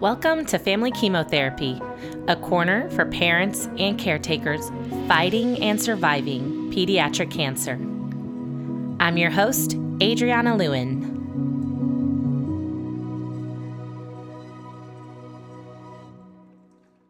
Welcome 0.00 0.44
to 0.46 0.58
Family 0.58 0.90
Chemotherapy, 0.90 1.80
a 2.28 2.36
corner 2.36 2.90
for 2.90 3.06
parents 3.06 3.66
and 3.78 3.98
caretakers 3.98 4.70
fighting 5.08 5.62
and 5.62 5.80
surviving 5.80 6.70
pediatric 6.70 7.30
cancer. 7.30 7.80
I'm 9.00 9.16
your 9.16 9.30
host, 9.30 9.74
Adriana 10.02 10.54
Lewin. 10.54 11.00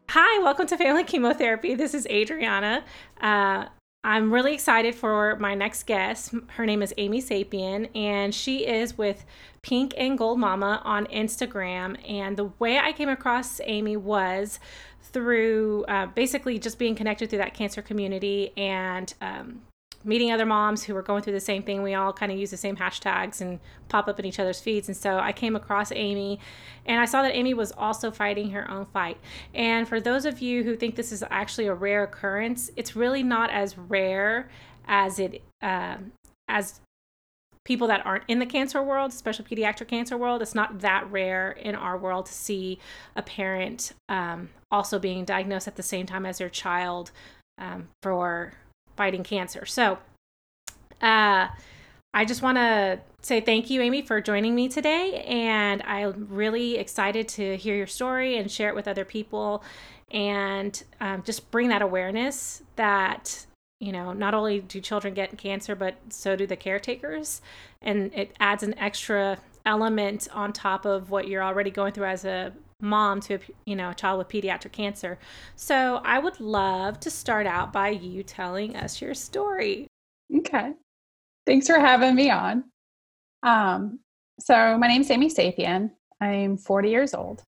Hi, 0.07 0.41
welcome 0.41 0.67
to 0.67 0.77
Family 0.77 1.03
Chemotherapy. 1.03 1.75
This 1.75 1.93
is 1.93 2.07
Adriana. 2.07 2.85
Uh, 3.19 3.65
I'm 4.03 4.33
really 4.33 4.53
excited 4.53 4.95
for 4.95 5.35
my 5.37 5.53
next 5.53 5.83
guest. 5.83 6.33
Her 6.51 6.65
name 6.65 6.81
is 6.81 6.93
Amy 6.97 7.21
Sapien, 7.21 7.89
and 7.95 8.33
she 8.33 8.65
is 8.65 8.97
with 8.97 9.25
Pink 9.63 9.93
and 9.97 10.17
Gold 10.17 10.39
Mama 10.39 10.81
on 10.85 11.07
Instagram. 11.07 11.97
And 12.09 12.37
the 12.37 12.51
way 12.59 12.77
I 12.77 12.93
came 12.93 13.09
across 13.09 13.59
Amy 13.65 13.97
was 13.97 14.59
through 15.01 15.83
uh, 15.85 16.05
basically 16.07 16.59
just 16.59 16.79
being 16.79 16.95
connected 16.95 17.29
through 17.29 17.39
that 17.39 17.53
cancer 17.53 17.81
community 17.81 18.53
and 18.55 19.13
um, 19.19 19.61
meeting 20.03 20.31
other 20.31 20.45
moms 20.45 20.83
who 20.83 20.93
were 20.93 21.01
going 21.01 21.21
through 21.21 21.33
the 21.33 21.39
same 21.39 21.63
thing. 21.63 21.81
We 21.81 21.93
all 21.93 22.13
kind 22.13 22.31
of 22.31 22.37
use 22.37 22.51
the 22.51 22.57
same 22.57 22.75
hashtags 22.75 23.41
and 23.41 23.59
pop 23.89 24.07
up 24.07 24.19
in 24.19 24.25
each 24.25 24.39
other's 24.39 24.59
feeds. 24.59 24.87
And 24.87 24.95
so 24.95 25.17
I 25.17 25.31
came 25.31 25.55
across 25.55 25.91
Amy 25.91 26.39
and 26.85 26.99
I 26.99 27.05
saw 27.05 27.21
that 27.23 27.35
Amy 27.35 27.53
was 27.53 27.71
also 27.71 28.11
fighting 28.11 28.51
her 28.51 28.69
own 28.69 28.85
fight. 28.85 29.17
And 29.53 29.87
for 29.87 29.99
those 29.99 30.25
of 30.25 30.39
you 30.39 30.63
who 30.63 30.75
think 30.75 30.95
this 30.95 31.11
is 31.11 31.23
actually 31.29 31.67
a 31.67 31.73
rare 31.73 32.03
occurrence, 32.03 32.71
it's 32.75 32.95
really 32.95 33.23
not 33.23 33.49
as 33.49 33.77
rare 33.77 34.49
as 34.87 35.19
it 35.19 35.43
uh, 35.61 35.97
as 36.47 36.79
people 37.67 37.87
that 37.87 38.05
aren't 38.05 38.23
in 38.29 38.39
the 38.39 38.45
cancer 38.45 38.81
world, 38.81 39.11
especially 39.11 39.43
pediatric 39.43 39.89
cancer 39.89 40.17
world, 40.17 40.41
it's 40.41 40.55
not 40.55 40.79
that 40.79 41.05
rare 41.11 41.51
in 41.51 41.75
our 41.75 41.97
world 41.97 42.25
to 42.25 42.33
see 42.33 42.79
a 43.17 43.21
parent 43.21 43.91
um, 44.07 44.47
also 44.71 44.97
being 44.97 45.25
diagnosed 45.25 45.67
at 45.67 45.75
the 45.75 45.83
same 45.83 46.05
time 46.05 46.25
as 46.25 46.37
their 46.37 46.47
child 46.47 47.11
um, 47.57 47.89
for 48.01 48.53
fighting 48.97 49.23
cancer. 49.23 49.65
So, 49.65 49.99
uh, 51.01 51.47
I 52.13 52.25
just 52.25 52.41
want 52.41 52.57
to 52.57 52.99
say 53.21 53.41
thank 53.41 53.69
you, 53.69 53.81
Amy, 53.81 54.01
for 54.01 54.21
joining 54.21 54.55
me 54.55 54.69
today. 54.69 55.23
And 55.27 55.83
I'm 55.83 56.27
really 56.29 56.77
excited 56.77 57.27
to 57.29 57.57
hear 57.57 57.75
your 57.75 57.87
story 57.87 58.37
and 58.37 58.49
share 58.49 58.69
it 58.69 58.75
with 58.75 58.87
other 58.87 59.05
people 59.05 59.63
and 60.11 60.83
um, 60.99 61.21
just 61.23 61.51
bring 61.51 61.69
that 61.69 61.81
awareness 61.81 62.63
that, 62.75 63.45
you 63.79 63.91
know, 63.91 64.13
not 64.13 64.33
only 64.33 64.61
do 64.61 64.79
children 64.79 65.13
get 65.13 65.37
cancer, 65.37 65.75
but 65.75 65.95
so 66.09 66.35
do 66.35 66.47
the 66.47 66.55
caretakers. 66.55 67.41
And 67.81 68.13
it 68.15 68.35
adds 68.39 68.63
an 68.63 68.77
extra 68.79 69.37
element 69.65 70.27
on 70.33 70.53
top 70.53 70.85
of 70.85 71.11
what 71.11 71.27
you're 71.27 71.43
already 71.43 71.69
going 71.69 71.93
through 71.93 72.05
as 72.05 72.25
a 72.25 72.53
mom 72.79 73.19
to 73.21 73.35
a 73.35 73.39
you 73.65 73.75
know 73.75 73.89
a 73.89 73.93
child 73.93 74.19
with 74.19 74.29
pediatric 74.29 74.71
cancer. 74.71 75.17
So 75.55 76.01
I 76.03 76.19
would 76.19 76.39
love 76.39 76.99
to 77.01 77.09
start 77.09 77.47
out 77.47 77.73
by 77.73 77.89
you 77.89 78.23
telling 78.23 78.75
us 78.75 79.01
your 79.01 79.13
story. 79.13 79.87
Okay. 80.35 80.73
Thanks 81.45 81.67
for 81.67 81.79
having 81.79 82.15
me 82.15 82.29
on. 82.29 82.65
Um, 83.43 83.99
so 84.39 84.77
my 84.77 84.87
name's 84.87 85.09
Amy 85.09 85.29
Sapien. 85.29 85.91
I'm 86.19 86.57
40 86.57 86.89
years 86.89 87.13
old. 87.13 87.43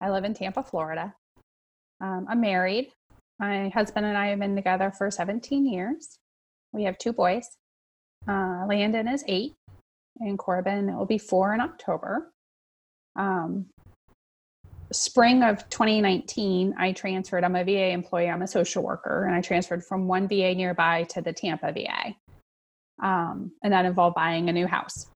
I 0.00 0.10
live 0.10 0.24
in 0.24 0.34
Tampa, 0.34 0.62
Florida. 0.62 1.14
Um, 2.00 2.26
I'm 2.28 2.40
married. 2.40 2.90
My 3.38 3.68
husband 3.68 4.06
and 4.06 4.16
I 4.16 4.28
have 4.28 4.38
been 4.38 4.56
together 4.56 4.92
for 4.96 5.10
17 5.10 5.66
years. 5.66 6.18
We 6.72 6.84
have 6.84 6.98
two 6.98 7.12
boys. 7.12 7.48
Uh, 8.26 8.64
Landon 8.68 9.08
is 9.08 9.24
eight, 9.26 9.54
and 10.20 10.38
Corbin 10.38 10.96
will 10.96 11.06
be 11.06 11.18
four 11.18 11.54
in 11.54 11.60
October. 11.60 12.32
Um, 13.16 13.66
spring 14.92 15.42
of 15.42 15.68
2019, 15.68 16.74
I 16.78 16.92
transferred. 16.92 17.44
I'm 17.44 17.56
a 17.56 17.64
VA 17.64 17.90
employee. 17.90 18.28
I'm 18.28 18.42
a 18.42 18.46
social 18.46 18.82
worker, 18.82 19.24
and 19.26 19.34
I 19.34 19.40
transferred 19.40 19.84
from 19.84 20.08
one 20.08 20.28
VA 20.28 20.54
nearby 20.54 21.04
to 21.10 21.20
the 21.20 21.32
Tampa 21.32 21.72
VA. 21.72 22.14
Um, 23.02 23.52
and 23.62 23.72
that 23.72 23.84
involved 23.84 24.16
buying 24.16 24.48
a 24.48 24.52
new 24.52 24.66
house. 24.66 25.06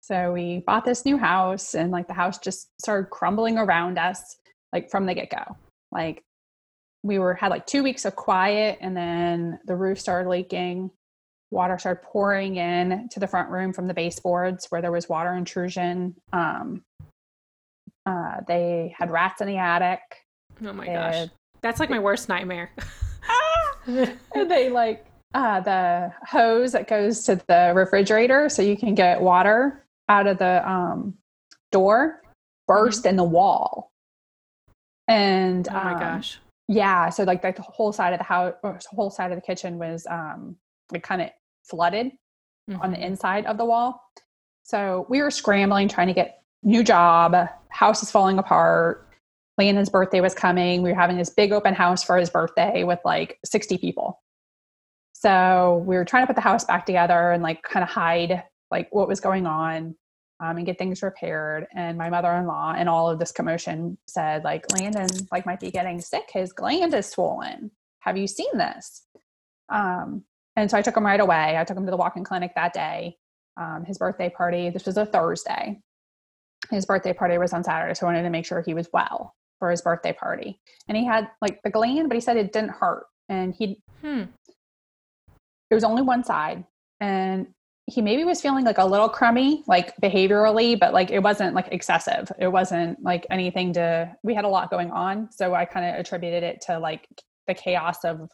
So 0.00 0.32
we 0.32 0.62
bought 0.66 0.84
this 0.84 1.04
new 1.04 1.18
house, 1.18 1.74
and 1.74 1.90
like 1.90 2.06
the 2.06 2.14
house 2.14 2.38
just 2.38 2.68
started 2.80 3.10
crumbling 3.10 3.58
around 3.58 3.98
us, 3.98 4.36
like 4.72 4.90
from 4.90 5.06
the 5.06 5.14
get 5.14 5.30
go. 5.30 5.56
Like 5.92 6.22
we 7.02 7.18
were 7.18 7.34
had 7.34 7.48
like 7.48 7.66
two 7.66 7.82
weeks 7.82 8.04
of 8.04 8.16
quiet, 8.16 8.78
and 8.80 8.96
then 8.96 9.58
the 9.66 9.76
roof 9.76 10.00
started 10.00 10.30
leaking. 10.30 10.90
Water 11.50 11.78
started 11.78 12.02
pouring 12.02 12.56
in 12.56 13.08
to 13.10 13.20
the 13.20 13.26
front 13.26 13.50
room 13.50 13.72
from 13.72 13.86
the 13.86 13.94
baseboards 13.94 14.66
where 14.68 14.82
there 14.82 14.92
was 14.92 15.08
water 15.08 15.32
intrusion. 15.32 16.14
Um, 16.32 16.82
uh, 18.06 18.40
they 18.46 18.94
had 18.96 19.10
rats 19.10 19.40
in 19.40 19.46
the 19.46 19.56
attic. 19.56 20.00
Oh 20.64 20.72
my 20.72 20.86
gosh. 20.86 21.28
That's 21.62 21.80
like 21.80 21.90
my 21.90 21.98
worst 21.98 22.28
nightmare. 22.28 22.70
and 23.86 24.50
they 24.50 24.70
like 24.70 25.06
uh, 25.34 25.60
the 25.60 26.12
hose 26.26 26.72
that 26.72 26.88
goes 26.88 27.24
to 27.24 27.36
the 27.48 27.72
refrigerator 27.74 28.48
so 28.48 28.62
you 28.62 28.76
can 28.76 28.94
get 28.94 29.20
water 29.20 29.84
out 30.08 30.26
of 30.26 30.38
the 30.38 30.68
um, 30.68 31.14
door 31.70 32.22
burst 32.66 33.00
mm-hmm. 33.00 33.08
in 33.08 33.16
the 33.16 33.24
wall. 33.24 33.90
And 35.06 35.68
oh 35.68 35.72
my 35.72 35.94
um, 35.94 36.00
gosh. 36.00 36.38
Yeah. 36.68 37.08
So 37.08 37.24
like, 37.24 37.42
the 37.42 37.54
whole 37.62 37.92
side 37.92 38.12
of 38.12 38.18
the 38.18 38.24
house 38.24 38.54
or 38.62 38.78
the 38.78 38.96
whole 38.96 39.10
side 39.10 39.32
of 39.32 39.36
the 39.36 39.42
kitchen 39.42 39.78
was 39.78 40.06
um, 40.08 40.56
like 40.92 41.02
kind 41.02 41.22
of 41.22 41.30
flooded 41.64 42.12
mm-hmm. 42.70 42.80
on 42.80 42.90
the 42.90 42.96
mm-hmm. 42.96 43.06
inside 43.06 43.46
of 43.46 43.58
the 43.58 43.64
wall. 43.64 44.02
So 44.64 45.06
we 45.08 45.22
were 45.22 45.30
scrambling 45.30 45.88
trying 45.88 46.08
to 46.08 46.14
get 46.14 46.42
new 46.62 46.82
job, 46.82 47.48
house 47.70 48.02
is 48.02 48.10
falling 48.10 48.38
apart. 48.38 49.08
Landon's 49.56 49.88
birthday 49.88 50.20
was 50.20 50.34
coming. 50.34 50.82
We 50.82 50.90
were 50.90 50.96
having 50.96 51.16
this 51.16 51.30
big 51.30 51.52
open 51.52 51.74
house 51.74 52.04
for 52.04 52.16
his 52.16 52.30
birthday 52.30 52.84
with 52.84 53.00
like 53.04 53.38
60 53.44 53.78
people. 53.78 54.22
So 55.12 55.82
we 55.84 55.96
were 55.96 56.04
trying 56.04 56.22
to 56.22 56.26
put 56.28 56.36
the 56.36 56.42
house 56.42 56.64
back 56.64 56.86
together 56.86 57.32
and 57.32 57.42
like 57.42 57.62
kind 57.62 57.82
of 57.82 57.88
hide 57.88 58.44
like 58.70 58.88
what 58.94 59.08
was 59.08 59.18
going 59.18 59.46
on 59.46 59.96
um, 60.40 60.56
and 60.56 60.64
get 60.64 60.78
things 60.78 61.02
repaired. 61.02 61.66
And 61.74 61.98
my 61.98 62.08
mother-in-law 62.08 62.74
and 62.78 62.88
all 62.88 63.10
of 63.10 63.18
this 63.18 63.32
commotion 63.32 63.98
said 64.06 64.44
like 64.44 64.64
Landon 64.78 65.08
like 65.32 65.44
might 65.44 65.58
be 65.58 65.72
getting 65.72 66.00
sick. 66.00 66.30
His 66.32 66.52
gland 66.52 66.94
is 66.94 67.06
swollen. 67.06 67.72
Have 68.00 68.16
you 68.16 68.28
seen 68.28 68.56
this? 68.56 69.02
Um, 69.68 70.22
and 70.54 70.70
so 70.70 70.78
I 70.78 70.82
took 70.82 70.96
him 70.96 71.04
right 71.04 71.20
away. 71.20 71.56
I 71.58 71.64
took 71.64 71.76
him 71.76 71.84
to 71.84 71.90
the 71.90 71.96
walk-in 71.96 72.22
clinic 72.22 72.52
that 72.54 72.72
day. 72.72 73.16
Um, 73.56 73.84
his 73.84 73.98
birthday 73.98 74.30
party. 74.30 74.70
This 74.70 74.86
was 74.86 74.96
a 74.96 75.04
Thursday 75.04 75.80
his 76.70 76.86
birthday 76.86 77.12
party 77.12 77.38
was 77.38 77.52
on 77.52 77.64
Saturday, 77.64 77.94
so 77.94 78.06
I 78.06 78.10
wanted 78.10 78.22
to 78.22 78.30
make 78.30 78.46
sure 78.46 78.62
he 78.62 78.74
was 78.74 78.88
well 78.92 79.34
for 79.58 79.70
his 79.70 79.82
birthday 79.82 80.12
party. 80.12 80.60
And 80.86 80.96
he 80.96 81.04
had 81.04 81.28
like 81.40 81.60
the 81.62 81.70
gland, 81.70 82.08
but 82.08 82.14
he 82.14 82.20
said 82.20 82.36
it 82.36 82.52
didn't 82.52 82.70
hurt. 82.70 83.06
And 83.28 83.54
he, 83.54 83.80
hmm. 84.02 84.24
it 85.70 85.74
was 85.74 85.84
only 85.84 86.02
one 86.02 86.24
side. 86.24 86.64
And 87.00 87.48
he 87.86 88.02
maybe 88.02 88.24
was 88.24 88.40
feeling 88.40 88.64
like 88.64 88.78
a 88.78 88.84
little 88.84 89.08
crummy, 89.08 89.64
like 89.66 89.96
behaviorally, 89.96 90.78
but 90.78 90.92
like 90.92 91.10
it 91.10 91.20
wasn't 91.20 91.54
like 91.54 91.68
excessive. 91.72 92.30
It 92.38 92.48
wasn't 92.48 93.02
like 93.02 93.26
anything 93.30 93.72
to, 93.74 94.14
we 94.22 94.34
had 94.34 94.44
a 94.44 94.48
lot 94.48 94.70
going 94.70 94.90
on. 94.90 95.30
So 95.32 95.54
I 95.54 95.64
kind 95.64 95.86
of 95.86 95.98
attributed 95.98 96.42
it 96.42 96.60
to 96.66 96.78
like 96.78 97.08
the 97.46 97.54
chaos 97.54 98.04
of 98.04 98.30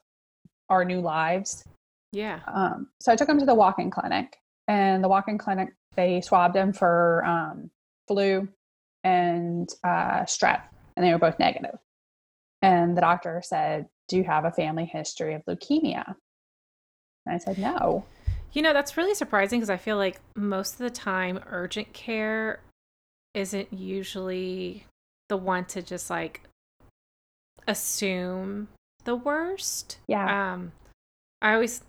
our 0.69 0.85
new 0.85 1.01
lives. 1.01 1.65
Yeah. 2.13 2.41
Um, 2.47 2.89
so 3.01 3.13
I 3.13 3.17
took 3.17 3.29
him 3.29 3.39
to 3.39 3.47
the 3.47 3.55
walk 3.55 3.79
in 3.79 3.91
clinic, 3.91 4.37
and 4.69 5.03
the 5.03 5.09
walk 5.09 5.29
in 5.29 5.37
clinic, 5.37 5.71
they 5.97 6.21
swabbed 6.21 6.57
him 6.57 6.73
for 6.73 7.25
um, 7.25 7.71
flu 8.09 8.49
and 9.03 9.69
uh, 9.85 10.23
strep, 10.23 10.63
and 10.97 11.05
they 11.05 11.13
were 11.13 11.19
both 11.19 11.39
negative. 11.39 11.79
And 12.63 12.97
the 12.97 13.03
doctor 13.03 13.43
said, 13.45 13.87
Do 14.09 14.17
you 14.17 14.25
have 14.25 14.45
a 14.45 14.51
family 14.51 14.87
history 14.87 15.35
of 15.35 15.45
leukemia? 15.45 16.15
And 17.27 17.35
I 17.35 17.39
said, 17.39 17.59
No. 17.59 18.05
You 18.53 18.63
know, 18.63 18.73
that's 18.73 18.97
really 18.97 19.15
surprising 19.15 19.59
because 19.59 19.71
I 19.71 19.77
feel 19.77 19.97
like 19.97 20.21
most 20.37 20.75
of 20.75 20.79
the 20.79 20.91
time, 20.91 21.41
urgent 21.51 21.93
care 21.93 22.61
isn't 23.35 23.73
usually 23.73 24.87
the 25.29 25.37
one 25.37 25.65
to 25.65 25.83
just 25.83 26.09
like 26.09 26.43
assume 27.67 28.69
the 29.05 29.17
worst. 29.17 29.99
Yeah. 30.07 30.53
Um, 30.55 30.73
I 31.43 31.55
always, 31.55 31.83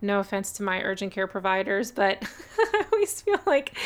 no 0.00 0.20
offense 0.20 0.52
to 0.52 0.62
my 0.62 0.82
urgent 0.82 1.12
care 1.12 1.26
providers, 1.26 1.92
but 1.92 2.26
I 2.58 2.84
always 2.92 3.20
feel 3.20 3.40
like 3.46 3.76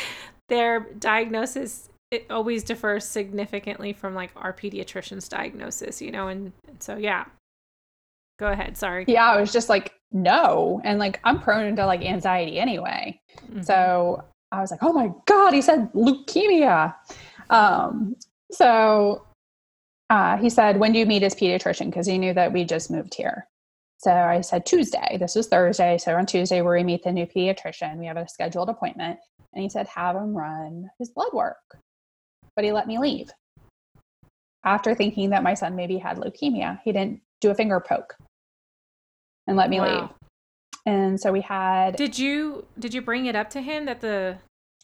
their 0.51 0.81
diagnosis 0.99 1.89
it 2.11 2.29
always 2.29 2.63
differs 2.63 3.05
significantly 3.05 3.93
from 3.93 4.13
like 4.13 4.31
our 4.35 4.51
pediatrician's 4.51 5.29
diagnosis, 5.29 6.01
you 6.01 6.11
know, 6.11 6.27
and, 6.27 6.51
and 6.67 6.83
so 6.83 6.97
yeah. 6.97 7.23
Go 8.37 8.47
ahead, 8.47 8.75
sorry. 8.75 9.05
Yeah, 9.07 9.31
I 9.31 9.39
was 9.39 9.53
just 9.53 9.69
like, 9.69 9.93
no. 10.11 10.81
And 10.83 10.99
like 10.99 11.21
I'm 11.23 11.39
prone 11.39 11.75
to 11.77 11.85
like 11.85 12.01
anxiety 12.01 12.59
anyway. 12.59 13.19
Mm-hmm. 13.47 13.61
So 13.61 14.25
I 14.51 14.59
was 14.59 14.71
like, 14.71 14.83
oh 14.83 14.91
my 14.91 15.11
God, 15.25 15.53
he 15.53 15.61
said 15.61 15.89
leukemia. 15.93 16.93
Um, 17.49 18.17
so 18.51 19.25
uh, 20.09 20.35
he 20.37 20.49
said, 20.49 20.79
when 20.79 20.91
do 20.91 20.99
you 20.99 21.05
meet 21.05 21.21
his 21.21 21.33
pediatrician? 21.33 21.85
Because 21.85 22.07
he 22.07 22.17
knew 22.17 22.33
that 22.33 22.51
we 22.51 22.65
just 22.65 22.91
moved 22.91 23.13
here. 23.13 23.47
So 24.03 24.11
I 24.11 24.41
said 24.41 24.65
Tuesday. 24.65 25.17
This 25.19 25.35
is 25.35 25.47
Thursday. 25.47 25.99
So 25.99 26.15
on 26.15 26.25
Tuesday, 26.25 26.61
where 26.61 26.75
we 26.75 26.83
meet 26.83 27.03
the 27.03 27.11
new 27.11 27.27
pediatrician, 27.27 27.97
we 27.97 28.07
have 28.07 28.17
a 28.17 28.27
scheduled 28.27 28.69
appointment. 28.69 29.19
And 29.53 29.61
he 29.61 29.69
said, 29.69 29.87
have 29.87 30.15
him 30.15 30.35
run 30.35 30.89
his 30.97 31.11
blood 31.11 31.33
work. 31.33 31.57
But 32.55 32.65
he 32.65 32.71
let 32.71 32.87
me 32.87 32.97
leave. 32.97 33.29
after 34.63 34.93
thinking 34.93 35.29
that 35.31 35.43
my 35.43 35.53
son 35.53 35.75
maybe 35.75 35.97
had 35.97 36.17
leukemia. 36.17 36.79
He 36.83 36.91
didn't 36.91 37.21
do 37.41 37.49
a 37.49 37.55
finger 37.55 37.79
poke 37.79 38.15
and 39.47 39.57
let 39.57 39.69
me 39.69 39.79
wow. 39.79 40.01
leave. 40.01 40.09
And 40.85 41.19
so 41.19 41.31
we 41.31 41.41
had 41.41 41.95
Did 41.95 42.17
you 42.17 42.65
did 42.79 42.93
you 42.93 43.01
bring 43.01 43.27
it 43.27 43.35
up 43.35 43.49
to 43.51 43.61
him 43.61 43.85
that 43.85 44.01
the 44.01 44.37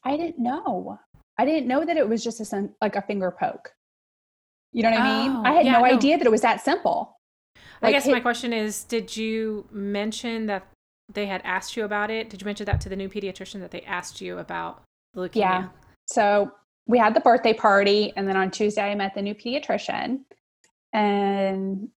I 0.04 0.16
didn't 0.16 0.40
know. 0.40 1.00
I 1.38 1.46
didn't 1.46 1.68
know 1.68 1.86
that 1.86 1.98
it 1.98 2.08
was 2.08 2.24
just 2.24 2.40
a 2.42 2.70
like 2.82 2.96
a 2.96 3.02
finger 3.02 3.32
poke. 3.32 3.72
You 4.74 4.84
know 4.84 4.92
what 4.92 5.00
I 5.00 5.24
mean? 5.24 5.32
I 5.46 5.52
oh, 5.52 5.56
had 5.56 5.66
yeah, 5.66 5.72
no, 5.74 5.80
no, 5.80 5.86
idea 5.86 6.18
that 6.18 6.28
it 6.28 6.32
was 6.32 6.42
that 6.42 6.62
simple. 6.62 7.17
Like, 7.82 7.90
I 7.90 7.92
guess 7.92 8.08
my 8.08 8.20
question 8.20 8.54
is 8.54 8.84
did 8.84 9.16
you 9.16 9.68
mention 9.72 10.48
that 10.48 10.68
they 11.14 11.26
had 11.26 11.42
asked 11.44 11.78
you 11.78 11.86
about 11.86 12.10
it? 12.10 12.30
Did 12.30 12.42
you 12.42 12.46
mention 12.46 12.66
that 12.66 12.82
to 12.82 12.90
the 12.90 12.96
new 12.96 13.10
pediatrician 13.10 13.60
that 13.62 13.72
they 13.72 13.82
asked 13.82 14.22
you 14.22 14.40
about 14.40 14.84
leukemia? 15.16 15.36
Yeah. 15.36 15.68
So 16.08 16.52
we 16.88 16.98
had 16.98 17.14
the 17.14 17.20
birthday 17.20 17.54
party 17.54 18.14
and 18.16 18.28
then 18.28 18.36
on 18.36 18.52
Tuesday 18.52 18.92
I 18.92 18.96
met 18.96 19.14
the 19.14 19.22
new 19.22 19.36
pediatrician 19.36 20.22
and 20.94 21.90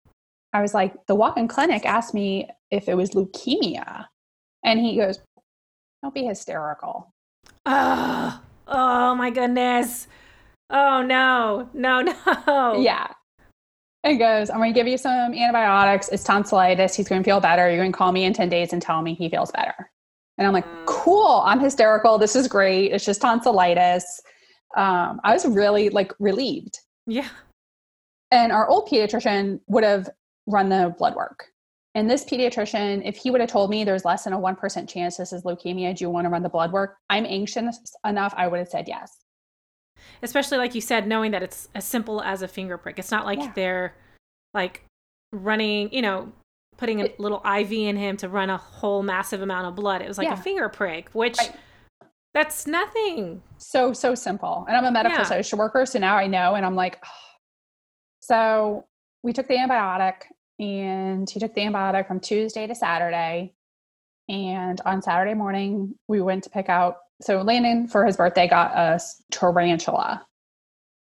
I 0.53 0.63
was 0.63 0.75
like, 0.75 1.07
the 1.07 1.15
walk 1.15 1.37
in 1.37 1.47
clinic 1.47 1.85
asked 1.85 2.15
me 2.15 2.49
if 2.71 2.89
it 2.89 2.97
was 2.97 3.11
leukemia. 3.11 4.07
And 4.65 4.81
he 4.81 4.97
goes, 4.97 5.21
Don't 6.03 6.15
be 6.15 6.25
hysterical. 6.25 7.13
Oh, 7.67 8.41
oh 8.67 9.15
my 9.15 9.31
goodness. 9.31 10.09
Oh 10.71 11.03
no, 11.03 11.69
no, 11.73 12.03
no. 12.47 12.81
Yeah. 12.81 13.09
It 14.09 14.17
goes, 14.17 14.49
I'm 14.49 14.57
going 14.57 14.73
to 14.73 14.79
give 14.79 14.89
you 14.89 14.97
some 14.97 15.35
antibiotics. 15.35 16.09
It's 16.09 16.25
tonsillitis. 16.25 16.95
He's 16.95 17.09
going 17.09 17.23
to 17.23 17.25
feel 17.25 17.41
better. 17.41 17.69
You're 17.69 17.79
going 17.79 17.93
to 17.93 17.97
call 17.97 18.11
me 18.11 18.25
in 18.25 18.33
10 18.33 18.49
days 18.49 18.73
and 18.73 18.81
tell 18.81 19.03
me 19.03 19.13
he 19.13 19.29
feels 19.29 19.51
better. 19.51 19.91
And 20.39 20.47
I'm 20.47 20.55
like, 20.55 20.65
mm. 20.65 20.87
cool. 20.87 21.43
I'm 21.45 21.61
hysterical. 21.61 22.17
This 22.17 22.35
is 22.35 22.49
great. 22.49 22.93
It's 22.93 23.05
just 23.05 23.21
tonsillitis. 23.21 24.23
Um, 24.77 25.21
I 25.25 25.35
was 25.35 25.45
really 25.45 25.91
like 25.91 26.13
relieved. 26.19 26.79
Yeah. 27.07 27.29
And 28.31 28.51
our 28.51 28.67
old 28.67 28.89
pediatrician 28.89 29.61
would 29.67 29.85
have 29.85 30.09
run 30.47 30.71
the 30.71 30.95
blood 30.97 31.15
work. 31.15 31.47
And 31.95 32.09
this 32.09 32.25
pediatrician, 32.25 33.03
if 33.05 33.17
he 33.17 33.31
would 33.31 33.41
have 33.41 33.51
told 33.51 33.69
me 33.69 33.85
there's 33.85 34.05
less 34.05 34.25
than 34.25 34.33
a 34.33 34.39
1% 34.39 34.89
chance 34.89 35.17
this 35.17 35.33
is 35.33 35.43
leukemia, 35.43 35.97
do 35.97 36.05
you 36.05 36.11
want 36.11 36.25
to 36.25 36.31
run 36.31 36.43
the 36.43 36.49
blood 36.49 36.73
work? 36.73 36.97
I'm 37.11 37.27
anxious 37.27 37.79
enough, 38.07 38.33
I 38.37 38.47
would 38.47 38.59
have 38.59 38.69
said 38.69 38.87
yes. 38.89 39.25
Especially 40.23 40.59
like 40.59 40.75
you 40.75 40.81
said, 40.81 41.07
knowing 41.07 41.31
that 41.33 41.43
it's 41.43 41.69
as 41.75 41.85
simple 41.85 42.23
as 42.23 42.43
a 42.43 42.49
finger 42.49 42.77
prick. 42.79 42.99
It's 42.99 43.11
not 43.11 43.25
like 43.25 43.39
yeah. 43.39 43.53
they're 43.55 43.95
like 44.55 44.85
running, 45.33 45.93
you 45.93 46.03
know, 46.03 46.33
putting 46.77 47.01
a 47.01 47.05
it, 47.05 47.21
little 47.21 47.43
IV 47.45 47.73
in 47.73 47.97
him 47.97 48.17
to 48.19 48.29
run 48.29 48.51
a 48.51 48.57
whole 48.57 49.03
massive 49.03 49.43
amount 49.43 49.67
of 49.67 49.75
blood. 49.75 50.01
It 50.01 50.09
was 50.09 50.19
like 50.19 50.29
yeah. 50.29 50.35
a 50.35 50.43
finger 50.43 50.69
prick, 50.69 51.11
which 51.13 51.37
right. 51.39 51.53
that's 52.35 52.67
nothing. 52.67 53.43
So, 53.59 53.93
so 53.93 54.15
simple. 54.15 54.65
And 54.69 54.77
I'm 54.77 54.85
a 54.85 54.91
medical 54.91 55.19
yeah. 55.19 55.25
social 55.25 55.59
worker. 55.59 55.85
So 55.85 55.99
now 55.99 56.17
I 56.17 56.27
know. 56.27 56.55
And 56.55 56.65
I'm 56.65 56.77
like, 56.77 56.99
oh. 57.05 57.09
so 58.21 58.85
we 59.23 59.33
took 59.33 59.49
the 59.49 59.55
antibiotic 59.55 60.23
and 60.59 61.29
he 61.29 61.41
took 61.41 61.55
the 61.55 61.61
antibiotic 61.61 62.07
from 62.07 62.21
Tuesday 62.21 62.67
to 62.67 62.75
Saturday. 62.75 63.53
And 64.29 64.81
on 64.83 65.03
Saturday 65.03 65.35
morning, 65.35 65.95
we 66.07 66.21
went 66.21 66.45
to 66.45 66.51
pick 66.51 66.69
out. 66.69 66.99
So 67.21 67.43
Landon, 67.43 67.89
for 67.89 68.05
his 68.05 68.17
birthday, 68.17 68.49
got 68.49 68.73
a 68.73 69.01
tarantula 69.31 70.25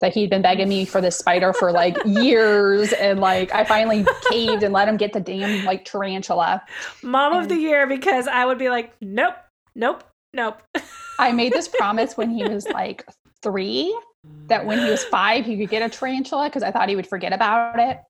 that 0.00 0.12
he'd 0.12 0.30
been 0.30 0.42
begging 0.42 0.68
me 0.68 0.84
for 0.84 1.00
this 1.00 1.16
spider 1.16 1.52
for 1.52 1.72
like 1.72 1.96
years. 2.04 2.92
And 2.92 3.20
like, 3.20 3.52
I 3.52 3.64
finally 3.64 4.06
caved 4.30 4.62
and 4.62 4.72
let 4.72 4.88
him 4.88 4.96
get 4.96 5.12
the 5.12 5.20
damn 5.20 5.64
like 5.64 5.84
tarantula. 5.84 6.62
Mom 7.02 7.32
and 7.32 7.42
of 7.42 7.48
the 7.48 7.56
year, 7.56 7.86
because 7.86 8.26
I 8.28 8.44
would 8.44 8.58
be 8.58 8.68
like, 8.68 8.92
nope, 9.00 9.34
nope, 9.74 10.04
nope. 10.32 10.62
I 11.18 11.32
made 11.32 11.52
this 11.52 11.68
promise 11.78 12.16
when 12.16 12.30
he 12.30 12.44
was 12.44 12.66
like 12.68 13.06
three 13.42 13.96
that 14.46 14.64
when 14.64 14.78
he 14.78 14.90
was 14.90 15.04
five, 15.04 15.44
he 15.44 15.56
could 15.56 15.70
get 15.70 15.82
a 15.82 15.88
tarantula 15.88 16.48
because 16.48 16.62
I 16.62 16.70
thought 16.70 16.88
he 16.88 16.96
would 16.96 17.06
forget 17.06 17.32
about 17.32 17.78
it 17.78 18.00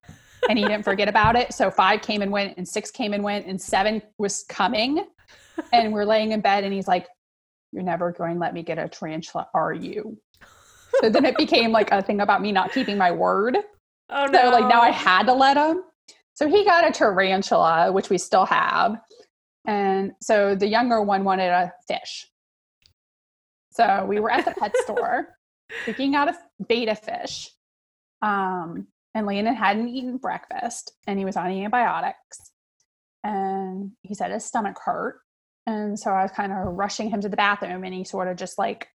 and 0.49 0.59
he 0.59 0.65
didn't 0.65 0.85
forget 0.85 1.09
about 1.09 1.37
it. 1.37 1.53
So 1.53 1.71
five 1.71 2.03
came 2.03 2.23
and 2.23 2.31
went, 2.31 2.56
and 2.56 2.69
six 2.69 2.91
came 2.91 3.12
and 3.12 3.23
went, 3.23 3.47
and 3.47 3.61
seven 3.61 4.03
was 4.19 4.45
coming. 4.49 5.06
And 5.73 5.93
we're 5.93 6.05
laying 6.05 6.33
in 6.33 6.41
bed, 6.41 6.65
and 6.65 6.73
he's 6.73 6.89
like, 6.89 7.06
You're 7.75 7.82
never 7.82 8.12
going 8.12 8.35
to 8.35 8.41
let 8.41 8.55
me 8.55 8.62
get 8.62 8.79
a 8.79 8.88
tarantula, 8.88 9.49
are 9.53 9.73
you? 9.73 10.17
So 11.00 11.11
then 11.11 11.25
it 11.25 11.37
became 11.37 11.73
like 11.73 11.91
a 11.91 12.00
thing 12.00 12.21
about 12.21 12.41
me 12.41 12.53
not 12.53 12.73
keeping 12.73 12.97
my 12.97 13.11
word. 13.11 13.59
Oh, 14.11 14.26
no. 14.26 14.38
So, 14.38 14.50
like, 14.50 14.69
now 14.69 14.82
I 14.82 14.91
had 14.91 15.23
to 15.29 15.32
let 15.32 15.56
him. 15.56 15.82
So 16.35 16.47
he 16.47 16.62
got 16.62 16.87
a 16.87 16.93
tarantula, 16.93 17.91
which 17.91 18.11
we 18.11 18.19
still 18.19 18.44
have. 18.44 18.99
And 19.67 20.12
so 20.21 20.55
the 20.55 20.67
younger 20.67 21.03
one 21.03 21.25
wanted 21.25 21.49
a 21.49 21.73
fish. 21.88 22.26
So 23.71 24.05
we 24.05 24.20
were 24.20 24.31
at 24.31 24.44
the 24.44 24.50
pet 24.50 24.77
store 24.82 25.29
picking 25.87 26.15
out 26.15 26.29
a 26.29 26.37
betta 26.61 26.94
fish. 26.97 27.50
Um, 28.20 28.88
and 29.15 29.27
Landon 29.27 29.55
hadn't 29.55 29.88
eaten 29.88 30.19
breakfast 30.19 30.93
and 31.06 31.19
he 31.19 31.25
was 31.25 31.37
on 31.37 31.50
antibiotics. 31.50 32.53
And 33.23 33.93
he 34.03 34.15
said 34.15 34.32
his 34.32 34.44
stomach 34.44 34.77
hurt. 34.85 35.20
And 35.67 35.99
so 35.99 36.11
I 36.11 36.23
was 36.23 36.31
kind 36.33 36.53
of 36.53 36.75
rushing 36.75 37.11
him 37.11 37.21
to 37.23 37.29
the 37.29 37.37
bathroom 37.37 37.85
and 37.85 37.95
he 37.95 38.05
sort 38.05 38.29
of 38.29 38.37
just 38.37 38.59
like 38.59 38.89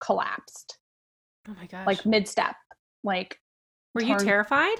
collapsed. 0.00 0.78
Oh 1.48 1.54
my 1.54 1.66
gosh. 1.66 1.86
Like 1.86 2.04
mid 2.04 2.26
step. 2.26 2.56
Like, 3.04 3.38
were 3.94 4.00
turned, 4.00 4.20
you 4.20 4.26
terrified? 4.26 4.78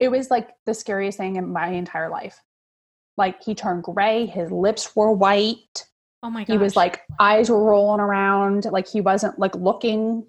It 0.00 0.10
was 0.10 0.30
like 0.30 0.48
the 0.64 0.74
scariest 0.74 1.18
thing 1.18 1.36
in 1.36 1.52
my 1.52 1.68
entire 1.68 2.08
life. 2.08 2.40
Like, 3.18 3.42
he 3.42 3.54
turned 3.54 3.82
gray, 3.82 4.24
his 4.24 4.50
lips 4.50 4.96
were 4.96 5.12
white. 5.12 5.86
Oh 6.22 6.30
my 6.30 6.44
god. 6.44 6.52
He 6.52 6.58
was 6.58 6.76
like, 6.76 7.02
eyes 7.20 7.50
were 7.50 7.62
rolling 7.62 8.00
around. 8.00 8.64
Like, 8.64 8.88
he 8.88 9.02
wasn't 9.02 9.38
like 9.38 9.54
looking 9.54 10.24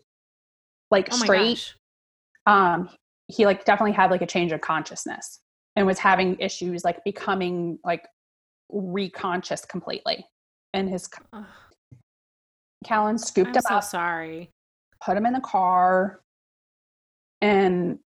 like 0.92 1.10
oh 1.12 1.16
straight. 1.16 1.74
Um, 2.46 2.90
he 3.28 3.46
like 3.46 3.64
definitely 3.66 3.94
had 3.94 4.12
like 4.12 4.22
a 4.22 4.28
change 4.28 4.52
of 4.52 4.62
consciousness 4.62 5.40
and 5.76 5.88
was 5.88 5.98
having 5.98 6.38
issues 6.40 6.84
like 6.84 7.04
becoming 7.04 7.80
like 7.84 8.06
reconscious 8.72 9.68
completely. 9.68 10.26
And 10.74 10.90
his 10.90 11.08
Ugh. 11.34 11.46
Callan 12.84 13.18
scooped 13.18 13.50
I'm 13.50 13.56
him 13.56 13.62
so 13.62 13.76
up. 13.76 13.84
Sorry. 13.84 14.52
Put 15.04 15.18
him 15.18 15.26
in 15.26 15.34
the 15.34 15.42
car. 15.42 16.22
And 17.42 18.00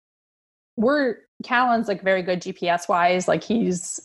we're 0.77 1.17
Callan's 1.45 1.89
like 1.89 2.03
very 2.03 2.23
good 2.23 2.41
GPS 2.41 2.89
wise. 2.89 3.29
Like 3.29 3.43
he's 3.43 4.01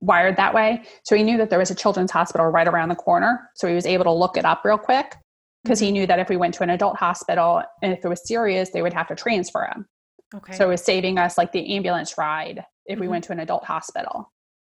wired 0.00 0.36
that 0.36 0.54
way. 0.54 0.82
So 1.04 1.16
he 1.16 1.22
knew 1.22 1.38
that 1.38 1.50
there 1.50 1.58
was 1.58 1.70
a 1.70 1.74
children's 1.74 2.10
hospital 2.10 2.46
right 2.46 2.68
around 2.68 2.88
the 2.88 2.94
corner. 2.94 3.50
So 3.54 3.68
he 3.68 3.74
was 3.74 3.86
able 3.86 4.04
to 4.04 4.12
look 4.12 4.36
it 4.36 4.44
up 4.44 4.64
real 4.64 4.78
quick 4.78 5.16
because 5.64 5.78
mm-hmm. 5.78 5.86
he 5.86 5.92
knew 5.92 6.06
that 6.06 6.18
if 6.18 6.28
we 6.28 6.36
went 6.36 6.54
to 6.54 6.62
an 6.62 6.70
adult 6.70 6.96
hospital 6.96 7.62
and 7.82 7.92
if 7.92 8.04
it 8.04 8.08
was 8.08 8.26
serious, 8.26 8.70
they 8.70 8.82
would 8.82 8.92
have 8.92 9.08
to 9.08 9.14
transfer 9.14 9.68
him. 9.74 9.86
Okay. 10.34 10.54
So 10.54 10.66
it 10.66 10.68
was 10.68 10.82
saving 10.82 11.18
us 11.18 11.36
like 11.36 11.52
the 11.52 11.74
ambulance 11.74 12.16
ride 12.16 12.64
if 12.86 12.94
mm-hmm. 12.94 13.00
we 13.00 13.08
went 13.08 13.24
to 13.24 13.32
an 13.32 13.40
adult 13.40 13.64
hospital. 13.64 14.30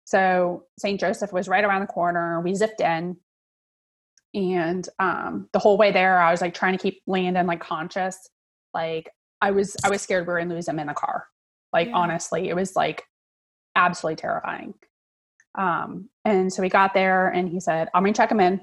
So 0.08 0.64
St. 0.78 0.98
Joseph 0.98 1.34
was 1.34 1.48
right 1.48 1.62
around 1.62 1.82
the 1.82 1.86
corner. 1.86 2.40
We 2.40 2.54
zipped 2.54 2.80
in. 2.80 3.18
And 4.32 4.88
um, 4.98 5.50
the 5.52 5.58
whole 5.58 5.76
way 5.76 5.92
there, 5.92 6.18
I 6.18 6.30
was 6.30 6.40
like 6.40 6.54
trying 6.54 6.72
to 6.72 6.82
keep 6.82 7.02
Landon 7.06 7.46
like 7.46 7.60
conscious. 7.60 8.16
Like 8.72 9.10
I 9.42 9.50
was, 9.50 9.76
I 9.84 9.90
was 9.90 10.00
scared 10.00 10.26
we 10.26 10.32
were 10.32 10.38
gonna 10.38 10.54
lose 10.54 10.66
him 10.66 10.78
in 10.78 10.86
the 10.86 10.94
car. 10.94 11.26
Like 11.74 11.88
yeah. 11.88 11.96
honestly, 11.96 12.48
it 12.48 12.56
was 12.56 12.74
like 12.74 13.02
absolutely 13.76 14.16
terrifying. 14.16 14.72
Um, 15.58 16.08
and 16.24 16.50
so 16.50 16.62
we 16.62 16.70
got 16.70 16.94
there 16.94 17.28
and 17.28 17.46
he 17.46 17.60
said, 17.60 17.90
I'm 17.92 18.02
gonna 18.02 18.14
check 18.14 18.32
him 18.32 18.40
in, 18.40 18.62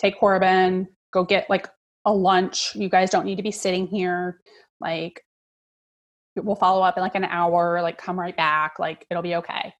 take 0.00 0.18
Corbin, 0.18 0.88
go 1.12 1.24
get 1.24 1.50
like 1.50 1.68
a 2.06 2.12
lunch. 2.14 2.74
You 2.74 2.88
guys 2.88 3.10
don't 3.10 3.26
need 3.26 3.36
to 3.36 3.42
be 3.42 3.50
sitting 3.50 3.86
here. 3.86 4.40
Like 4.80 5.20
we'll 6.36 6.56
follow 6.56 6.80
up 6.80 6.96
in 6.96 7.02
like 7.02 7.16
an 7.16 7.24
hour, 7.24 7.82
like 7.82 7.98
come 7.98 8.18
right 8.18 8.36
back, 8.36 8.78
like 8.78 9.06
it'll 9.10 9.22
be 9.22 9.34
okay. 9.34 9.74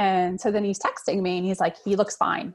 And 0.00 0.40
so 0.40 0.50
then 0.50 0.64
he's 0.64 0.78
texting 0.78 1.20
me 1.20 1.36
and 1.36 1.46
he's 1.46 1.60
like, 1.60 1.76
he 1.84 1.94
looks 1.94 2.16
fine. 2.16 2.54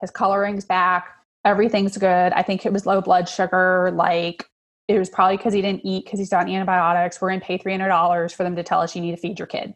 His 0.00 0.10
coloring's 0.10 0.64
back, 0.64 1.06
everything's 1.44 1.96
good. 1.96 2.32
I 2.32 2.42
think 2.42 2.66
it 2.66 2.72
was 2.72 2.84
low 2.84 3.00
blood 3.00 3.28
sugar. 3.28 3.92
Like 3.94 4.44
it 4.88 4.98
was 4.98 5.08
probably 5.08 5.36
because 5.36 5.54
he 5.54 5.62
didn't 5.62 5.86
eat 5.86 6.04
because 6.04 6.18
he's 6.18 6.32
on 6.32 6.48
antibiotics. 6.48 7.20
We're 7.20 7.30
gonna 7.30 7.40
pay 7.40 7.58
three 7.58 7.72
hundred 7.72 7.88
dollars 7.88 8.32
for 8.32 8.42
them 8.42 8.56
to 8.56 8.64
tell 8.64 8.80
us 8.80 8.96
you 8.96 9.02
need 9.02 9.12
to 9.12 9.16
feed 9.16 9.38
your 9.38 9.46
kid. 9.46 9.74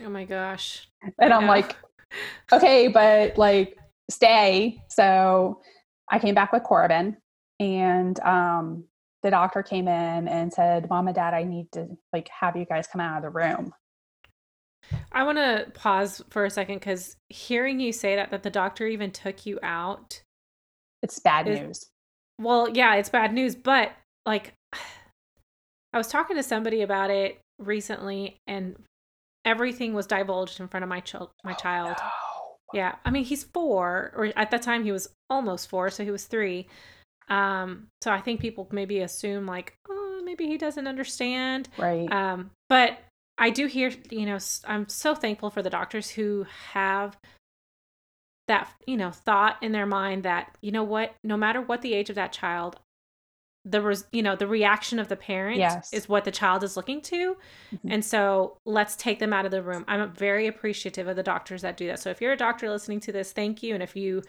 Oh 0.00 0.08
my 0.08 0.24
gosh. 0.24 0.88
And 1.18 1.30
I'm 1.32 1.46
like, 1.46 1.76
okay, 2.52 2.88
but 2.88 3.36
like 3.36 3.76
stay. 4.10 4.82
So 4.88 5.60
I 6.10 6.18
came 6.18 6.34
back 6.34 6.52
with 6.54 6.62
Corbin 6.62 7.18
and 7.60 8.18
um 8.20 8.84
the 9.22 9.30
doctor 9.30 9.62
came 9.62 9.88
in 9.88 10.26
and 10.26 10.50
said, 10.50 10.88
"Mom 10.88 11.06
and 11.06 11.14
Dad, 11.14 11.34
I 11.34 11.44
need 11.44 11.70
to 11.72 11.86
like 12.14 12.28
have 12.40 12.56
you 12.56 12.64
guys 12.64 12.86
come 12.86 13.02
out 13.02 13.18
of 13.18 13.22
the 13.22 13.30
room." 13.30 13.74
I 15.12 15.24
want 15.24 15.38
to 15.38 15.70
pause 15.74 16.22
for 16.30 16.44
a 16.44 16.50
second 16.50 16.76
because 16.76 17.16
hearing 17.28 17.80
you 17.80 17.92
say 17.92 18.16
that 18.16 18.30
that 18.30 18.42
the 18.42 18.50
doctor 18.50 18.86
even 18.86 19.10
took 19.10 19.46
you 19.46 19.58
out, 19.62 20.22
it's 21.02 21.18
bad 21.18 21.48
is, 21.48 21.60
news. 21.60 21.86
Well, 22.40 22.68
yeah, 22.70 22.94
it's 22.96 23.08
bad 23.08 23.32
news, 23.32 23.54
but 23.54 23.92
like, 24.26 24.54
I 25.92 25.98
was 25.98 26.08
talking 26.08 26.36
to 26.36 26.42
somebody 26.42 26.82
about 26.82 27.10
it 27.10 27.38
recently, 27.58 28.36
and 28.46 28.76
everything 29.44 29.92
was 29.94 30.06
divulged 30.06 30.60
in 30.60 30.68
front 30.68 30.82
of 30.82 30.88
my 30.88 31.00
child. 31.00 31.30
My 31.44 31.52
oh, 31.52 31.62
child. 31.62 31.96
No. 31.98 32.08
Yeah, 32.72 32.94
I 33.04 33.10
mean 33.10 33.24
he's 33.24 33.44
four, 33.44 34.12
or 34.16 34.32
at 34.36 34.50
that 34.50 34.62
time 34.62 34.84
he 34.84 34.92
was 34.92 35.08
almost 35.28 35.68
four, 35.68 35.90
so 35.90 36.04
he 36.04 36.10
was 36.10 36.24
three. 36.24 36.68
Um, 37.28 37.88
so 38.00 38.10
I 38.10 38.20
think 38.20 38.40
people 38.40 38.68
maybe 38.72 39.00
assume 39.00 39.46
like, 39.46 39.74
oh, 39.88 40.22
maybe 40.24 40.46
he 40.46 40.58
doesn't 40.58 40.86
understand. 40.86 41.68
Right. 41.78 42.10
Um, 42.12 42.50
but 42.68 42.98
I 43.38 43.50
do 43.50 43.66
hear, 43.66 43.92
you 44.10 44.26
know, 44.26 44.38
I'm 44.66 44.88
so 44.88 45.14
thankful 45.14 45.50
for 45.50 45.62
the 45.62 45.70
doctors 45.70 46.10
who 46.10 46.46
have 46.72 47.18
that, 48.48 48.68
you 48.86 48.96
know, 48.96 49.10
thought 49.10 49.62
in 49.62 49.72
their 49.72 49.86
mind 49.86 50.24
that, 50.24 50.56
you 50.60 50.72
know 50.72 50.84
what, 50.84 51.14
no 51.24 51.36
matter 51.36 51.60
what 51.60 51.82
the 51.82 51.94
age 51.94 52.10
of 52.10 52.16
that 52.16 52.32
child, 52.32 52.78
the 53.64 53.80
res, 53.80 54.04
you 54.10 54.22
know 54.22 54.34
the 54.34 54.46
reaction 54.46 54.98
of 54.98 55.08
the 55.08 55.16
parent 55.16 55.58
yes. 55.58 55.92
is 55.92 56.08
what 56.08 56.24
the 56.24 56.30
child 56.30 56.64
is 56.64 56.76
looking 56.76 57.00
to 57.00 57.36
mm-hmm. 57.72 57.92
and 57.92 58.04
so 58.04 58.56
let's 58.66 58.96
take 58.96 59.20
them 59.20 59.32
out 59.32 59.44
of 59.44 59.52
the 59.52 59.62
room 59.62 59.84
i'm 59.86 60.12
very 60.12 60.48
appreciative 60.48 61.06
of 61.06 61.14
the 61.14 61.22
doctors 61.22 61.62
that 61.62 61.76
do 61.76 61.86
that 61.86 62.00
so 62.00 62.10
if 62.10 62.20
you're 62.20 62.32
a 62.32 62.36
doctor 62.36 62.68
listening 62.68 62.98
to 62.98 63.12
this 63.12 63.30
thank 63.30 63.62
you 63.62 63.72
and 63.72 63.82
if 63.82 63.94
you 63.94 64.20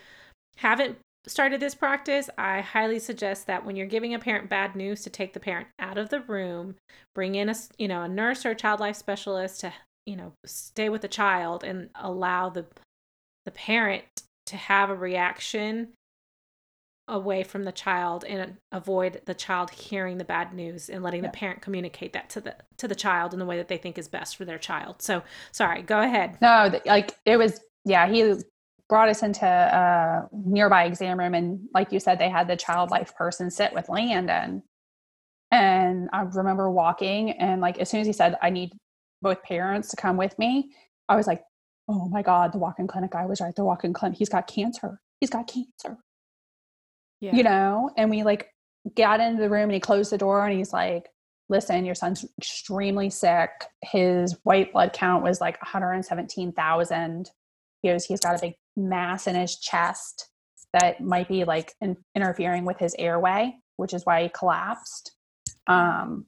haven't 0.58 0.98
started 1.28 1.60
this 1.60 1.76
practice 1.76 2.30
i 2.38 2.62
highly 2.62 3.00
suggest 3.00 3.48
that 3.48 3.66
when 3.66 3.76
you're 3.76 3.88
giving 3.88 4.14
a 4.14 4.20
parent 4.20 4.50
bad 4.50 4.76
news 4.76 5.02
to 5.02 5.10
take 5.10 5.34
the 5.34 5.40
parent 5.40 5.68
out 5.80 5.98
of 5.98 6.10
the 6.10 6.22
room 6.22 6.76
bring 7.16 7.36
in 7.36 7.50
a 7.50 7.56
you 7.78 7.88
know 7.88 8.04
a 8.04 8.08
nurse 8.08 8.46
or 8.46 8.52
a 8.52 8.56
child 8.56 8.80
life 8.80 8.96
specialist 8.96 9.62
to 9.62 9.74
you 10.06 10.16
know 10.16 10.34
stay 10.46 10.90
with 10.90 11.02
the 11.02 11.08
child 11.08 11.64
and 11.64 11.90
allow 11.96 12.50
the 12.50 12.66
the 13.46 13.52
parent 13.52 14.04
to 14.46 14.58
have 14.58 14.90
a 14.90 14.96
reaction 14.96 15.90
away 17.08 17.44
from 17.44 17.64
the 17.64 17.72
child 17.72 18.24
and 18.24 18.58
avoid 18.72 19.22
the 19.26 19.34
child 19.34 19.72
hearing 19.72 20.18
the 20.18 20.24
bad 20.24 20.54
news 20.54 20.90
and 20.90 21.04
letting 21.04 21.24
yeah. 21.24 21.30
the 21.30 21.38
parent 21.38 21.62
communicate 21.62 22.14
that 22.14 22.30
to 22.30 22.40
the 22.40 22.56
to 22.78 22.88
the 22.88 22.96
child 22.96 23.34
in 23.34 23.40
the 23.40 23.46
way 23.46 23.58
that 23.58 23.68
they 23.68 23.78
think 23.78 23.98
is 23.98 24.08
best 24.08 24.38
for 24.38 24.46
their 24.46 24.58
child. 24.58 25.02
So, 25.02 25.22
sorry, 25.52 25.82
go 25.82 26.00
ahead. 26.00 26.38
No, 26.42 26.72
like 26.86 27.16
it 27.26 27.38
was 27.38 27.60
yeah, 27.84 28.08
he 28.08 28.36
brought 28.90 29.10
us 29.10 29.24
into 29.24 29.46
a 29.46 30.28
nearby 30.32 30.86
exam 30.86 31.20
room 31.20 31.34
and 31.34 31.68
like 31.74 31.92
you 31.92 32.00
said 32.00 32.20
they 32.20 32.30
had 32.30 32.48
the 32.48 32.56
child 32.56 32.92
life 32.92 33.16
person 33.16 33.50
sit 33.50 33.74
with 33.74 33.90
Landon. 33.90 34.64
And 35.52 36.10
I 36.12 36.22
remember 36.22 36.70
walking 36.70 37.32
and 37.32 37.62
like 37.62 37.80
as 37.80 37.90
soon 37.90 38.02
as 38.02 38.08
he 38.08 38.14
said 38.14 38.38
I 38.42 38.50
need 38.50 38.72
both 39.22 39.42
parents 39.44 39.90
to 39.90 39.96
come 39.96 40.18
with 40.18 40.38
me, 40.38 40.72
I 41.08 41.16
was 41.16 41.28
like, 41.28 41.44
"Oh 41.88 42.10
my 42.10 42.22
god, 42.22 42.54
the 42.54 42.58
walk-in 42.58 42.88
clinic 42.88 43.12
guy 43.12 43.26
was 43.26 43.40
right. 43.40 43.56
The 43.56 43.64
walk-in 43.64 43.94
clinic, 43.94 44.18
he's 44.18 44.30
got 44.30 44.48
cancer. 44.48 45.00
He's 45.20 45.30
got 45.30 45.48
cancer." 45.48 45.98
yeah. 47.24 47.34
you 47.34 47.44
know, 47.44 47.90
and 47.96 48.10
we 48.10 48.24
like 48.24 48.50
got 48.98 49.22
into 49.22 49.42
the 49.42 49.50
room 49.50 49.64
and 49.64 49.74
he 49.74 49.80
closed 49.80 50.12
the 50.12 50.18
door 50.18 50.46
and 50.46 50.58
he's 50.58 50.74
like, 50.74 51.08
listen, 51.48 51.86
your 51.86 51.96
son's 51.96 52.26
extremely 52.38 53.10
sick. 53.10 53.50
His 53.82 54.38
white 54.44 54.74
blood 54.74 54.92
count 54.92 55.24
was 55.24 55.40
like 55.40 55.62
117,000. 55.62 57.32
He 57.82 57.90
goes, 57.90 58.06
he's 58.06 58.20
got 58.20 58.36
a 58.36 58.42
big 58.42 58.56
mass 58.76 59.28
in 59.28 59.36
his 59.36 59.60
chest 59.60 60.30
that 60.74 61.02
might 61.02 61.28
be 61.28 61.44
like 61.44 61.74
in, 61.82 61.98
interfering 62.16 62.66
with 62.66 62.80
his 62.80 62.96
airway, 62.98 63.54
which 63.78 63.94
is 63.94 64.06
why 64.06 64.24
he 64.24 64.30
collapsed. 64.30 65.12
Um, 65.68 66.26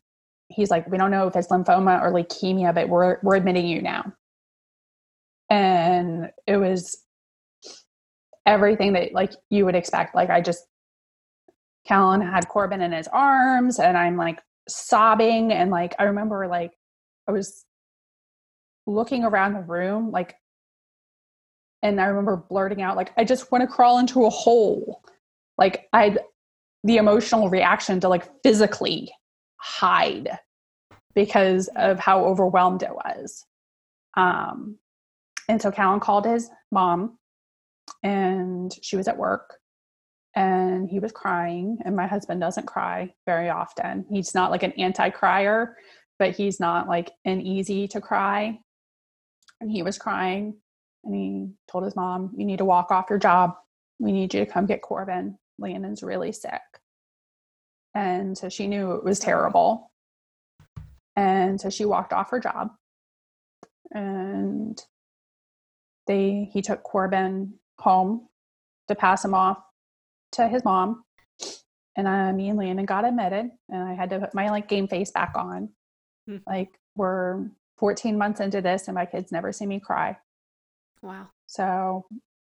he's 0.50 0.70
like, 0.70 0.88
we 0.90 0.98
don't 0.98 1.12
know 1.12 1.28
if 1.28 1.36
it's 1.36 1.48
lymphoma 1.48 2.02
or 2.02 2.12
leukemia, 2.12 2.74
but 2.74 2.90
we're 2.90 3.18
we're 3.24 3.36
admitting 3.36 3.68
you 3.68 3.82
now. 3.82 4.14
And 5.50 6.32
it 6.48 6.58
was 6.58 7.04
everything 8.46 8.94
that 8.94 9.14
like 9.14 9.32
you 9.50 9.66
would 9.66 9.76
expect. 9.76 10.16
Like 10.16 10.30
I 10.30 10.42
just 10.42 10.64
Callan 11.88 12.22
had 12.22 12.48
Corbin 12.48 12.82
in 12.82 12.92
his 12.92 13.08
arms 13.08 13.80
and 13.80 13.98
I'm 13.98 14.18
like 14.18 14.42
sobbing. 14.68 15.52
And 15.52 15.72
like, 15.72 15.96
I 16.00 16.04
remember 16.06 16.48
like 16.48 16.72
I 17.28 17.32
was 17.32 17.66
looking 18.88 19.24
around 19.24 19.54
the 19.54 19.62
room, 19.62 20.12
like, 20.12 20.36
and 21.86 22.02
I 22.02 22.06
remember 22.06 22.36
blurting 22.36 22.82
out, 22.82 22.98
like, 22.98 23.12
I 23.16 23.24
just 23.24 23.52
want 23.52 23.62
to 23.62 23.68
crawl 23.68 24.00
into 24.00 24.26
a 24.26 24.30
hole. 24.30 25.04
Like, 25.58 25.88
I 25.94 26.18
the 26.84 26.98
emotional 26.98 27.50
reaction 27.50 28.00
to 28.00 28.08
like 28.08 28.30
physically 28.44 29.12
hide 29.58 30.38
because 31.16 31.68
of 31.76 32.00
how 32.00 32.24
overwhelmed 32.24 32.84
it 32.84 32.94
was. 32.94 33.44
Um, 34.16 34.78
and 35.50 35.60
so 35.60 35.72
Callan 35.72 36.00
called 36.00 36.26
his 36.26 36.50
mom 36.72 37.18
and 38.04 38.72
she 38.84 38.96
was 38.96 39.08
at 39.08 39.18
work 39.18 39.58
and 40.36 40.88
he 40.88 41.00
was 41.00 41.12
crying 41.12 41.80
and 41.86 41.96
my 41.96 42.06
husband 42.06 42.40
doesn't 42.40 42.68
cry 42.68 43.14
very 43.26 43.50
often 43.50 44.06
he's 44.12 44.36
not 44.36 44.52
like 44.52 44.64
an 44.64 44.74
anti-crier 44.74 45.78
but 46.20 46.36
he's 46.36 46.60
not 46.60 46.88
like 46.88 47.12
an 47.26 47.42
easy 47.42 47.88
to 47.88 48.02
cry 48.02 48.60
and 49.62 49.72
he 49.72 49.82
was 49.82 49.98
crying 49.98 50.56
and 51.06 51.16
he 51.16 51.50
told 51.72 51.84
his 51.84 51.96
mom 51.96 52.32
you 52.38 52.46
need 52.46 52.58
to 52.58 52.66
walk 52.66 52.92
off 52.92 53.10
your 53.10 53.20
job 53.20 53.56
we 54.00 54.12
need 54.12 54.34
you 54.34 54.44
to 54.44 54.52
come 54.52 54.66
get 54.66 54.82
corbin 54.82 55.38
landon's 55.58 56.04
really 56.04 56.32
sick 56.32 56.62
and 57.94 58.38
so 58.38 58.50
she 58.50 58.68
knew 58.68 58.94
it 58.94 59.04
was 59.04 59.20
terrible 59.20 59.92
and 61.16 61.60
so 61.62 61.70
she 61.70 61.86
walked 61.86 62.12
off 62.12 62.32
her 62.32 62.40
job 62.40 62.72
and 63.92 64.82
they 66.08 66.50
he 66.52 66.62
took 66.62 66.84
corbin 66.84 67.54
home 67.80 68.28
to 68.88 68.96
pass 68.96 69.24
him 69.24 69.34
off 69.34 69.58
to 70.32 70.48
his 70.48 70.64
mom 70.66 71.04
and 71.96 72.08
uh, 72.08 72.34
me 72.34 72.50
and 72.50 72.60
Landon 72.60 72.86
got 72.86 73.06
admitted 73.06 73.50
and 73.70 73.84
I 73.84 73.94
had 73.94 74.10
to 74.10 74.20
put 74.20 74.34
my 74.34 74.50
like 74.50 74.68
game 74.68 74.88
face 74.88 75.12
back 75.12 75.34
on. 75.36 75.70
Hmm. 76.28 76.38
Like 76.46 76.78
we're 76.96 77.48
14 77.78 78.18
months 78.18 78.40
into 78.40 78.62
this 78.62 78.88
and 78.88 78.96
my 78.96 79.06
kids 79.06 79.32
never 79.32 79.52
see 79.52 79.66
me 79.66 79.80
cry. 79.80 80.18
Wow. 81.06 81.28
So 81.48 82.06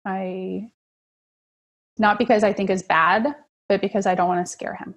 I 0.05 0.69
not 1.97 2.19
because 2.19 2.43
I 2.43 2.53
think 2.53 2.69
is 2.69 2.83
bad, 2.83 3.35
but 3.69 3.81
because 3.81 4.05
I 4.05 4.15
don't 4.15 4.27
want 4.27 4.45
to 4.45 4.51
scare 4.51 4.75
him. 4.75 4.95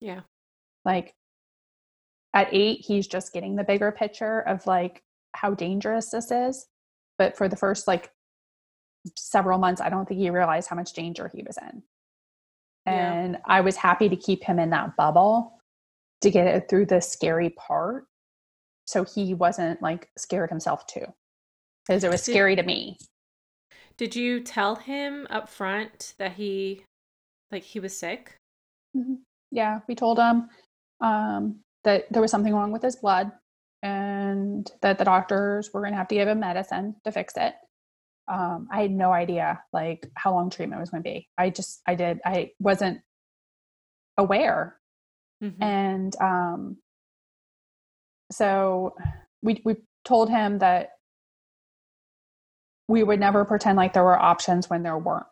Yeah. 0.00 0.20
Like 0.84 1.14
at 2.34 2.48
8 2.52 2.84
he's 2.86 3.06
just 3.06 3.32
getting 3.32 3.56
the 3.56 3.64
bigger 3.64 3.92
picture 3.92 4.40
of 4.40 4.66
like 4.66 5.02
how 5.34 5.54
dangerous 5.54 6.10
this 6.10 6.30
is. 6.30 6.66
But 7.18 7.36
for 7.36 7.48
the 7.48 7.56
first 7.56 7.86
like 7.86 8.10
several 9.16 9.58
months 9.58 9.80
I 9.80 9.88
don't 9.88 10.06
think 10.06 10.20
he 10.20 10.30
realized 10.30 10.68
how 10.68 10.76
much 10.76 10.92
danger 10.92 11.30
he 11.34 11.42
was 11.42 11.58
in 11.58 11.82
and 12.86 13.34
yeah. 13.34 13.40
i 13.46 13.60
was 13.60 13.76
happy 13.76 14.08
to 14.08 14.16
keep 14.16 14.42
him 14.42 14.58
in 14.58 14.70
that 14.70 14.96
bubble 14.96 15.60
to 16.20 16.30
get 16.30 16.46
it 16.46 16.68
through 16.68 16.86
the 16.86 17.00
scary 17.00 17.50
part 17.50 18.04
so 18.86 19.04
he 19.04 19.34
wasn't 19.34 19.80
like 19.82 20.08
scared 20.16 20.50
himself 20.50 20.86
too 20.86 21.04
because 21.86 22.04
it 22.04 22.10
was 22.10 22.24
did, 22.24 22.32
scary 22.32 22.56
to 22.56 22.62
me 22.62 22.96
did 23.96 24.14
you 24.16 24.40
tell 24.40 24.76
him 24.76 25.26
up 25.30 25.48
front 25.48 26.14
that 26.18 26.32
he 26.32 26.82
like 27.50 27.62
he 27.62 27.80
was 27.80 27.96
sick 27.96 28.36
mm-hmm. 28.96 29.14
yeah 29.50 29.80
we 29.88 29.94
told 29.94 30.18
him 30.18 30.48
um, 31.00 31.60
that 31.84 32.04
there 32.12 32.22
was 32.22 32.30
something 32.30 32.54
wrong 32.54 32.72
with 32.72 32.82
his 32.82 32.96
blood 32.96 33.32
and 33.82 34.70
that 34.82 34.98
the 34.98 35.04
doctors 35.04 35.70
were 35.72 35.80
going 35.80 35.92
to 35.92 35.96
have 35.98 36.08
to 36.08 36.14
give 36.14 36.28
him 36.28 36.40
medicine 36.40 36.94
to 37.04 37.10
fix 37.10 37.34
it 37.36 37.54
um, 38.28 38.68
I 38.70 38.82
had 38.82 38.90
no 38.90 39.12
idea 39.12 39.62
like 39.72 40.10
how 40.14 40.32
long 40.32 40.50
treatment 40.50 40.80
was 40.80 40.90
going 40.90 41.02
to 41.02 41.08
be. 41.08 41.28
I 41.36 41.50
just, 41.50 41.82
I 41.86 41.94
did, 41.94 42.20
I 42.24 42.52
wasn't 42.58 43.00
aware. 44.16 44.78
Mm-hmm. 45.42 45.62
And 45.62 46.16
um, 46.20 46.76
so 48.30 48.94
we, 49.42 49.60
we 49.64 49.76
told 50.04 50.30
him 50.30 50.58
that 50.60 50.90
we 52.92 53.02
would 53.02 53.18
never 53.18 53.46
pretend 53.46 53.78
like 53.78 53.94
there 53.94 54.04
were 54.04 54.20
options 54.20 54.68
when 54.68 54.82
there 54.82 54.98
weren't. 54.98 55.24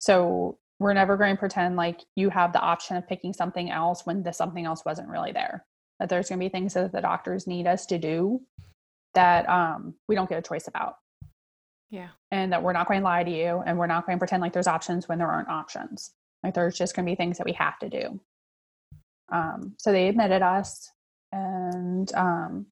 So 0.00 0.58
we're 0.80 0.92
never 0.92 1.16
going 1.16 1.36
to 1.36 1.38
pretend 1.38 1.76
like 1.76 2.00
you 2.16 2.28
have 2.28 2.52
the 2.52 2.60
option 2.60 2.96
of 2.96 3.06
picking 3.06 3.32
something 3.32 3.70
else 3.70 4.04
when 4.04 4.24
the 4.24 4.32
something 4.32 4.66
else 4.66 4.84
wasn't 4.84 5.10
really 5.10 5.30
there. 5.30 5.64
That 6.00 6.08
there's 6.08 6.28
going 6.28 6.40
to 6.40 6.44
be 6.44 6.48
things 6.48 6.74
that 6.74 6.90
the 6.90 7.00
doctors 7.00 7.46
need 7.46 7.68
us 7.68 7.86
to 7.86 7.98
do 7.98 8.40
that 9.14 9.48
um, 9.48 9.94
we 10.08 10.16
don't 10.16 10.28
get 10.28 10.40
a 10.40 10.42
choice 10.42 10.66
about. 10.66 10.96
Yeah. 11.88 12.08
And 12.32 12.52
that 12.52 12.64
we're 12.64 12.72
not 12.72 12.88
going 12.88 13.00
to 13.00 13.04
lie 13.04 13.22
to 13.22 13.30
you 13.30 13.62
and 13.64 13.78
we're 13.78 13.86
not 13.86 14.04
going 14.04 14.18
to 14.18 14.20
pretend 14.20 14.42
like 14.42 14.52
there's 14.52 14.66
options 14.66 15.08
when 15.08 15.18
there 15.18 15.30
aren't 15.30 15.48
options. 15.48 16.14
Like 16.42 16.54
there's 16.54 16.76
just 16.76 16.96
going 16.96 17.06
to 17.06 17.12
be 17.12 17.16
things 17.16 17.38
that 17.38 17.46
we 17.46 17.52
have 17.52 17.78
to 17.78 17.88
do. 17.88 18.20
Um, 19.30 19.74
so 19.78 19.92
they 19.92 20.08
admitted 20.08 20.42
us 20.42 20.90
and 21.30 22.12
um, 22.14 22.66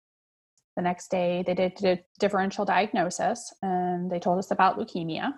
the 0.77 0.83
next 0.83 1.11
day 1.11 1.43
they 1.47 1.55
did 1.55 1.83
a 1.85 1.99
differential 2.19 2.65
diagnosis 2.65 3.53
and 3.63 4.11
they 4.11 4.19
told 4.19 4.39
us 4.39 4.51
about 4.51 4.79
leukemia. 4.79 5.33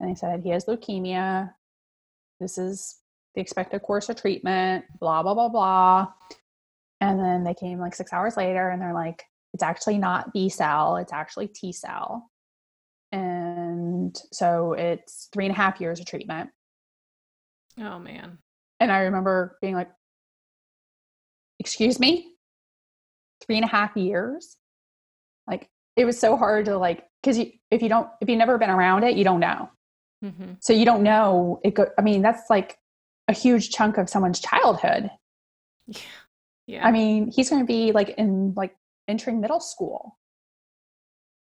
And 0.00 0.10
they 0.10 0.14
said, 0.14 0.42
he 0.42 0.50
has 0.50 0.64
leukemia. 0.64 1.52
This 2.40 2.58
is 2.58 2.98
the 3.34 3.40
expected 3.40 3.82
course 3.82 4.08
of 4.08 4.16
treatment, 4.16 4.84
blah, 4.98 5.22
blah, 5.22 5.34
blah, 5.34 5.48
blah. 5.48 6.08
And 7.00 7.20
then 7.20 7.44
they 7.44 7.54
came 7.54 7.78
like 7.78 7.94
six 7.94 8.12
hours 8.12 8.36
later 8.36 8.70
and 8.70 8.82
they're 8.82 8.94
like, 8.94 9.22
it's 9.52 9.62
actually 9.62 9.98
not 9.98 10.32
B 10.32 10.48
cell, 10.48 10.96
it's 10.96 11.12
actually 11.12 11.46
T 11.46 11.72
cell. 11.72 12.30
And 13.12 14.20
so 14.32 14.72
it's 14.72 15.28
three 15.32 15.46
and 15.46 15.54
a 15.54 15.56
half 15.56 15.80
years 15.80 16.00
of 16.00 16.06
treatment. 16.06 16.50
Oh, 17.78 18.00
man. 18.00 18.38
And 18.80 18.90
I 18.90 19.02
remember 19.02 19.56
being 19.60 19.74
like, 19.74 19.90
excuse 21.60 22.00
me? 22.00 22.34
Three 23.46 23.56
and 23.56 23.64
a 23.64 23.68
half 23.68 23.96
years? 23.96 24.56
Like, 25.46 25.68
it 25.96 26.04
was 26.04 26.18
so 26.18 26.36
hard 26.36 26.66
to 26.66 26.76
like, 26.78 27.04
because 27.22 27.38
you, 27.38 27.52
if 27.70 27.82
you 27.82 27.88
don't, 27.88 28.08
if 28.20 28.28
you've 28.28 28.38
never 28.38 28.58
been 28.58 28.70
around 28.70 29.04
it, 29.04 29.16
you 29.16 29.24
don't 29.24 29.40
know. 29.40 29.70
Mm-hmm. 30.24 30.54
So 30.60 30.72
you 30.72 30.84
don't 30.84 31.02
know 31.02 31.60
it. 31.64 31.74
Go, 31.74 31.86
I 31.98 32.02
mean, 32.02 32.22
that's 32.22 32.48
like 32.50 32.78
a 33.28 33.32
huge 33.32 33.70
chunk 33.70 33.98
of 33.98 34.08
someone's 34.08 34.40
childhood. 34.40 35.10
Yeah. 35.86 36.00
Yeah. 36.66 36.86
I 36.86 36.92
mean, 36.92 37.30
he's 37.30 37.50
going 37.50 37.62
to 37.62 37.66
be 37.66 37.92
like 37.92 38.10
in 38.10 38.54
like 38.56 38.74
entering 39.06 39.40
middle 39.40 39.60
school. 39.60 40.16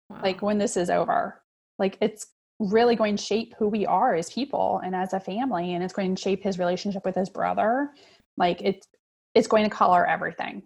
Wow. 0.09 0.21
Like 0.23 0.43
when 0.43 0.59
this 0.59 0.77
is 0.77 0.91
over. 0.91 1.43
Like 1.79 1.99
it's 2.01 2.27
really 2.61 2.97
going 2.97 3.17
to 3.17 3.23
shape 3.23 3.55
who 3.59 3.69
we 3.69 3.87
are 3.87 4.15
as 4.15 4.33
people 4.33 4.81
and 4.85 4.95
as 4.95 5.13
a 5.13 5.21
family 5.21 5.75
and 5.75 5.85
it's 5.85 5.93
going 5.93 6.15
to 6.15 6.21
shape 6.21 6.43
his 6.43 6.59
relationship 6.59 7.05
with 7.05 7.15
his 7.15 7.31
brother. 7.31 7.91
Like 8.37 8.61
it's 8.63 8.87
it's 9.35 9.49
going 9.49 9.65
to 9.65 9.71
color 9.71 10.07
everything. 10.07 10.63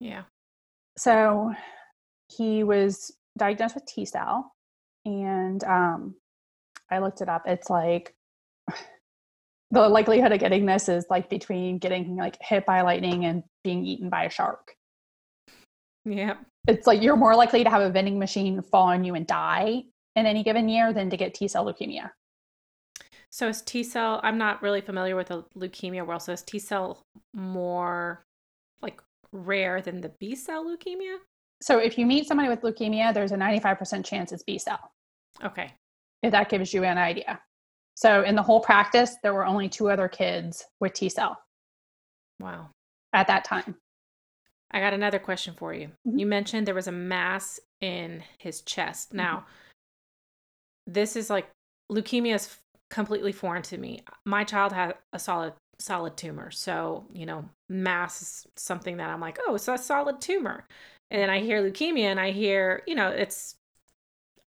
Yeah. 0.00 0.22
So 0.96 1.52
he 2.28 2.64
was 2.64 3.12
diagnosed 3.36 3.74
with 3.74 3.86
T 3.86 4.04
cell 4.04 4.52
and 5.04 5.62
um 5.64 6.14
I 6.90 6.98
looked 6.98 7.20
it 7.20 7.28
up. 7.28 7.42
It's 7.46 7.70
like 7.70 8.14
the 9.70 9.88
likelihood 9.88 10.32
of 10.32 10.38
getting 10.38 10.66
this 10.66 10.88
is 10.88 11.06
like 11.10 11.28
between 11.28 11.78
getting 11.78 12.16
like 12.16 12.36
hit 12.40 12.66
by 12.66 12.82
lightning 12.82 13.24
and 13.24 13.42
being 13.62 13.84
eaten 13.84 14.10
by 14.10 14.24
a 14.24 14.30
shark. 14.30 14.74
Yeah. 16.04 16.36
It's 16.68 16.86
like 16.86 17.02
you're 17.02 17.16
more 17.16 17.34
likely 17.34 17.64
to 17.64 17.70
have 17.70 17.82
a 17.82 17.90
vending 17.90 18.18
machine 18.18 18.62
fall 18.62 18.88
on 18.88 19.04
you 19.04 19.14
and 19.14 19.26
die 19.26 19.84
in 20.16 20.26
any 20.26 20.42
given 20.42 20.68
year 20.68 20.92
than 20.92 21.10
to 21.10 21.16
get 21.16 21.34
T 21.34 21.48
cell 21.48 21.64
leukemia. 21.64 22.10
So 23.30 23.48
is 23.48 23.62
T 23.62 23.82
cell? 23.82 24.20
I'm 24.22 24.38
not 24.38 24.62
really 24.62 24.80
familiar 24.80 25.16
with 25.16 25.28
the 25.28 25.44
leukemia 25.56 26.06
world. 26.06 26.22
So 26.22 26.32
is 26.32 26.42
T 26.42 26.58
cell 26.58 27.02
more 27.32 28.24
like 28.80 29.00
rare 29.32 29.82
than 29.82 30.00
the 30.00 30.10
B 30.20 30.36
cell 30.36 30.64
leukemia? 30.64 31.16
So 31.64 31.78
if 31.78 31.96
you 31.96 32.04
meet 32.04 32.26
somebody 32.28 32.50
with 32.50 32.60
leukemia, 32.60 33.14
there's 33.14 33.32
a 33.32 33.36
95% 33.36 34.04
chance 34.04 34.32
it's 34.32 34.42
B 34.42 34.58
cell. 34.58 34.92
Okay. 35.42 35.72
If 36.22 36.30
that 36.32 36.50
gives 36.50 36.74
you 36.74 36.84
an 36.84 36.98
idea. 36.98 37.40
So 37.94 38.22
in 38.22 38.34
the 38.34 38.42
whole 38.42 38.60
practice, 38.60 39.16
there 39.22 39.32
were 39.32 39.46
only 39.46 39.70
two 39.70 39.88
other 39.88 40.06
kids 40.06 40.66
with 40.80 40.92
T 40.92 41.08
cell. 41.08 41.38
Wow. 42.38 42.68
At 43.14 43.28
that 43.28 43.46
time. 43.46 43.76
I 44.72 44.80
got 44.80 44.92
another 44.92 45.18
question 45.18 45.54
for 45.54 45.72
you. 45.72 45.88
Mm-hmm. 46.06 46.18
You 46.18 46.26
mentioned 46.26 46.66
there 46.66 46.74
was 46.74 46.88
a 46.88 46.92
mass 46.92 47.58
in 47.80 48.22
his 48.36 48.60
chest. 48.60 49.08
Mm-hmm. 49.08 49.16
Now, 49.16 49.46
this 50.86 51.16
is 51.16 51.30
like 51.30 51.48
leukemia 51.90 52.34
is 52.34 52.58
completely 52.90 53.32
foreign 53.32 53.62
to 53.62 53.78
me. 53.78 54.04
My 54.26 54.44
child 54.44 54.74
had 54.74 54.96
a 55.14 55.18
solid 55.18 55.54
solid 55.78 56.16
tumor. 56.18 56.50
So, 56.50 57.06
you 57.12 57.24
know, 57.24 57.48
mass 57.70 58.22
is 58.22 58.46
something 58.56 58.98
that 58.98 59.08
I'm 59.08 59.20
like, 59.20 59.38
"Oh, 59.46 59.54
it's 59.54 59.66
a 59.66 59.78
solid 59.78 60.20
tumor." 60.20 60.66
And 61.14 61.22
then 61.22 61.30
I 61.30 61.38
hear 61.38 61.62
leukemia 61.62 62.06
and 62.06 62.18
I 62.18 62.32
hear, 62.32 62.82
you 62.88 62.96
know, 62.96 63.08
it's 63.08 63.54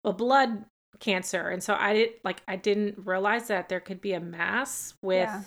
a 0.04 0.12
blood 0.12 0.66
cancer. 1.00 1.48
And 1.48 1.64
so 1.64 1.74
I 1.74 1.94
did 1.94 2.10
like 2.26 2.42
I 2.46 2.58
didn't 2.58 2.96
realize 3.06 3.48
that 3.48 3.70
there 3.70 3.80
could 3.80 4.02
be 4.02 4.12
a 4.12 4.20
mass 4.20 4.94
with 5.02 5.30
yeah. 5.30 5.44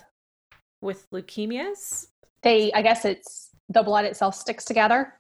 with 0.81 1.07
leukemias. 1.11 2.07
They 2.43 2.73
I 2.73 2.81
guess 2.81 3.05
it's 3.05 3.51
the 3.69 3.83
blood 3.83 4.07
itself 4.07 4.35
sticks 4.35 4.65
together. 4.65 5.13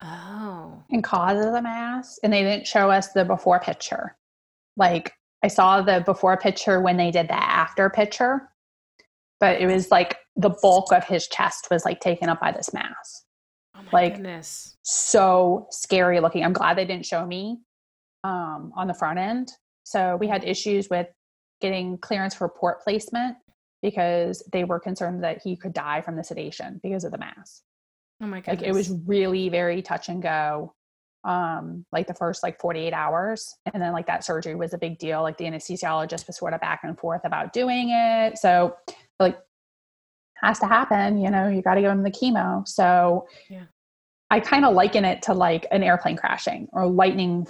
Oh. 0.00 0.82
And 0.88 1.04
causes 1.04 1.44
a 1.44 1.60
mass. 1.60 2.18
And 2.22 2.32
they 2.32 2.42
didn't 2.44 2.66
show 2.66 2.90
us 2.90 3.12
the 3.12 3.26
before 3.26 3.60
picture. 3.60 4.16
Like 4.78 5.12
I 5.42 5.48
saw 5.48 5.82
the 5.82 6.00
before 6.00 6.38
picture 6.38 6.80
when 6.80 6.96
they 6.96 7.10
did 7.10 7.28
the 7.28 7.34
after 7.34 7.90
picture, 7.90 8.48
but 9.38 9.60
it 9.60 9.66
was 9.66 9.90
like 9.90 10.16
the 10.34 10.56
bulk 10.62 10.94
of 10.94 11.04
his 11.04 11.28
chest 11.28 11.68
was 11.70 11.84
like 11.84 12.00
taken 12.00 12.30
up 12.30 12.40
by 12.40 12.52
this 12.52 12.72
mass. 12.72 13.26
Oh 13.76 13.80
like 13.92 14.14
goodness. 14.14 14.76
so 14.82 15.66
scary 15.70 16.20
looking. 16.20 16.44
I'm 16.44 16.52
glad 16.52 16.76
they 16.76 16.84
didn't 16.84 17.06
show 17.06 17.24
me 17.24 17.60
um, 18.24 18.72
on 18.76 18.86
the 18.86 18.94
front 18.94 19.18
end. 19.18 19.52
So 19.84 20.16
we 20.16 20.28
had 20.28 20.44
issues 20.44 20.88
with 20.88 21.08
getting 21.60 21.98
clearance 21.98 22.34
for 22.34 22.48
port 22.48 22.82
placement 22.82 23.36
because 23.82 24.42
they 24.52 24.64
were 24.64 24.78
concerned 24.78 25.24
that 25.24 25.40
he 25.42 25.56
could 25.56 25.72
die 25.72 26.00
from 26.00 26.16
the 26.16 26.24
sedation 26.24 26.80
because 26.82 27.04
of 27.04 27.12
the 27.12 27.18
mass. 27.18 27.62
Oh 28.22 28.26
my 28.26 28.40
god. 28.40 28.58
Like 28.58 28.66
it 28.66 28.72
was 28.72 28.90
really 29.06 29.48
very 29.48 29.82
touch 29.82 30.08
and 30.08 30.22
go 30.22 30.74
um 31.24 31.84
like 31.92 32.08
the 32.08 32.14
first 32.14 32.42
like 32.42 32.60
48 32.60 32.92
hours 32.92 33.54
and 33.72 33.80
then 33.80 33.92
like 33.92 34.06
that 34.06 34.24
surgery 34.24 34.56
was 34.56 34.74
a 34.74 34.78
big 34.78 34.98
deal 34.98 35.22
like 35.22 35.36
the 35.38 35.44
anesthesiologist 35.44 36.26
was 36.26 36.36
sort 36.36 36.52
of 36.52 36.60
back 36.60 36.80
and 36.82 36.98
forth 36.98 37.20
about 37.24 37.52
doing 37.52 37.90
it 37.90 38.36
so 38.38 38.74
like 39.20 39.38
has 40.42 40.58
to 40.58 40.66
happen 40.66 41.20
you 41.20 41.30
know 41.30 41.48
you 41.48 41.62
got 41.62 41.74
to 41.74 41.80
give 41.80 41.90
him 41.90 42.02
the 42.02 42.10
chemo. 42.10 42.66
So 42.66 43.28
yeah. 43.48 43.64
I 44.32 44.40
kind 44.40 44.64
of 44.64 44.74
liken 44.74 45.04
it 45.04 45.22
to 45.22 45.34
like 45.34 45.66
an 45.70 45.82
airplane 45.82 46.16
crashing 46.16 46.68
or 46.72 46.86
lightning 46.86 47.46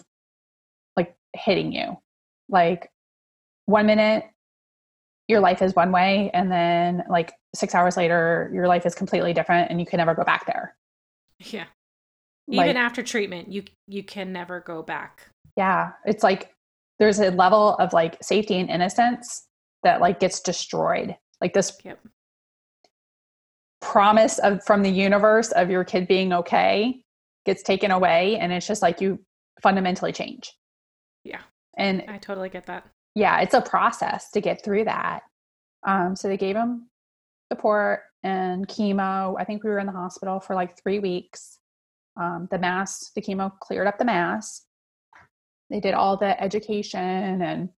like 0.96 1.14
hitting 1.32 1.72
you. 1.72 1.96
Like 2.48 2.90
one 3.66 3.86
minute 3.86 4.24
your 5.28 5.38
life 5.38 5.62
is 5.62 5.76
one 5.76 5.92
way 5.92 6.30
and 6.34 6.50
then 6.50 7.04
like 7.08 7.32
six 7.54 7.74
hours 7.74 7.96
later 7.96 8.50
your 8.52 8.66
life 8.66 8.84
is 8.84 8.96
completely 8.96 9.32
different 9.32 9.70
and 9.70 9.78
you 9.78 9.86
can 9.86 9.98
never 9.98 10.12
go 10.12 10.24
back 10.24 10.44
there. 10.46 10.76
Yeah. 11.38 11.66
Even 12.48 12.66
like, 12.66 12.76
after 12.76 13.02
treatment 13.02 13.52
you 13.52 13.62
you 13.86 14.02
can 14.02 14.32
never 14.32 14.58
go 14.58 14.82
back. 14.82 15.28
Yeah. 15.56 15.92
It's 16.04 16.24
like 16.24 16.52
there's 16.98 17.20
a 17.20 17.30
level 17.30 17.76
of 17.76 17.92
like 17.92 18.22
safety 18.22 18.56
and 18.56 18.68
innocence 18.68 19.46
that 19.84 20.00
like 20.00 20.18
gets 20.18 20.40
destroyed. 20.40 21.16
Like 21.40 21.54
this 21.54 21.76
yep. 21.84 22.00
Promise 23.82 24.38
of 24.38 24.64
from 24.64 24.82
the 24.82 24.90
universe 24.90 25.52
of 25.52 25.70
your 25.70 25.84
kid 25.84 26.08
being 26.08 26.32
okay 26.32 27.02
gets 27.44 27.62
taken 27.62 27.90
away 27.90 28.38
and 28.38 28.52
it's 28.52 28.66
just 28.66 28.80
like 28.80 29.00
you 29.00 29.18
fundamentally 29.60 30.12
change 30.12 30.52
yeah 31.24 31.40
and 31.76 32.02
i 32.08 32.16
totally 32.16 32.48
get 32.48 32.64
that 32.66 32.88
yeah 33.14 33.40
it's 33.40 33.54
a 33.54 33.60
process 33.60 34.30
to 34.30 34.40
get 34.40 34.64
through 34.64 34.84
that 34.84 35.20
um 35.86 36.16
so 36.16 36.28
they 36.28 36.36
gave 36.36 36.56
him 36.56 36.88
support 37.52 38.00
and 38.22 38.66
chemo 38.68 39.34
i 39.38 39.44
think 39.44 39.62
we 39.62 39.70
were 39.70 39.80
in 39.80 39.86
the 39.86 39.92
hospital 39.92 40.40
for 40.40 40.54
like 40.54 40.80
three 40.80 41.00
weeks 41.00 41.58
um, 42.20 42.48
the 42.50 42.58
mass, 42.58 43.10
the 43.14 43.22
chemo 43.22 43.50
cleared 43.60 43.86
up 43.86 43.98
the 43.98 44.04
mass. 44.04 44.66
They 45.70 45.80
did 45.80 45.94
all 45.94 46.16
the 46.16 46.40
education 46.42 47.42
and 47.42 47.68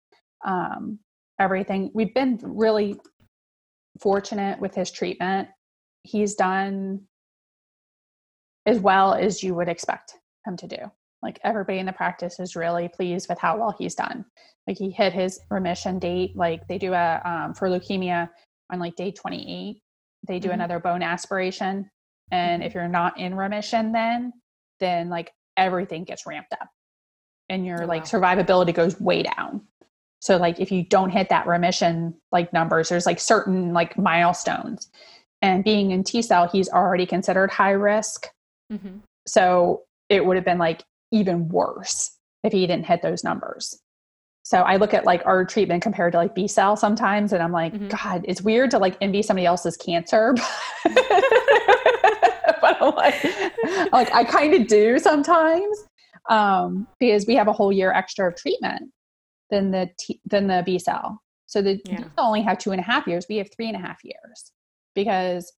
um, 0.44 0.98
everything. 1.38 1.90
We've 1.94 2.14
been 2.14 2.40
really 2.42 2.96
fortunate 4.00 4.58
with 4.58 4.74
his 4.74 4.90
treatment. 4.90 5.48
He's 6.04 6.34
done 6.34 7.00
as 8.66 8.78
well 8.78 9.14
as 9.14 9.42
you 9.42 9.54
would 9.54 9.68
expect 9.68 10.14
him 10.46 10.56
to 10.58 10.68
do. 10.68 10.78
Like 11.22 11.40
everybody 11.42 11.78
in 11.78 11.86
the 11.86 11.92
practice 11.92 12.38
is 12.38 12.54
really 12.54 12.88
pleased 12.88 13.28
with 13.28 13.38
how 13.38 13.58
well 13.58 13.74
he's 13.76 13.94
done. 13.94 14.24
Like 14.66 14.78
he 14.78 14.90
hit 14.90 15.12
his 15.12 15.40
remission 15.50 15.98
date. 15.98 16.36
Like 16.36 16.66
they 16.68 16.78
do 16.78 16.92
a 16.92 17.20
um, 17.24 17.54
for 17.54 17.68
leukemia 17.68 18.28
on 18.70 18.78
like 18.78 18.94
day 18.96 19.10
28. 19.10 19.80
They 20.26 20.38
do 20.38 20.48
mm-hmm. 20.48 20.54
another 20.54 20.78
bone 20.78 21.02
aspiration 21.02 21.90
and 22.30 22.62
if 22.62 22.74
you're 22.74 22.88
not 22.88 23.18
in 23.18 23.34
remission, 23.34 23.92
then, 23.92 24.32
then 24.80 25.08
like 25.08 25.32
everything 25.56 26.04
gets 26.04 26.26
ramped 26.26 26.52
up 26.52 26.68
and 27.48 27.66
your 27.66 27.84
oh, 27.84 27.86
like 27.86 28.04
survivability 28.04 28.74
goes 28.74 29.00
way 29.00 29.22
down. 29.22 29.62
So 30.20 30.38
like 30.38 30.58
if 30.58 30.72
you 30.72 30.84
don't 30.84 31.10
hit 31.10 31.28
that 31.28 31.46
remission 31.46 32.14
like 32.32 32.52
numbers, 32.52 32.88
there's 32.88 33.06
like 33.06 33.20
certain 33.20 33.72
like 33.72 33.98
milestones. 33.98 34.90
And 35.44 35.62
being 35.62 35.90
in 35.90 36.02
T 36.04 36.22
cell, 36.22 36.48
he's 36.48 36.70
already 36.70 37.04
considered 37.04 37.50
high 37.50 37.72
risk. 37.72 38.28
Mm-hmm. 38.72 39.00
So 39.26 39.82
it 40.08 40.24
would 40.24 40.36
have 40.36 40.44
been 40.44 40.56
like 40.56 40.82
even 41.12 41.50
worse 41.50 42.16
if 42.42 42.54
he 42.54 42.66
didn't 42.66 42.86
hit 42.86 43.02
those 43.02 43.22
numbers. 43.22 43.78
So 44.42 44.62
I 44.62 44.76
look 44.76 44.94
at 44.94 45.04
like 45.04 45.20
our 45.26 45.44
treatment 45.44 45.82
compared 45.82 46.12
to 46.12 46.18
like 46.18 46.34
B 46.34 46.48
cell 46.48 46.76
sometimes, 46.76 47.34
and 47.34 47.42
I'm 47.42 47.52
like, 47.52 47.74
mm-hmm. 47.74 47.88
God, 47.88 48.24
it's 48.26 48.40
weird 48.40 48.70
to 48.70 48.78
like 48.78 48.96
envy 49.02 49.20
somebody 49.20 49.44
else's 49.44 49.76
cancer. 49.76 50.34
but 50.84 50.96
I'm 52.80 52.94
like, 52.94 53.22
like 53.92 54.14
I 54.14 54.24
kind 54.24 54.54
of 54.54 54.66
do 54.66 54.98
sometimes 54.98 55.76
um, 56.30 56.88
because 56.98 57.26
we 57.26 57.34
have 57.34 57.48
a 57.48 57.52
whole 57.52 57.70
year 57.70 57.92
extra 57.92 58.28
of 58.28 58.36
treatment 58.36 58.90
than 59.50 59.72
the 59.72 59.90
T, 59.98 60.22
than 60.24 60.46
the 60.46 60.62
B 60.64 60.78
cell. 60.78 61.20
So 61.44 61.60
the 61.60 61.82
yeah. 61.84 62.04
only 62.16 62.40
have 62.40 62.56
two 62.56 62.70
and 62.70 62.80
a 62.80 62.84
half 62.84 63.06
years. 63.06 63.26
We 63.28 63.36
have 63.36 63.50
three 63.54 63.66
and 63.68 63.76
a 63.76 63.80
half 63.80 63.98
years 64.02 64.52
because 64.94 65.52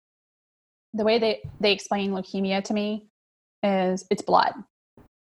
the 0.94 1.04
way 1.04 1.18
they 1.18 1.40
they 1.60 1.72
explain 1.72 2.12
leukemia 2.12 2.62
to 2.64 2.74
me 2.74 3.08
is 3.62 4.04
it's 4.10 4.22
blood, 4.22 4.52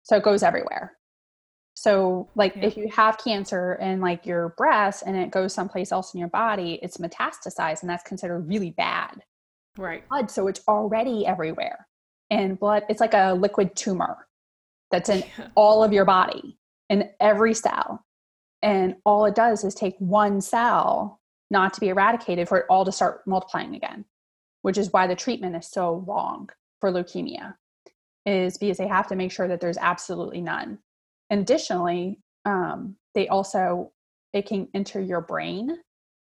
so 0.03 0.17
it 0.17 0.23
goes 0.23 0.43
everywhere. 0.43 0.93
So 1.77 2.29
like 2.35 2.55
yeah. 2.57 2.67
if 2.67 2.77
you 2.77 2.89
have 2.89 3.19
cancer 3.19 3.75
in 3.75 4.01
like 4.01 4.27
your 4.27 4.51
breast 4.57 5.03
and 5.07 5.17
it 5.17 5.31
goes 5.31 5.53
someplace 5.53 5.91
else 5.91 6.15
in 6.15 6.21
your 6.21 6.29
body, 6.29 6.79
it's 6.83 6.99
metastasized 6.99 7.81
and 7.83 7.91
that's 7.91 8.05
considered 8.05 8.49
really 8.49 8.71
bad 8.71 9.23
right 9.77 10.09
blood 10.09 10.31
so 10.31 10.47
it's 10.47 10.61
already 10.69 11.27
everywhere 11.27 11.87
and 12.31 12.59
blood 12.59 12.85
it's 12.89 13.01
like 13.01 13.15
a 13.15 13.35
liquid 13.35 13.75
tumor 13.75 14.27
that's 14.91 15.09
in 15.09 15.21
yeah. 15.39 15.49
all 15.55 15.83
of 15.83 15.93
your 15.93 16.05
body 16.05 16.57
in 16.91 17.09
every 17.21 17.55
cell 17.55 18.05
and 18.63 18.95
all 19.05 19.25
it 19.25 19.35
does 19.35 19.65
is 19.65 19.75
take 19.75 19.97
one 19.99 20.41
cell 20.41 21.21
not 21.55 21.73
to 21.73 21.81
be 21.81 21.89
eradicated 21.89 22.49
for 22.49 22.59
it 22.59 22.67
all 22.69 22.85
to 22.85 22.93
start 22.93 23.27
multiplying 23.27 23.75
again 23.75 24.05
which 24.63 24.79
is 24.79 24.93
why 24.93 25.07
the 25.07 25.17
treatment 25.25 25.57
is 25.57 25.67
so 25.67 26.05
long 26.07 26.49
for 26.81 26.91
leukemia 26.91 27.55
is 28.27 28.59
because 28.59 28.79
they 28.79 28.89
have 28.89 29.07
to 29.07 29.17
make 29.17 29.33
sure 29.33 29.49
that 29.49 29.61
there's 29.61 29.79
absolutely 29.79 30.41
none 30.41 30.79
and 31.31 31.41
additionally 31.41 32.19
um, 32.45 32.97
they 33.15 33.29
also 33.29 33.91
it 34.33 34.47
can 34.47 34.69
enter 34.75 35.01
your 35.01 35.21
brain 35.21 35.79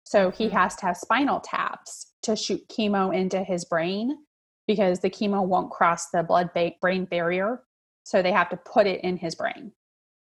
so 0.07 0.31
he 0.31 0.45
mm-hmm. 0.45 0.55
has 0.55 0.73
to 0.77 0.85
have 0.85 0.95
spinal 0.95 1.41
taps 1.41 2.13
to 2.23 2.37
shoot 2.37 2.65
chemo 2.69 3.13
into 3.13 3.43
his 3.43 3.65
brain 3.65 4.17
because 4.65 5.01
the 5.01 5.09
chemo 5.09 5.45
won't 5.45 5.69
cross 5.69 6.09
the 6.11 6.23
blood 6.23 6.49
ba- 6.53 6.75
brain 6.79 7.03
barrier. 7.03 7.63
So 8.05 8.21
they 8.21 8.31
have 8.31 8.49
to 8.51 8.57
put 8.57 8.87
it 8.87 9.01
in 9.01 9.17
his 9.17 9.35
brain. 9.35 9.73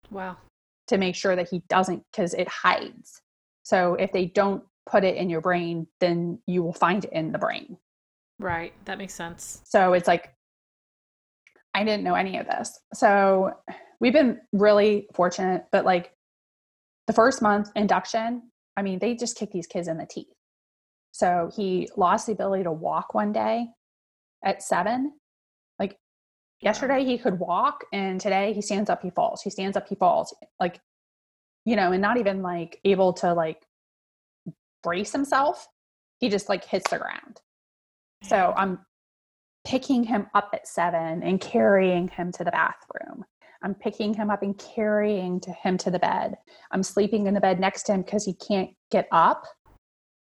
Wow. 0.09 0.37
To 0.87 0.97
make 0.97 1.15
sure 1.15 1.35
that 1.35 1.49
he 1.49 1.63
doesn't, 1.69 2.03
because 2.11 2.33
it 2.33 2.47
hides. 2.47 3.21
So 3.61 3.93
if 3.93 4.11
they 4.11 4.25
don't 4.25 4.63
put 4.85 5.03
it 5.03 5.15
in 5.15 5.29
your 5.29 5.41
brain, 5.41 5.87
then 5.99 6.39
you 6.45 6.63
will 6.63 6.73
find 6.73 7.05
it 7.05 7.11
in 7.11 7.31
the 7.31 7.39
brain. 7.39 7.77
Right. 8.39 8.73
That 8.85 8.97
makes 8.97 9.13
sense. 9.13 9.61
So 9.65 9.93
it's 9.93 10.07
like, 10.07 10.33
I 11.73 11.83
didn't 11.83 12.03
know 12.03 12.15
any 12.15 12.37
of 12.37 12.47
this. 12.47 12.79
So 12.93 13.51
we've 13.99 14.13
been 14.13 14.39
really 14.53 15.07
fortunate, 15.13 15.65
but 15.71 15.85
like 15.85 16.11
the 17.07 17.13
first 17.13 17.41
month 17.41 17.69
induction, 17.75 18.43
I 18.77 18.81
mean, 18.81 18.99
they 18.99 19.15
just 19.15 19.37
kick 19.37 19.51
these 19.51 19.67
kids 19.67 19.87
in 19.87 19.97
the 19.97 20.05
teeth. 20.05 20.33
So 21.11 21.49
he 21.55 21.89
lost 21.95 22.27
the 22.27 22.33
ability 22.33 22.63
to 22.63 22.71
walk 22.71 23.13
one 23.13 23.31
day 23.31 23.67
at 24.43 24.61
seven. 24.61 25.13
Like 25.79 25.97
yesterday, 26.61 27.05
he 27.05 27.17
could 27.17 27.39
walk, 27.39 27.85
and 27.93 28.19
today 28.19 28.53
he 28.53 28.61
stands 28.61 28.89
up, 28.89 29.01
he 29.01 29.09
falls. 29.09 29.41
He 29.41 29.49
stands 29.49 29.77
up, 29.77 29.87
he 29.87 29.95
falls. 29.95 30.35
Like, 30.59 30.79
you 31.63 31.75
know, 31.75 31.91
and 31.93 32.01
not 32.01 32.17
even 32.17 32.41
like 32.41 32.79
able 32.83 33.13
to 33.13 33.33
like 33.33 33.64
brace 34.85 35.11
himself. 35.11 35.67
He 36.19 36.29
just 36.29 36.47
like 36.47 36.63
hits 36.63 36.89
the 36.89 36.99
ground. 36.99 37.41
So 38.23 38.53
I'm 38.55 38.79
picking 39.65 40.03
him 40.03 40.27
up 40.33 40.49
at 40.53 40.67
seven 40.67 41.23
and 41.23 41.41
carrying 41.41 42.07
him 42.07 42.31
to 42.33 42.43
the 42.43 42.51
bathroom. 42.51 43.25
I'm 43.63 43.73
picking 43.73 44.13
him 44.13 44.29
up 44.29 44.43
and 44.43 44.57
carrying 44.57 45.39
to 45.41 45.51
him 45.51 45.77
to 45.79 45.91
the 45.91 45.99
bed. 45.99 46.35
I'm 46.71 46.83
sleeping 46.83 47.25
in 47.25 47.33
the 47.33 47.41
bed 47.41 47.59
next 47.59 47.83
to 47.83 47.93
him 47.93 48.03
because 48.03 48.23
he 48.23 48.33
can't 48.33 48.69
get 48.91 49.07
up 49.11 49.43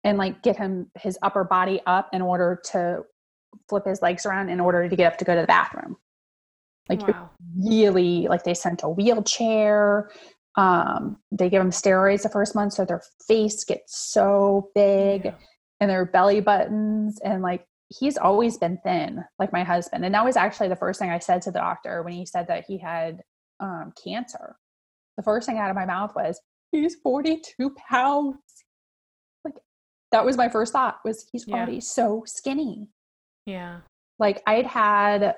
and 0.05 0.17
like 0.17 0.43
get 0.43 0.57
him 0.57 0.91
his 0.97 1.19
upper 1.23 1.43
body 1.43 1.81
up 1.87 2.09
in 2.13 2.23
order 2.23 2.61
to 2.71 3.03
flip 3.69 3.85
his 3.85 4.01
legs 4.01 4.25
around 4.25 4.49
in 4.49 4.61
order 4.61 4.89
to 4.89 4.97
get 4.97 5.13
up 5.13 5.19
to 5.19 5.25
go 5.25 5.35
to 5.35 5.41
the 5.41 5.47
bathroom. 5.47 5.97
Like 6.89 7.07
wow. 7.07 7.31
really 7.59 8.29
like 8.29 8.45
they 8.45 8.55
sent 8.55 8.85
a 8.85 8.89
wheelchair. 8.89 10.09
Um, 10.57 11.19
they 11.31 11.51
give 11.51 11.61
them 11.61 11.71
steroids 11.71 12.23
the 12.23 12.31
first 12.31 12.55
month 12.55 12.73
so 12.73 12.87
their 12.87 13.03
face 13.29 13.63
gets 13.65 13.99
so 13.99 14.71
big 14.75 15.27
yeah. 15.27 15.35
and 15.81 15.91
their 15.91 16.07
belly 16.07 16.41
buttons 16.41 17.21
and 17.23 17.43
like 17.43 17.67
he's 17.89 18.17
always 18.17 18.57
been 18.57 18.79
thin 18.83 19.23
like 19.39 19.53
my 19.53 19.65
husband. 19.65 20.05
And 20.05 20.15
that 20.15 20.25
was 20.25 20.37
actually 20.37 20.69
the 20.69 20.77
first 20.77 20.99
thing 20.99 21.11
i 21.11 21.19
said 21.19 21.43
to 21.43 21.51
the 21.51 21.59
doctor 21.59 22.03
when 22.03 22.15
he 22.15 22.25
said 22.25 22.49
that 22.49 22.65
he 22.67 22.79
had 22.79 23.21
um, 23.61 23.93
cancer. 24.03 24.57
The 25.17 25.23
first 25.23 25.47
thing 25.47 25.59
out 25.59 25.71
of 25.71 25.77
my 25.77 25.87
mouth 25.87 26.15
was 26.15 26.41
he's 26.73 26.97
42 26.97 27.75
pounds. 27.89 28.39
Like 29.45 29.55
that 30.13 30.25
was 30.25 30.37
my 30.37 30.49
first 30.49 30.73
thought 30.73 30.99
was 31.05 31.27
he's 31.33 31.47
yeah. 31.47 31.55
already 31.55 31.81
so 31.81 32.25
skinny. 32.27 32.89
Yeah. 33.45 33.81
Like 34.19 34.43
i'd 34.47 34.67
had 34.67 35.35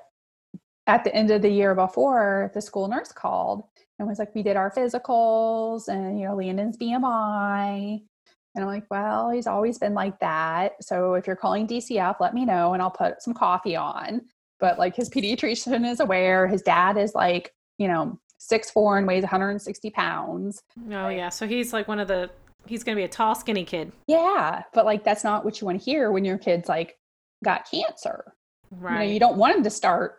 at 0.86 1.04
the 1.04 1.14
end 1.14 1.30
of 1.30 1.42
the 1.42 1.50
year 1.50 1.74
before 1.74 2.50
the 2.54 2.62
school 2.62 2.88
nurse 2.88 3.12
called 3.12 3.64
and 3.98 4.08
was 4.08 4.18
like 4.18 4.34
we 4.34 4.42
did 4.42 4.56
our 4.56 4.70
physicals 4.70 5.88
and 5.88 6.18
you 6.18 6.26
know 6.26 6.34
landon's 6.34 6.76
bmi 6.76 8.00
and 8.58 8.64
I'm 8.64 8.74
like, 8.74 8.86
well, 8.90 9.30
he's 9.30 9.46
always 9.46 9.78
been 9.78 9.94
like 9.94 10.18
that. 10.18 10.82
So 10.82 11.14
if 11.14 11.28
you're 11.28 11.36
calling 11.36 11.68
DCF, 11.68 12.16
let 12.18 12.34
me 12.34 12.44
know 12.44 12.72
and 12.72 12.82
I'll 12.82 12.90
put 12.90 13.22
some 13.22 13.32
coffee 13.32 13.76
on. 13.76 14.22
But 14.58 14.80
like 14.80 14.96
his 14.96 15.08
pediatrician 15.08 15.88
is 15.88 16.00
aware. 16.00 16.48
His 16.48 16.62
dad 16.62 16.96
is 16.96 17.14
like, 17.14 17.52
you 17.78 17.86
know, 17.86 18.18
six 18.38 18.68
four 18.68 18.98
and 18.98 19.06
weighs 19.06 19.22
160 19.22 19.90
pounds. 19.90 20.62
Oh 20.90 21.08
yeah. 21.08 21.28
So 21.28 21.46
he's 21.46 21.72
like 21.72 21.86
one 21.86 22.00
of 22.00 22.08
the 22.08 22.30
he's 22.66 22.82
gonna 22.82 22.96
be 22.96 23.04
a 23.04 23.08
tall, 23.08 23.36
skinny 23.36 23.64
kid. 23.64 23.92
Yeah. 24.08 24.64
But 24.74 24.84
like 24.84 25.04
that's 25.04 25.22
not 25.22 25.44
what 25.44 25.60
you 25.60 25.66
want 25.66 25.78
to 25.78 25.84
hear 25.84 26.10
when 26.10 26.24
your 26.24 26.38
kid's 26.38 26.68
like 26.68 26.98
got 27.44 27.70
cancer. 27.70 28.34
Right. 28.72 29.02
You, 29.02 29.06
know, 29.06 29.12
you 29.12 29.20
don't 29.20 29.36
want 29.36 29.54
them 29.54 29.62
to 29.62 29.70
start 29.70 30.16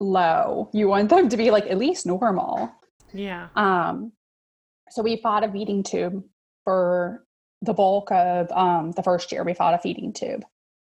low. 0.00 0.70
You 0.72 0.88
want 0.88 1.08
them 1.08 1.28
to 1.28 1.36
be 1.36 1.52
like 1.52 1.66
at 1.66 1.78
least 1.78 2.04
normal. 2.04 2.72
Yeah. 3.12 3.48
Um 3.56 4.12
so 4.90 5.02
we 5.02 5.20
bought 5.20 5.44
a 5.44 5.50
feeding 5.50 5.82
tube 5.82 6.24
for 6.64 7.24
the 7.62 7.72
bulk 7.72 8.10
of 8.10 8.50
um, 8.52 8.92
the 8.92 9.02
first 9.02 9.32
year 9.32 9.44
we 9.44 9.54
fought 9.54 9.74
a 9.74 9.78
feeding 9.78 10.12
tube. 10.12 10.44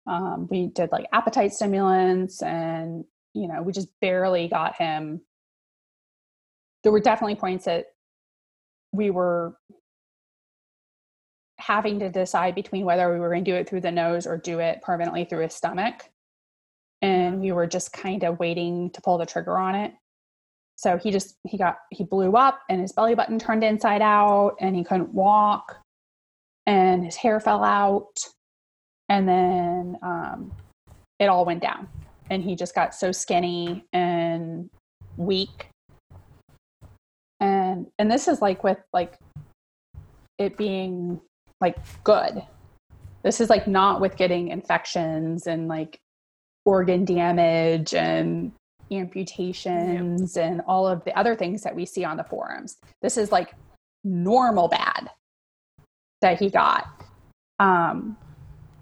Um, 0.08 0.48
we 0.50 0.68
did 0.68 0.92
like 0.92 1.08
appetite 1.14 1.54
stimulants 1.54 2.42
and 2.42 3.06
you 3.34 3.48
know 3.48 3.62
we 3.62 3.72
just 3.72 3.90
barely 4.00 4.48
got 4.48 4.76
him. 4.76 5.22
There 6.84 6.92
were 6.92 7.00
definitely 7.00 7.36
points 7.36 7.66
that 7.66 7.88
we 8.92 9.10
were 9.10 9.56
having 11.58 12.00
to 12.00 12.10
decide 12.10 12.56
between 12.56 12.86
whether 12.86 13.12
we 13.14 13.20
were 13.20 13.30
going 13.30 13.46
to 13.46 13.52
do 13.52 13.56
it 13.56 13.70
through 13.70 13.82
the 13.82 13.92
nose 13.92 14.26
or 14.26 14.38
do 14.38 14.60
it 14.60 14.82
permanently 14.82 15.26
through 15.26 15.44
his 15.44 15.54
stomach. 15.54 16.10
And 17.04 17.40
we 17.40 17.52
were 17.52 17.68
just 17.68 17.94
kind 17.94 18.24
of 18.24 18.40
waiting 18.40 18.90
to 18.92 19.02
pull 19.02 19.20
the 19.20 19.26
trigger 19.26 19.58
on 19.58 19.76
it 19.76 19.94
so 20.82 20.98
he 20.98 21.12
just 21.12 21.36
he 21.48 21.60
got 21.60 21.78
he 21.92 22.04
blew 22.04 22.36
up 22.36 22.62
and 22.68 22.82
his 22.82 22.92
belly 22.92 23.14
button 23.14 23.38
turned 23.38 23.64
inside 23.64 24.02
out 24.02 24.56
and 24.60 24.76
he 24.76 24.84
couldn't 24.84 25.14
walk 25.14 25.78
and 26.66 27.06
his 27.06 27.16
hair 27.16 27.40
fell 27.40 27.64
out. 27.64 28.18
And 29.08 29.28
then 29.28 29.98
um, 30.02 30.52
it 31.20 31.26
all 31.26 31.46
went 31.46 31.62
down 31.62 31.88
and 32.32 32.42
he 32.42 32.56
just 32.56 32.74
got 32.74 32.96
so 32.96 33.12
skinny 33.12 33.86
and 33.94 34.72
weak. 35.18 35.68
And 37.40 37.86
and 38.00 38.10
this 38.10 38.28
is 38.28 38.42
like 38.42 38.64
with 38.64 38.80
like 38.92 39.14
it 40.40 40.58
being 40.58 41.22
like 41.60 41.78
good. 42.04 42.42
This 43.22 43.40
is 43.40 43.52
like 43.52 43.68
not 43.68 44.02
with 44.02 44.18
getting 44.18 44.48
infections 44.48 45.46
and 45.46 45.68
like 45.68 46.00
organ 46.66 47.06
damage 47.06 47.94
and 47.94 48.52
amputations 48.92 50.36
yep. 50.36 50.46
and 50.46 50.62
all 50.68 50.88
of 50.88 51.04
the 51.06 51.18
other 51.18 51.36
things 51.36 51.64
that 51.64 51.76
we 51.76 51.86
see 51.86 52.04
on 52.04 52.18
the 52.18 52.24
forums 52.24 52.78
this 53.02 53.18
is 53.18 53.32
like 53.32 53.54
normal 54.04 54.68
bad 54.68 55.10
that 56.22 56.40
he 56.40 56.50
got. 56.50 56.88
Um, 57.60 58.18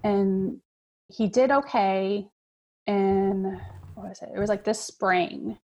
and 0.04 0.60
he 1.08 1.26
did 1.26 1.50
okay. 1.50 2.26
And 2.86 3.60
what 3.94 4.08
was 4.08 4.22
it? 4.22 4.30
It 4.34 4.38
was 4.38 4.48
like 4.48 4.64
this 4.64 4.80
spring. 4.80 5.58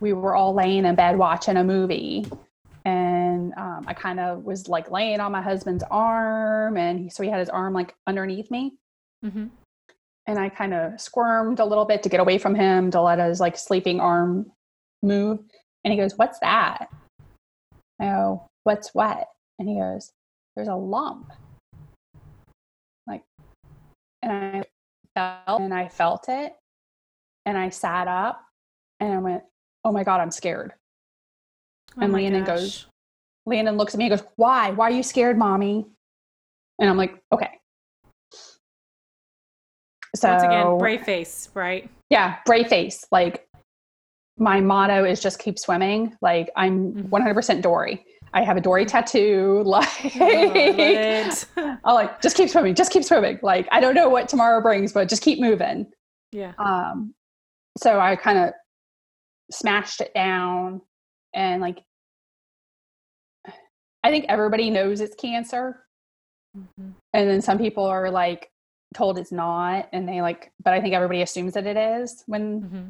We 0.00 0.12
were 0.12 0.34
all 0.34 0.54
laying 0.54 0.84
in 0.84 0.94
bed 0.94 1.16
watching 1.16 1.56
a 1.56 1.64
movie. 1.64 2.26
And 2.84 3.52
um, 3.56 3.84
I 3.86 3.94
kind 3.94 4.20
of 4.20 4.44
was 4.44 4.68
like 4.68 4.90
laying 4.90 5.20
on 5.20 5.32
my 5.32 5.42
husband's 5.42 5.84
arm. 5.90 6.76
And 6.76 7.00
he, 7.00 7.08
so 7.08 7.22
he 7.22 7.30
had 7.30 7.40
his 7.40 7.48
arm 7.48 7.72
like 7.72 7.94
underneath 8.06 8.50
me. 8.50 8.74
Mm-hmm. 9.24 9.46
And 10.26 10.38
I 10.38 10.48
kind 10.48 10.74
of 10.74 11.00
squirmed 11.00 11.60
a 11.60 11.64
little 11.64 11.84
bit 11.84 12.02
to 12.02 12.08
get 12.08 12.20
away 12.20 12.38
from 12.38 12.54
him 12.54 12.90
to 12.90 13.00
let 13.00 13.18
his 13.18 13.40
like 13.40 13.56
sleeping 13.56 14.00
arm 14.00 14.50
move. 15.02 15.38
And 15.84 15.92
he 15.92 15.98
goes, 15.98 16.16
What's 16.16 16.38
that? 16.40 16.88
I 18.00 18.04
go, 18.06 18.46
What's 18.64 18.94
what? 18.94 19.28
And 19.58 19.68
he 19.68 19.76
goes, 19.76 20.12
there's 20.54 20.68
a 20.68 20.74
lump. 20.74 21.32
Like, 23.06 23.22
and 24.22 24.32
I 24.32 24.64
felt 25.14 25.60
and 25.60 25.72
I 25.72 25.88
felt 25.88 26.28
it 26.28 26.54
and 27.44 27.56
I 27.56 27.68
sat 27.68 28.08
up 28.08 28.42
and 29.00 29.12
I 29.12 29.18
went, 29.18 29.42
oh 29.84 29.92
my 29.92 30.02
God, 30.02 30.20
I'm 30.20 30.30
scared. 30.30 30.72
Oh 31.96 32.02
and 32.02 32.12
Landon 32.12 32.44
gosh. 32.44 32.56
goes, 32.60 32.86
Landon 33.44 33.76
looks 33.76 33.94
at 33.94 33.98
me 33.98 34.06
and 34.06 34.18
goes, 34.18 34.26
why? 34.36 34.70
Why 34.70 34.88
are 34.88 34.94
you 34.94 35.02
scared, 35.02 35.38
mommy? 35.38 35.86
And 36.78 36.90
I'm 36.90 36.96
like, 36.96 37.22
okay. 37.32 37.60
So 40.16 40.30
once 40.30 40.42
again, 40.42 40.78
brave 40.78 41.02
face, 41.02 41.50
right? 41.54 41.88
Yeah, 42.10 42.36
brave 42.46 42.68
face. 42.68 43.04
Like 43.10 43.46
my 44.38 44.60
motto 44.60 45.04
is 45.04 45.20
just 45.20 45.38
keep 45.38 45.58
swimming. 45.58 46.16
Like 46.20 46.50
I'm 46.56 47.08
100% 47.08 47.10
mm-hmm. 47.10 47.60
Dory. 47.60 48.04
I 48.34 48.42
have 48.42 48.56
a 48.56 48.60
Dory 48.60 48.84
tattoo. 48.84 49.62
Like, 49.66 50.16
I'll 51.84 51.94
like 51.94 52.20
just 52.20 52.36
keep 52.36 52.48
swimming, 52.50 52.74
just 52.74 52.92
keep 52.92 53.04
swimming. 53.04 53.38
Like, 53.42 53.68
I 53.72 53.80
don't 53.80 53.94
know 53.94 54.08
what 54.08 54.28
tomorrow 54.28 54.60
brings, 54.60 54.92
but 54.92 55.08
just 55.08 55.22
keep 55.22 55.40
moving. 55.40 55.86
Yeah. 56.32 56.52
Um, 56.58 57.14
so 57.78 58.00
I 58.00 58.16
kind 58.16 58.38
of 58.38 58.52
smashed 59.50 60.00
it 60.00 60.12
down 60.14 60.80
and 61.34 61.60
like, 61.62 61.82
I 64.04 64.10
think 64.10 64.26
everybody 64.28 64.70
knows 64.70 65.00
it's 65.00 65.14
cancer. 65.14 65.84
Mm-hmm. 66.56 66.90
And 67.12 67.28
then 67.30 67.42
some 67.42 67.58
people 67.58 67.84
are 67.84 68.10
like 68.10 68.50
told 68.96 69.18
it's 69.18 69.32
not, 69.32 69.88
and 69.92 70.08
they 70.08 70.22
like, 70.22 70.52
but 70.62 70.72
I 70.72 70.80
think 70.80 70.94
everybody 70.94 71.22
assumes 71.22 71.54
that 71.54 71.66
it 71.66 71.76
is 71.76 72.24
when 72.26 72.62
mm-hmm. 72.62 72.88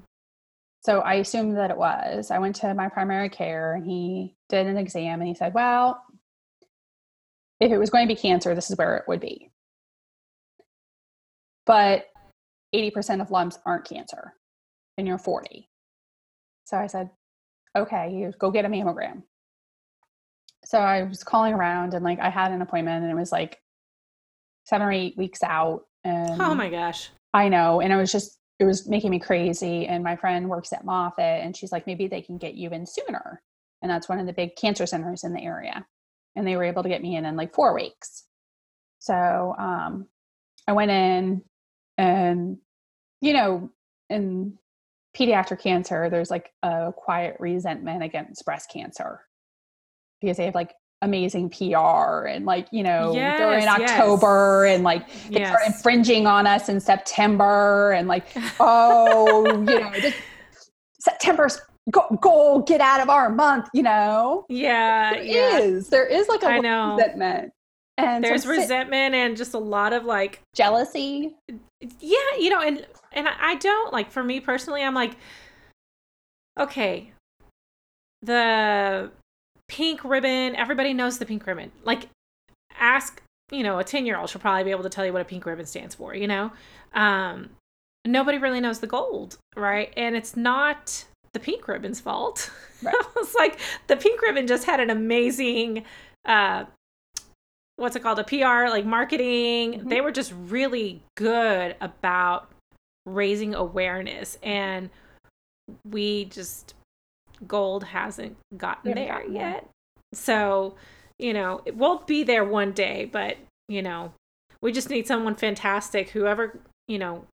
So 0.87 1.01
I 1.01 1.15
assumed 1.15 1.57
that 1.57 1.73
it 1.73 1.77
was. 1.77 2.31
I 2.31 2.39
went 2.39 2.55
to 2.57 2.73
my 2.73 2.89
primary 2.89 3.29
care 3.29 3.75
and 3.75 3.85
he 3.85 4.37
did 4.49 4.69
an 4.69 4.77
exam 4.77 5.21
and 5.21 5.27
he 5.27 5.35
said, 5.35 5.53
Well, 5.53 6.01
if 7.59 7.73
it 7.73 7.79
was 7.79 7.91
going 7.91 8.07
to 8.07 8.15
be 8.15 8.21
cancer, 8.21 8.55
this 8.55 8.71
is 8.71 8.79
where 8.79 8.97
it 8.97 9.09
would 9.09 9.19
be. 9.19 9.51
But 11.65 12.07
80% 12.73 13.21
of 13.21 13.33
lumps 13.33 13.59
aren't 13.67 13.89
cancer 13.89 14.35
and 14.97 15.09
you're 15.09 15.19
40. 15.19 15.69
So 16.67 16.77
I 16.77 16.87
said, 16.87 17.11
Okay, 17.77 18.13
you 18.13 18.33
go 18.39 18.53
get 18.53 18.65
a 18.65 18.69
mammogram. 18.69 19.25
So 20.65 20.79
I 20.79 21.03
was 21.03 21.25
calling 21.25 21.53
around 21.53 21.95
and 21.95 22.05
like 22.05 22.21
I 22.21 22.31
had 22.31 22.53
an 22.53 22.63
appointment 22.63 23.03
and 23.03 23.11
it 23.11 23.21
was 23.21 23.33
like 23.33 23.61
seven 24.67 24.87
or 24.87 24.93
eight 24.93 25.17
weeks 25.17 25.43
out. 25.43 25.83
And 26.07 26.41
oh 26.41 26.55
my 26.55 26.71
gosh. 26.71 27.11
I 27.35 27.49
know. 27.49 27.81
And 27.81 27.93
it 27.93 27.97
was 27.97 28.13
just, 28.13 28.39
it 28.61 28.65
was 28.65 28.89
making 28.89 29.11
me 29.11 29.19
crazy. 29.19 29.87
And 29.87 30.05
my 30.05 30.15
friend 30.15 30.49
works 30.49 30.73
at 30.73 30.85
Moffitt 30.85 31.43
and 31.43 31.57
she's 31.57 31.73
like, 31.73 31.87
maybe 31.87 32.07
they 32.07 32.23
can 32.23 32.39
get 32.39 32.55
you 32.55 32.71
in 32.71 32.87
sooner. 32.87 33.43
And 33.83 33.91
that's 33.91 34.09
one 34.09 34.21
of 34.21 34.27
the 34.27 34.33
big 34.33 34.57
cancer 34.57 34.87
centers 34.87 35.25
in 35.25 35.35
the 35.35 35.43
area. 35.43 35.85
And 36.37 36.47
they 36.47 36.57
were 36.57 36.65
able 36.65 36.85
to 36.85 36.89
get 36.89 37.03
me 37.03 37.17
in 37.17 37.27
in 37.27 37.37
like 37.37 37.55
four 37.55 37.75
weeks. 37.75 38.25
So 39.01 39.55
um, 39.59 40.07
I 40.69 40.73
went 40.73 40.91
in 40.93 41.43
and, 41.99 42.59
you 43.21 43.33
know, 43.33 43.71
in 44.09 44.59
pediatric 45.17 45.61
cancer, 45.61 46.09
there's 46.09 46.31
like 46.31 46.53
a 46.63 46.93
quiet 46.97 47.37
resentment 47.41 48.05
against 48.05 48.45
breast 48.45 48.71
cancer 48.73 49.23
because 50.21 50.37
they 50.37 50.45
have 50.45 50.55
like 50.55 50.73
amazing 51.03 51.51
PR 51.51 52.27
and 52.27 52.47
like, 52.47 52.69
you 52.71 52.83
know, 52.83 53.15
yes, 53.15 53.39
they're 53.39 53.59
in 53.59 53.69
October 53.69 54.65
yes. 54.67 54.75
and 54.75 54.85
like 54.85 55.09
they 55.29 55.41
yes. 55.41 55.49
start 55.49 55.63
infringing 55.67 56.27
on 56.27 56.47
us 56.47 56.69
in 56.69 56.81
September 56.81 57.93
and 57.93 58.09
like, 58.09 58.27
oh, 58.61 59.47
you 59.47 59.81
know, 59.81 59.93
just 60.01 60.17
September's 61.01 61.61
go, 61.91 62.19
go 62.21 62.63
get 62.63 62.81
out 62.81 63.01
of 63.01 63.11
our 63.11 63.31
month, 63.31 63.69
you 63.75 63.83
know? 63.83 64.47
Yeah. 64.49 65.13
There 65.13 65.23
yeah. 65.23 65.59
is. 65.59 65.89
There 65.89 66.07
is 66.07 66.29
like 66.29 66.43
a 66.43 66.49
I 66.49 66.59
know. 66.61 66.97
resentment. 66.97 67.53
And 67.99 68.23
there's 68.23 68.43
so 68.43 68.51
resentment 68.51 69.15
and 69.15 69.37
just 69.37 69.55
a 69.55 69.59
lot 69.59 69.93
of 69.93 70.05
like 70.05 70.43
jealousy. 70.55 71.35
Yeah, 72.01 72.19
you 72.39 72.51
know, 72.51 72.61
and 72.61 72.87
and 73.13 73.27
I 73.27 73.55
don't 73.55 73.93
like 73.93 74.11
for 74.11 74.23
me 74.23 74.41
personally, 74.41 74.83
I'm 74.83 74.95
like, 74.95 75.17
okay, 76.59 77.13
the 78.21 79.11
pink 79.69 80.05
ribbon, 80.05 80.55
everybody 80.57 80.95
knows 80.95 81.19
the 81.19 81.27
pink 81.27 81.47
ribbon. 81.47 81.73
Like 81.85 82.09
ask, 82.79 83.23
you 83.51 83.63
know, 83.63 83.79
a 83.79 83.85
10 83.85 84.07
year 84.07 84.19
old 84.19 84.31
she'll 84.31 84.41
probably 84.41 84.65
be 84.65 84.71
able 84.71 84.83
to 84.83 84.89
tell 84.89 85.05
you 85.05 85.13
what 85.13 85.23
a 85.23 85.27
pink 85.27 85.47
ribbon 85.47 85.67
stands 85.67 85.95
for, 85.95 86.15
you 86.15 86.27
know? 86.27 86.53
Um 86.95 87.51
nobody 88.05 88.39
really 88.39 88.61
knows 88.61 88.79
the 88.79 88.87
gold, 88.87 89.39
right? 89.57 89.93
And 89.97 90.17
it's 90.17 90.37
not 90.37 91.05
the 91.33 91.41
pink 91.41 91.69
ribbon's 91.69 92.01
fault. 92.01 92.51
Right. 92.83 92.95
it's 93.17 93.35
like 93.35 93.59
the 93.87 93.97
pink 93.97 94.21
ribbon 94.21 94.47
just 94.47 94.65
had 94.65 94.81
an 94.81 94.91
amazing 94.91 95.85
uh 96.27 96.67
what's 97.77 97.97
it 97.97 98.03
called 98.03 98.19
a 98.19 98.25
PR 98.25 98.69
like 98.69 98.85
marketing. 98.85 99.73
Mm-hmm. 99.73 99.89
They 99.89 100.03
were 100.03 100.13
just 100.13 100.35
really 100.37 101.03
good 101.17 101.75
about 101.81 102.51
raising 103.07 103.55
awareness 103.55 104.37
and 104.43 104.91
we 105.89 106.27
just 106.27 106.75
gold 107.47 107.85
hasn't 107.85 108.37
gotten 108.57 108.95
there 108.95 109.25
yet. 109.29 109.69
So, 110.13 110.77
you 111.19 111.33
know, 111.33 111.63
it 111.65 111.77
won't 111.77 112.07
be 112.07 112.23
there 112.23 112.45
one 112.45 112.73
day, 112.73 113.09
but 113.11 113.37
you 113.69 113.83
know, 113.83 114.13
we 114.63 114.73
just 114.73 114.91
need 114.91 115.07
someone 115.07 115.35
fantastic 115.35 116.11
whoever, 116.11 116.59
you 116.89 116.99
know, 116.99 117.25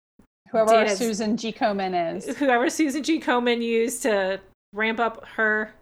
whoever 0.51 0.89
Susan 0.89 1.37
G. 1.37 1.53
Komen 1.53 2.17
is. 2.17 2.37
Whoever 2.39 2.69
Susan 2.71 3.03
G. 3.03 3.21
Komen 3.21 3.63
used 3.63 4.03
to 4.03 4.41
ramp 4.73 5.01
up 5.01 5.27
her 5.27 5.73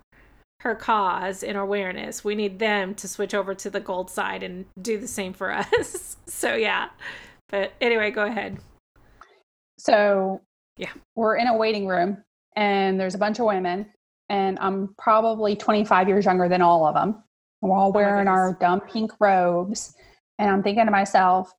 her 0.61 0.75
cause 0.75 1.43
and 1.43 1.57
awareness. 1.57 2.23
We 2.23 2.35
need 2.35 2.59
them 2.59 2.95
to 2.97 3.09
switch 3.09 3.33
over 3.33 3.55
to 3.55 3.71
the 3.71 3.81
gold 3.81 4.11
side 4.11 4.43
and 4.43 4.67
do 4.81 4.99
the 4.99 5.09
same 5.09 5.33
for 5.33 5.53
us. 5.55 6.17
so 6.27 6.55
yeah. 6.55 6.91
But 7.49 7.73
anyway, 7.81 8.11
go 8.11 8.25
ahead. 8.25 8.59
So 9.79 10.43
yeah, 10.77 10.93
we're 11.17 11.37
in 11.37 11.47
a 11.47 11.57
waiting 11.57 11.87
room 11.87 12.23
and 12.57 13.01
there's 13.01 13.15
a 13.15 13.19
bunch 13.19 13.39
of 13.39 13.47
women 13.47 13.87
and 14.31 14.59
I'm 14.61 14.95
probably 14.97 15.57
25 15.57 16.09
years 16.09 16.25
younger 16.25 16.49
than 16.49 16.63
all 16.63 16.87
of 16.87 16.95
them. 16.95 17.23
We're 17.61 17.77
all 17.77 17.89
oh 17.89 17.93
wearing 17.93 18.29
oh 18.29 18.31
our 18.31 18.57
dumb 18.59 18.81
pink 18.81 19.13
robes 19.21 19.95
and 20.39 20.49
I'm 20.49 20.63
thinking 20.63 20.87
to 20.87 20.91
myself, 20.91 21.53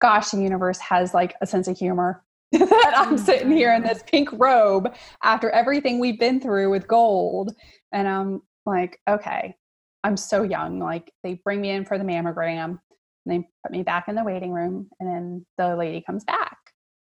gosh, 0.00 0.30
the 0.30 0.42
universe 0.42 0.78
has 0.78 1.14
like 1.14 1.36
a 1.40 1.46
sense 1.46 1.68
of 1.68 1.78
humor 1.78 2.24
that 2.52 2.94
I'm 2.96 3.14
mm-hmm. 3.14 3.24
sitting 3.24 3.52
here 3.52 3.72
in 3.72 3.82
this 3.82 4.02
pink 4.04 4.30
robe 4.32 4.92
after 5.22 5.48
everything 5.50 6.00
we've 6.00 6.18
been 6.18 6.40
through 6.40 6.70
with 6.70 6.88
gold. 6.88 7.54
And 7.92 8.08
I'm 8.08 8.42
like, 8.66 8.98
okay, 9.08 9.54
I'm 10.02 10.16
so 10.16 10.42
young. 10.42 10.80
Like 10.80 11.12
they 11.22 11.40
bring 11.44 11.60
me 11.60 11.70
in 11.70 11.84
for 11.84 11.98
the 11.98 12.04
mammogram 12.04 12.64
and 12.64 12.80
they 13.26 13.48
put 13.62 13.70
me 13.70 13.84
back 13.84 14.08
in 14.08 14.16
the 14.16 14.24
waiting 14.24 14.50
room. 14.50 14.88
And 14.98 15.08
then 15.08 15.46
the 15.56 15.76
lady 15.76 16.02
comes 16.04 16.24
back 16.24 16.56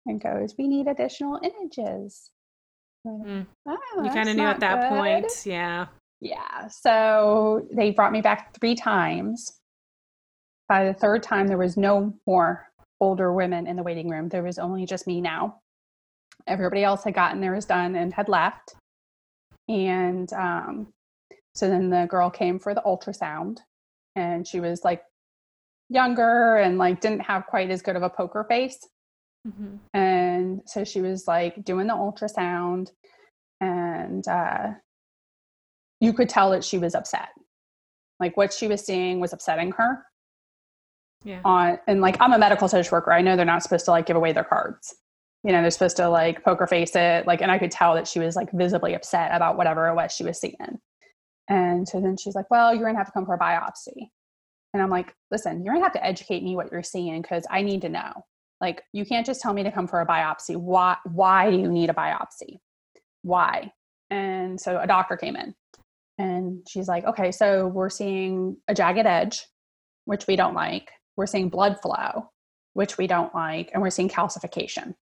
and 0.06 0.18
goes, 0.18 0.54
we 0.56 0.66
need 0.66 0.86
additional 0.86 1.40
images. 1.42 2.30
Mm. 3.06 3.46
Oh, 3.68 4.02
you 4.02 4.10
kind 4.10 4.28
of 4.28 4.36
knew 4.36 4.42
at 4.42 4.60
that 4.60 4.88
good. 4.90 4.96
point. 4.96 5.46
Yeah. 5.46 5.86
Yeah. 6.20 6.68
So 6.68 7.66
they 7.72 7.90
brought 7.90 8.12
me 8.12 8.20
back 8.20 8.54
three 8.58 8.74
times. 8.74 9.60
By 10.68 10.86
the 10.86 10.94
third 10.94 11.22
time, 11.22 11.46
there 11.46 11.58
was 11.58 11.76
no 11.76 12.14
more 12.26 12.66
older 13.00 13.32
women 13.32 13.66
in 13.66 13.76
the 13.76 13.82
waiting 13.82 14.08
room. 14.08 14.28
There 14.28 14.42
was 14.42 14.58
only 14.58 14.86
just 14.86 15.06
me 15.06 15.20
now. 15.20 15.60
Everybody 16.46 16.82
else 16.82 17.04
had 17.04 17.14
gotten 17.14 17.40
theirs 17.40 17.66
done 17.66 17.94
and 17.94 18.12
had 18.12 18.28
left. 18.28 18.74
And 19.68 20.32
um, 20.32 20.92
so 21.54 21.68
then 21.68 21.90
the 21.90 22.06
girl 22.08 22.30
came 22.30 22.58
for 22.58 22.74
the 22.74 22.82
ultrasound, 22.82 23.58
and 24.14 24.46
she 24.46 24.60
was 24.60 24.84
like 24.84 25.02
younger 25.88 26.56
and 26.56 26.78
like 26.78 27.00
didn't 27.00 27.20
have 27.20 27.46
quite 27.46 27.70
as 27.70 27.82
good 27.82 27.96
of 27.96 28.02
a 28.02 28.10
poker 28.10 28.44
face. 28.48 28.78
Mm-hmm. 29.46 29.76
And 29.94 30.62
so 30.66 30.84
she 30.84 31.00
was 31.00 31.26
like 31.28 31.64
doing 31.64 31.86
the 31.86 31.94
ultrasound, 31.94 32.88
and 33.60 34.26
uh, 34.26 34.68
you 36.00 36.12
could 36.12 36.28
tell 36.28 36.50
that 36.50 36.64
she 36.64 36.78
was 36.78 36.94
upset. 36.94 37.28
Like 38.18 38.36
what 38.36 38.52
she 38.52 38.66
was 38.66 38.84
seeing 38.84 39.20
was 39.20 39.32
upsetting 39.32 39.72
her 39.72 40.04
yeah. 41.24 41.40
on 41.44 41.78
and 41.86 42.00
like 42.00 42.16
i'm 42.20 42.32
a 42.32 42.38
medical 42.38 42.68
social 42.68 42.96
worker 42.96 43.12
i 43.12 43.20
know 43.20 43.36
they're 43.36 43.44
not 43.44 43.62
supposed 43.62 43.84
to 43.84 43.90
like 43.90 44.06
give 44.06 44.16
away 44.16 44.32
their 44.32 44.44
cards 44.44 44.94
you 45.44 45.52
know 45.52 45.60
they're 45.60 45.70
supposed 45.70 45.96
to 45.96 46.08
like 46.08 46.42
poker 46.44 46.66
face 46.66 46.94
it 46.94 47.26
like 47.26 47.40
and 47.40 47.50
i 47.50 47.58
could 47.58 47.70
tell 47.70 47.94
that 47.94 48.06
she 48.06 48.18
was 48.18 48.36
like 48.36 48.48
visibly 48.52 48.94
upset 48.94 49.34
about 49.34 49.56
whatever 49.56 49.88
it 49.88 49.94
was 49.94 50.12
she 50.12 50.24
was 50.24 50.40
seeing 50.40 50.78
and 51.48 51.86
so 51.88 52.00
then 52.00 52.16
she's 52.16 52.34
like 52.34 52.48
well 52.50 52.74
you're 52.74 52.86
gonna 52.86 52.96
have 52.96 53.06
to 53.06 53.12
come 53.12 53.26
for 53.26 53.34
a 53.34 53.38
biopsy 53.38 54.08
and 54.72 54.82
i'm 54.82 54.90
like 54.90 55.12
listen 55.30 55.64
you're 55.64 55.74
gonna 55.74 55.84
have 55.84 55.92
to 55.92 56.04
educate 56.04 56.42
me 56.42 56.54
what 56.54 56.70
you're 56.70 56.82
seeing 56.82 57.20
because 57.22 57.44
i 57.50 57.60
need 57.60 57.80
to 57.82 57.88
know 57.88 58.12
like 58.60 58.82
you 58.92 59.04
can't 59.04 59.26
just 59.26 59.40
tell 59.40 59.52
me 59.52 59.62
to 59.62 59.72
come 59.72 59.86
for 59.86 60.00
a 60.00 60.06
biopsy 60.06 60.56
why 60.56 60.96
why 61.04 61.50
do 61.50 61.58
you 61.58 61.68
need 61.68 61.90
a 61.90 61.94
biopsy 61.94 62.58
why 63.22 63.70
and 64.10 64.60
so 64.60 64.78
a 64.80 64.86
doctor 64.86 65.16
came 65.16 65.36
in 65.36 65.54
and 66.18 66.66
she's 66.68 66.88
like 66.88 67.04
okay 67.04 67.30
so 67.30 67.66
we're 67.66 67.90
seeing 67.90 68.56
a 68.68 68.74
jagged 68.74 69.06
edge 69.06 69.46
which 70.04 70.26
we 70.26 70.36
don't 70.36 70.54
like 70.54 70.90
we're 71.16 71.26
seeing 71.26 71.48
blood 71.48 71.80
flow, 71.80 72.30
which 72.74 72.98
we 72.98 73.06
don't 73.06 73.34
like, 73.34 73.70
and 73.72 73.82
we're 73.82 73.90
seeing 73.90 74.08
calcification. 74.08 74.94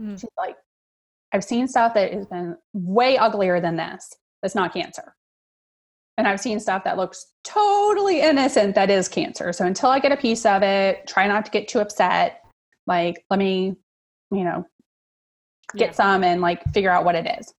Mm. 0.00 0.20
She's 0.20 0.30
like, 0.36 0.56
I've 1.32 1.44
seen 1.44 1.68
stuff 1.68 1.94
that 1.94 2.12
has 2.12 2.26
been 2.26 2.56
way 2.72 3.16
uglier 3.16 3.60
than 3.60 3.76
this. 3.76 4.12
That's 4.42 4.54
not 4.54 4.74
cancer. 4.74 5.14
And 6.18 6.28
I've 6.28 6.40
seen 6.40 6.60
stuff 6.60 6.84
that 6.84 6.96
looks 6.96 7.32
totally 7.42 8.20
innocent 8.20 8.74
that 8.74 8.90
is 8.90 9.08
cancer. 9.08 9.52
So 9.52 9.66
until 9.66 9.88
I 9.88 9.98
get 9.98 10.12
a 10.12 10.16
piece 10.16 10.44
of 10.44 10.62
it, 10.62 11.06
try 11.06 11.26
not 11.26 11.44
to 11.46 11.50
get 11.50 11.68
too 11.68 11.80
upset. 11.80 12.42
Like, 12.86 13.24
let 13.30 13.38
me, 13.38 13.76
you 14.30 14.44
know, 14.44 14.66
get 15.74 15.88
yeah. 15.88 15.92
some 15.92 16.22
and 16.24 16.40
like 16.40 16.62
figure 16.74 16.90
out 16.90 17.04
what 17.04 17.14
it 17.14 17.26
is. 17.38 17.54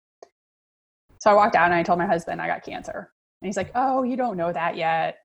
So 1.21 1.31
I 1.31 1.35
walked 1.35 1.57
out 1.57 1.67
and 1.67 1.75
I 1.75 1.83
told 1.83 1.99
my 1.99 2.07
husband 2.07 2.43
I 2.43 2.47
got 2.47 2.62
cancer. 2.65 3.11
And 3.41 3.47
he's 3.47 3.57
like, 3.57 3.71
Oh, 3.75 4.03
you 4.03 4.17
don't 4.17 4.37
know 4.37 4.53
that 4.53 4.77
yet. 4.77 5.19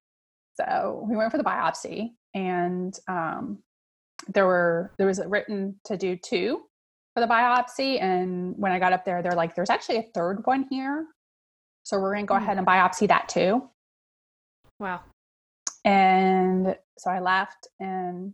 So 0.60 1.06
we 1.08 1.16
went 1.16 1.32
for 1.32 1.38
the 1.38 1.44
biopsy, 1.44 2.10
and 2.34 2.98
um, 3.08 3.60
there 4.28 4.46
were 4.46 4.92
there 4.98 5.08
was 5.08 5.22
written 5.26 5.80
to 5.86 5.98
do 5.98 6.16
two 6.16 6.64
for 7.14 7.22
the 7.22 7.28
biopsy. 7.28 8.02
And 8.02 8.56
when 8.58 8.72
I 8.72 8.80
got 8.80 8.94
up 8.94 9.06
there, 9.06 9.22
they're 9.22 9.34
like, 9.34 9.56
"There's 9.56 9.70
actually 9.70 9.98
a 9.98 10.08
third 10.16 10.42
one 10.46 10.66
here, 10.70 11.06
so 11.88 11.98
we're 11.98 12.14
going 12.14 12.26
to 12.26 12.28
go 12.28 12.34
mm-hmm. 12.36 12.44
ahead 12.44 12.58
and 12.58 12.68
biopsy 12.68 13.08
that 13.08 13.30
too." 13.30 13.70
Wow. 14.80 15.02
And 15.86 16.76
so 16.98 17.10
I 17.10 17.20
left, 17.20 17.68
and 17.80 18.34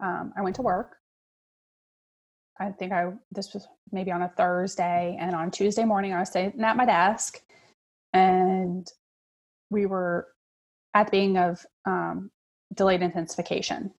um, 0.00 0.32
I 0.36 0.42
went 0.42 0.56
to 0.56 0.62
work. 0.62 0.96
I 2.58 2.70
think 2.70 2.92
I 2.92 3.12
this 3.30 3.54
was 3.54 3.68
maybe 3.92 4.10
on 4.10 4.22
a 4.22 4.32
Thursday, 4.36 5.16
and 5.20 5.34
on 5.34 5.50
Tuesday 5.50 5.84
morning 5.84 6.12
I 6.12 6.20
was 6.20 6.30
sitting 6.30 6.60
at 6.62 6.76
my 6.76 6.86
desk, 6.86 7.40
and 8.12 8.90
we 9.70 9.86
were 9.86 10.26
at 10.94 11.06
the 11.06 11.10
beginning 11.12 11.38
of 11.38 11.64
um, 11.84 12.30
delayed 12.74 13.02
intensification, 13.02 13.92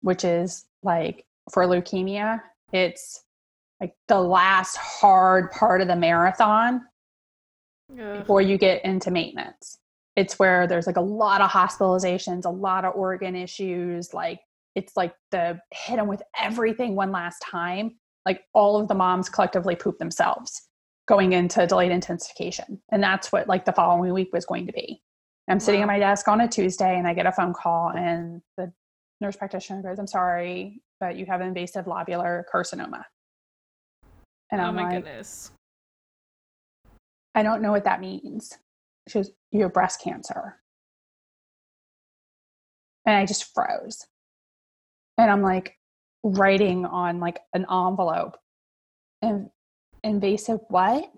which 0.00 0.24
is 0.24 0.64
like 0.82 1.24
for 1.52 1.64
leukemia, 1.66 2.40
it's 2.72 3.24
like 3.80 3.94
the 4.08 4.20
last 4.20 4.76
hard 4.76 5.50
part 5.50 5.80
of 5.80 5.88
the 5.88 5.96
marathon 5.96 6.82
Ugh. 8.00 8.18
before 8.18 8.40
you 8.40 8.58
get 8.58 8.84
into 8.84 9.10
maintenance. 9.10 9.78
It's 10.16 10.38
where 10.38 10.66
there's 10.66 10.86
like 10.86 10.96
a 10.96 11.02
lot 11.02 11.40
of 11.40 11.50
hospitalizations, 11.50 12.44
a 12.44 12.50
lot 12.50 12.84
of 12.84 12.94
organ 12.94 13.34
issues. 13.34 14.12
Like 14.12 14.40
it's 14.74 14.96
like 14.96 15.14
the 15.30 15.60
hit 15.72 15.96
them 15.96 16.08
with 16.08 16.22
everything 16.38 16.94
one 16.94 17.12
last 17.12 17.40
time. 17.40 17.96
Like 18.26 18.42
all 18.54 18.80
of 18.80 18.88
the 18.88 18.94
moms 18.94 19.28
collectively 19.28 19.74
poop 19.74 19.98
themselves 19.98 20.68
going 21.08 21.32
into 21.32 21.66
delayed 21.66 21.90
intensification. 21.90 22.80
And 22.90 23.02
that's 23.02 23.32
what 23.32 23.48
like 23.48 23.64
the 23.64 23.72
following 23.72 24.12
week 24.12 24.30
was 24.32 24.44
going 24.44 24.66
to 24.66 24.72
be. 24.72 25.02
I'm 25.48 25.60
sitting 25.60 25.80
wow. 25.80 25.84
at 25.84 25.88
my 25.88 25.98
desk 25.98 26.28
on 26.28 26.40
a 26.40 26.48
Tuesday 26.48 26.96
and 26.96 27.06
I 27.06 27.14
get 27.14 27.26
a 27.26 27.32
phone 27.32 27.52
call 27.52 27.90
and 27.90 28.40
the 28.56 28.72
nurse 29.20 29.36
practitioner 29.36 29.82
goes, 29.82 29.98
I'm 29.98 30.06
sorry, 30.06 30.82
but 31.00 31.16
you 31.16 31.26
have 31.26 31.40
invasive 31.40 31.86
lobular 31.86 32.44
carcinoma. 32.52 33.02
And 34.52 34.60
oh 34.60 34.64
I'm 34.64 34.76
my 34.76 34.84
like, 34.84 35.04
goodness. 35.04 35.50
I 37.34 37.42
don't 37.42 37.62
know 37.62 37.72
what 37.72 37.84
that 37.84 38.00
means. 38.00 38.56
She 39.08 39.18
goes, 39.18 39.30
You 39.50 39.62
have 39.62 39.72
breast 39.72 40.00
cancer. 40.00 40.56
And 43.06 43.16
I 43.16 43.26
just 43.26 43.52
froze. 43.52 44.06
And 45.18 45.30
I'm 45.30 45.42
like 45.42 45.76
writing 46.22 46.86
on 46.86 47.20
like 47.20 47.40
an 47.52 47.66
envelope. 47.70 48.36
And 49.22 49.50
invasive 50.04 50.60
what? 50.68 51.10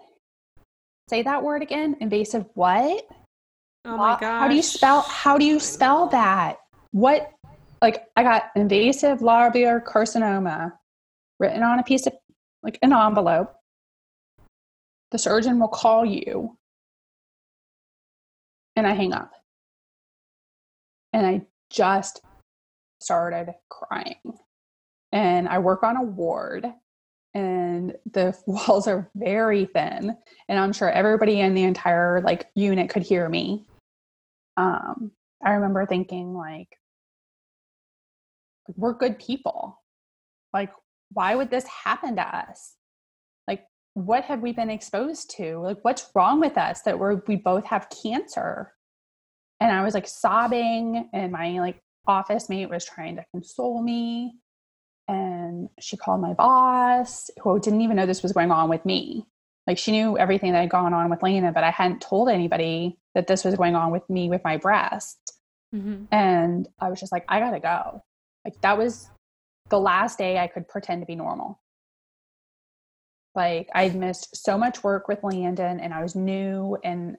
Say 1.09 1.23
that 1.23 1.43
word 1.43 1.63
again. 1.63 1.97
Invasive 2.01 2.47
what? 2.55 3.07
Oh 3.85 3.97
my 3.97 4.19
god. 4.19 4.41
How 4.41 4.49
do 4.49 4.55
you 4.55 4.63
spell 4.63 5.03
how 5.03 5.37
do 5.37 5.45
you 5.45 5.61
spell 5.61 6.09
that? 6.09 6.59
What 6.93 7.31
like 7.83 8.05
I 8.17 8.23
got 8.23 8.45
invasive 8.57 9.19
lobular 9.19 9.85
carcinoma 9.85 10.73
written 11.39 11.63
on 11.63 11.79
a 11.79 11.83
piece 11.83 12.07
of 12.07 12.15
like 12.63 12.79
an 12.83 12.93
envelope. 12.93 13.55
The 15.15 15.19
surgeon 15.19 15.61
will 15.61 15.69
call 15.69 16.05
you. 16.05 16.59
And 18.75 18.85
I 18.85 18.95
hang 18.95 19.13
up. 19.13 19.31
And 21.13 21.25
I 21.25 21.43
just 21.71 22.21
started 23.01 23.55
crying. 23.71 24.19
And 25.13 25.49
I 25.49 25.61
work 25.61 25.85
on 25.85 25.97
a 25.97 26.03
ward 26.03 26.67
and 27.33 27.95
the 28.13 28.37
walls 28.47 28.89
are 28.89 29.09
very 29.15 29.67
thin 29.67 30.17
and 30.49 30.59
I'm 30.59 30.73
sure 30.73 30.91
everybody 30.91 31.41
in 31.41 31.55
the 31.55 31.65
entire 31.65 32.21
like 32.21 32.47
unit 32.55 32.91
could 32.91 33.03
hear 33.03 33.29
me 33.29 33.67
um, 34.57 35.11
I 35.45 35.53
remember 35.53 35.87
thinking 35.87 36.35
like, 36.35 36.69
we're 38.77 38.95
good 38.95 39.19
people. 39.19 39.81
Like, 40.53 40.71
why 41.13 41.35
would 41.35 41.51
this 41.51 41.67
happen 41.67 42.17
to 42.17 42.23
us? 42.23 42.75
What 43.95 44.25
have 44.25 44.41
we 44.41 44.53
been 44.53 44.71
exposed 44.71 45.35
to? 45.37 45.59
Like, 45.59 45.79
what's 45.83 46.11
wrong 46.15 46.41
with 46.41 46.59
us 46.59 46.83
that 46.83 46.99
we're 46.99 47.23
we 47.27 47.37
both 47.37 47.65
have 47.67 47.89
cancer? 48.03 48.73
And 49.61 49.73
I 49.73 49.83
was 49.83 49.95
like 49.95 50.09
sobbing, 50.09 51.09
and 51.13 51.33
my 51.33 51.61
like 51.61 51.81
office 52.07 52.49
mate 52.49 52.69
was 52.69 52.85
trying 52.85 53.17
to 53.17 53.25
console 53.33 53.83
me. 53.83 54.35
And 55.07 55.69
she 55.81 55.97
called 55.97 56.21
my 56.21 56.33
boss, 56.33 57.31
who 57.43 57.61
didn't 57.61 57.83
even 57.83 57.97
know 57.97 58.07
this 58.07 58.23
was 58.23 58.33
going 58.33 58.51
on 58.51 58.69
with 58.69 58.85
me. 58.85 59.27
Like 59.67 59.79
she 59.79 59.93
knew 59.93 60.19
everything 60.19 60.53
that 60.53 60.61
had 60.61 60.71
gone 60.71 60.93
on 60.93 61.11
with 61.11 61.23
Lena, 61.23 61.53
but 61.53 61.65
I 61.65 61.71
hadn't 61.71 62.01
told 62.01 62.29
anybody 62.29 62.99
that 63.15 63.27
this 63.27 63.45
was 63.45 63.55
going 63.55 63.75
on 63.75 63.93
with 63.93 64.09
me 64.11 64.29
with 64.29 64.43
my 64.45 64.57
breast. 64.57 65.35
Mm-hmm. 65.75 66.05
And 66.11 66.69
I 66.81 66.89
was 66.89 67.01
just 67.01 67.13
like, 67.13 67.25
I 67.29 67.41
gotta 67.41 67.61
go. 67.61 68.03
Like 68.45 68.61
that 68.61 68.77
was 68.77 69.09
the 69.71 69.81
last 69.81 70.19
day 70.19 70.39
I 70.39 70.47
could 70.47 70.69
pretend 70.69 71.03
to 71.03 71.07
be 71.07 71.17
normal. 71.17 71.61
Like 73.35 73.69
I'd 73.75 73.97
missed 73.97 74.37
so 74.37 74.57
much 74.57 74.85
work 74.85 75.09
with 75.09 75.25
Landon 75.25 75.81
and 75.81 75.93
I 75.93 76.03
was 76.03 76.15
new 76.15 76.79
and 76.85 77.17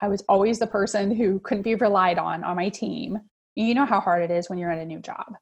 I 0.00 0.08
was 0.08 0.22
always 0.28 0.58
the 0.58 0.66
person 0.66 1.14
who 1.14 1.40
couldn't 1.40 1.62
be 1.62 1.74
relied 1.74 2.18
on 2.18 2.44
on 2.44 2.56
my 2.56 2.68
team. 2.68 3.18
You 3.54 3.74
know 3.74 3.86
how 3.86 4.00
hard 4.00 4.22
it 4.22 4.30
is 4.30 4.50
when 4.50 4.58
you're 4.58 4.70
at 4.70 4.78
a 4.78 4.84
new 4.84 5.00
job. 5.00 5.34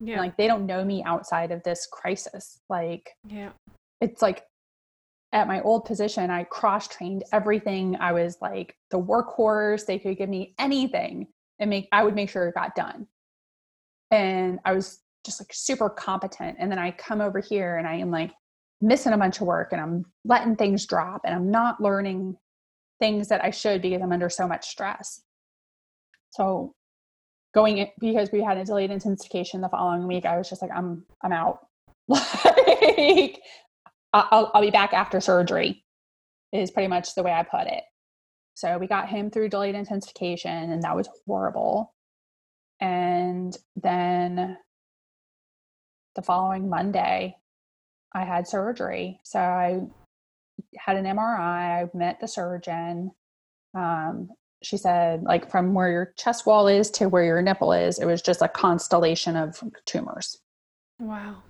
Yeah. 0.00 0.14
And, 0.14 0.22
like 0.22 0.36
they 0.36 0.46
don't 0.46 0.66
know 0.66 0.84
me 0.84 1.02
outside 1.04 1.52
of 1.52 1.62
this 1.62 1.86
crisis. 1.90 2.58
Like 2.68 3.10
yeah. 3.26 3.50
it's 4.00 4.20
like 4.20 4.44
at 5.32 5.48
my 5.48 5.62
old 5.62 5.86
position, 5.86 6.30
I 6.30 6.44
cross 6.44 6.86
trained 6.88 7.24
everything. 7.32 7.96
I 7.98 8.12
was 8.12 8.36
like 8.42 8.76
the 8.90 9.00
workhorse. 9.00 9.86
They 9.86 9.98
could 9.98 10.18
give 10.18 10.28
me 10.28 10.54
anything 10.58 11.28
and 11.58 11.70
make, 11.70 11.88
I 11.92 12.04
would 12.04 12.14
make 12.14 12.28
sure 12.28 12.46
it 12.48 12.54
got 12.54 12.74
done. 12.74 13.06
And 14.10 14.58
I 14.66 14.72
was 14.72 15.00
just 15.24 15.40
like 15.40 15.50
super 15.52 15.88
competent. 15.88 16.58
And 16.60 16.70
then 16.70 16.78
I 16.78 16.90
come 16.90 17.22
over 17.22 17.40
here 17.40 17.78
and 17.78 17.86
I 17.86 17.94
am 17.94 18.10
like 18.10 18.32
missing 18.82 19.12
a 19.12 19.18
bunch 19.18 19.40
of 19.40 19.46
work 19.46 19.68
and 19.72 19.80
I'm 19.80 20.04
letting 20.24 20.56
things 20.56 20.86
drop 20.86 21.22
and 21.24 21.34
I'm 21.34 21.50
not 21.50 21.80
learning 21.80 22.36
things 23.00 23.28
that 23.28 23.44
I 23.44 23.50
should 23.50 23.80
because 23.80 24.02
I'm 24.02 24.12
under 24.12 24.28
so 24.28 24.46
much 24.46 24.66
stress. 24.66 25.22
So 26.30 26.74
going 27.54 27.78
in, 27.78 27.88
because 28.00 28.30
we 28.32 28.42
had 28.42 28.58
a 28.58 28.64
delayed 28.64 28.90
intensification 28.90 29.60
the 29.60 29.68
following 29.68 30.06
week, 30.06 30.26
I 30.26 30.36
was 30.36 30.48
just 30.48 30.62
like, 30.62 30.70
I'm, 30.74 31.04
I'm 31.22 31.32
out. 31.32 31.60
like, 32.08 33.38
I'll, 34.12 34.50
I'll 34.52 34.62
be 34.62 34.70
back 34.70 34.92
after 34.92 35.20
surgery 35.20 35.84
is 36.52 36.70
pretty 36.70 36.88
much 36.88 37.14
the 37.14 37.22
way 37.22 37.32
I 37.32 37.44
put 37.44 37.66
it. 37.66 37.84
So 38.54 38.78
we 38.78 38.86
got 38.86 39.08
him 39.08 39.30
through 39.30 39.48
delayed 39.48 39.74
intensification 39.74 40.70
and 40.70 40.82
that 40.82 40.96
was 40.96 41.08
horrible. 41.26 41.94
And 42.80 43.56
then 43.76 44.58
the 46.14 46.22
following 46.22 46.68
Monday, 46.68 47.36
I 48.14 48.24
had 48.24 48.46
surgery. 48.46 49.20
So 49.22 49.38
I 49.38 49.80
had 50.76 50.96
an 50.96 51.04
MRI, 51.04 51.84
I 51.84 51.90
met 51.94 52.20
the 52.20 52.28
surgeon. 52.28 53.10
Um, 53.74 54.30
she 54.62 54.76
said, 54.76 55.22
like, 55.24 55.50
from 55.50 55.74
where 55.74 55.90
your 55.90 56.12
chest 56.16 56.46
wall 56.46 56.68
is 56.68 56.90
to 56.92 57.08
where 57.08 57.24
your 57.24 57.42
nipple 57.42 57.72
is, 57.72 57.98
it 57.98 58.04
was 58.04 58.22
just 58.22 58.42
a 58.42 58.48
constellation 58.48 59.34
of 59.36 59.60
tumors. 59.86 60.38
Wow. 61.00 61.42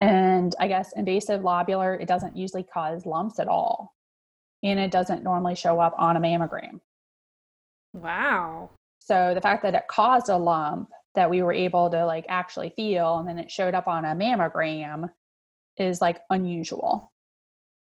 And 0.00 0.54
I 0.58 0.68
guess 0.68 0.92
invasive 0.96 1.42
lobular, 1.42 2.00
it 2.00 2.08
doesn't 2.08 2.36
usually 2.36 2.62
cause 2.62 3.06
lumps 3.06 3.38
at 3.38 3.48
all. 3.48 3.94
And 4.62 4.78
it 4.78 4.90
doesn't 4.90 5.22
normally 5.22 5.54
show 5.54 5.78
up 5.78 5.94
on 5.98 6.16
a 6.16 6.20
mammogram. 6.20 6.80
Wow. 7.92 8.70
So 9.00 9.32
the 9.34 9.40
fact 9.40 9.62
that 9.62 9.74
it 9.74 9.84
caused 9.88 10.30
a 10.30 10.36
lump 10.36 10.88
that 11.14 11.30
we 11.30 11.42
were 11.42 11.52
able 11.52 11.90
to 11.90 12.06
like 12.06 12.24
actually 12.28 12.72
feel 12.74 13.18
and 13.18 13.28
then 13.28 13.38
it 13.38 13.50
showed 13.50 13.74
up 13.74 13.86
on 13.86 14.04
a 14.04 14.14
mammogram 14.14 15.10
is 15.76 16.00
like 16.00 16.20
unusual. 16.30 17.10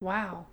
Wow. 0.01 0.47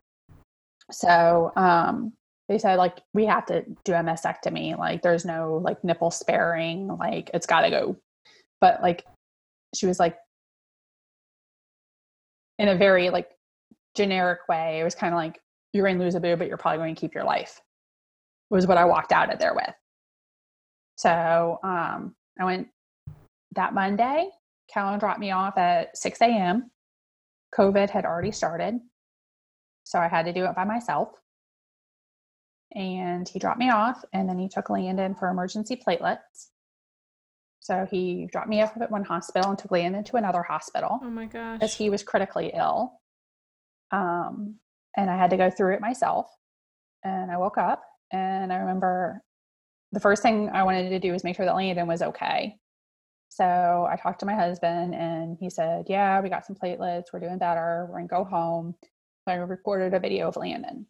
So 0.91 1.52
um 1.56 2.13
they 2.50 2.58
said 2.58 2.76
like 2.76 3.00
we 3.13 3.26
have 3.26 3.46
to 3.48 3.63
do 3.86 3.94
a 3.94 3.98
mastectomy. 3.98 4.78
Like 4.78 5.02
there's 5.02 5.26
no 5.26 5.62
like 5.63 5.84
nipple 5.84 6.12
sparing, 6.12 6.88
like 6.88 7.30
it's 7.34 7.46
gotta 7.46 7.70
go. 7.70 7.98
But 8.60 8.82
like 8.82 9.06
she 9.76 9.88
was 9.88 10.00
like 10.00 10.17
in 12.60 12.67
a 12.67 12.76
very 12.76 13.10
like 13.10 13.30
generic 13.96 14.39
way. 14.48 14.80
It 14.80 14.84
was 14.84 14.96
kind 14.96 15.13
of 15.13 15.17
like 15.17 15.39
you're 15.74 15.86
going 15.86 15.98
to 15.98 16.04
lose 16.04 16.15
a 16.15 16.20
boob, 16.20 16.39
but 16.39 16.48
you're 16.48 16.58
probably 16.58 16.80
going 16.80 16.96
to 16.96 17.00
keep 17.02 17.13
your 17.13 17.24
life. 17.24 17.60
Was 18.50 18.67
what 18.67 18.78
I 18.78 18.86
walked 18.86 19.12
out 19.12 19.34
of 19.34 19.39
there 19.39 19.56
with. 19.56 19.74
So 20.98 21.60
um, 21.63 22.13
I 22.39 22.46
went 22.46 22.67
that 23.56 23.74
Monday. 23.74 24.30
Callan 24.72 25.00
dropped 25.00 25.20
me 25.20 25.32
off 25.32 25.58
at 25.58 25.98
6 25.98 26.22
a.m. 26.22 26.70
COVID 27.58 27.90
had 27.90 28.06
already 28.06 28.32
started, 28.32 28.80
so 29.84 30.00
I 30.00 30.08
had 30.08 30.26
to 30.26 30.34
do 30.34 30.46
it 30.46 30.56
by 30.56 30.64
myself. 30.64 31.10
And 32.74 33.28
he 33.28 33.40
dropped 33.40 33.60
me 33.60 33.70
off, 33.70 34.04
and 34.14 34.30
then 34.30 34.40
he 34.40 34.48
took 34.48 34.70
Landon 34.70 35.16
for 35.16 35.30
emergency 35.30 35.76
platelets. 35.76 36.48
So 37.60 37.86
he 37.90 38.28
dropped 38.32 38.48
me 38.50 38.62
off 38.62 38.76
at 38.82 38.90
one 38.90 39.04
hospital 39.04 39.50
and 39.50 39.60
took 39.60 39.72
Landon 39.72 40.04
to 40.06 40.16
another 40.18 40.42
hospital 40.42 41.00
Oh 41.04 41.10
my 41.10 41.26
gosh. 41.26 41.60
as 41.62 41.76
he 41.76 41.90
was 41.90 42.02
critically 42.02 42.52
ill. 42.56 42.94
Um, 43.92 44.56
and 44.98 45.10
I 45.12 45.18
had 45.18 45.30
to 45.32 45.38
go 45.38 45.50
through 45.52 45.76
it 45.76 45.82
myself. 45.82 46.28
And 47.04 47.30
I 47.32 47.38
woke 47.38 47.58
up 47.58 47.84
and 48.12 48.52
I 48.52 48.58
remember 48.58 49.22
the 49.92 50.00
first 50.00 50.24
thing 50.24 50.50
I 50.52 50.64
wanted 50.64 50.90
to 50.90 51.00
do 51.00 51.12
was 51.12 51.24
make 51.24 51.36
sure 51.36 51.46
that 51.46 51.56
Landon 51.56 51.88
was 51.88 52.02
okay. 52.02 52.58
So 53.32 53.88
I 53.89 53.96
talked 53.96 54.20
to 54.20 54.26
my 54.26 54.36
husband 54.36 54.94
and 54.94 55.38
he 55.39 55.50
said, 55.50 55.86
Yeah, 55.88 56.20
we 56.20 56.28
got 56.28 56.46
some 56.46 56.56
platelets. 56.56 57.06
We're 57.13 57.22
doing 57.22 57.38
better. 57.38 57.86
We're 57.88 57.96
going 57.96 58.10
to 58.10 58.13
go 58.13 58.24
home. 58.26 58.76
So 59.24 59.34
I 59.34 59.36
recorded 59.36 59.94
a 59.94 60.00
video 60.00 60.28
of 60.28 60.36
Landon 60.36 60.86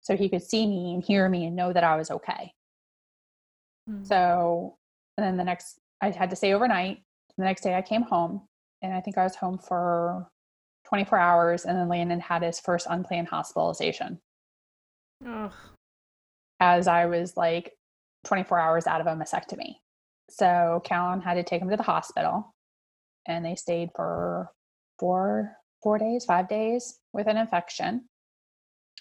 so 0.00 0.16
he 0.16 0.28
could 0.28 0.42
see 0.42 0.66
me 0.66 0.94
and 0.94 1.02
hear 1.02 1.28
me 1.28 1.46
and 1.46 1.54
know 1.54 1.72
that 1.72 1.84
I 1.84 1.94
was 1.96 2.10
okay. 2.10 2.52
Mm. 3.88 4.04
So, 4.04 4.76
and 5.16 5.24
then 5.24 5.36
the 5.36 5.44
next, 5.44 5.78
I 6.00 6.10
had 6.10 6.30
to 6.30 6.36
stay 6.36 6.54
overnight. 6.54 7.02
The 7.38 7.44
next 7.44 7.62
day 7.62 7.76
I 7.76 7.82
came 7.82 8.02
home 8.02 8.42
and 8.82 8.92
I 8.92 9.00
think 9.00 9.16
I 9.16 9.22
was 9.22 9.36
home 9.36 9.58
for 9.58 10.26
24 10.88 11.18
hours. 11.18 11.64
And 11.66 11.78
then 11.78 11.88
Landon 11.88 12.18
had 12.18 12.42
his 12.42 12.58
first 12.58 12.88
unplanned 12.90 13.28
hospitalization 13.28 14.18
Ugh. 15.24 15.52
as 16.58 16.88
I 16.88 17.06
was 17.06 17.36
like 17.36 17.74
24 18.24 18.58
hours 18.58 18.86
out 18.88 19.00
of 19.00 19.06
a 19.06 19.10
mastectomy. 19.10 19.76
So 20.28 20.82
Callan 20.84 21.20
had 21.20 21.34
to 21.34 21.42
take 21.42 21.62
him 21.62 21.70
to 21.70 21.76
the 21.76 21.82
hospital 21.82 22.54
and 23.26 23.44
they 23.44 23.54
stayed 23.54 23.90
for 23.94 24.50
four, 24.98 25.52
four 25.82 25.98
days, 25.98 26.24
five 26.24 26.48
days 26.48 26.98
with 27.12 27.26
an 27.26 27.36
infection. 27.36 28.08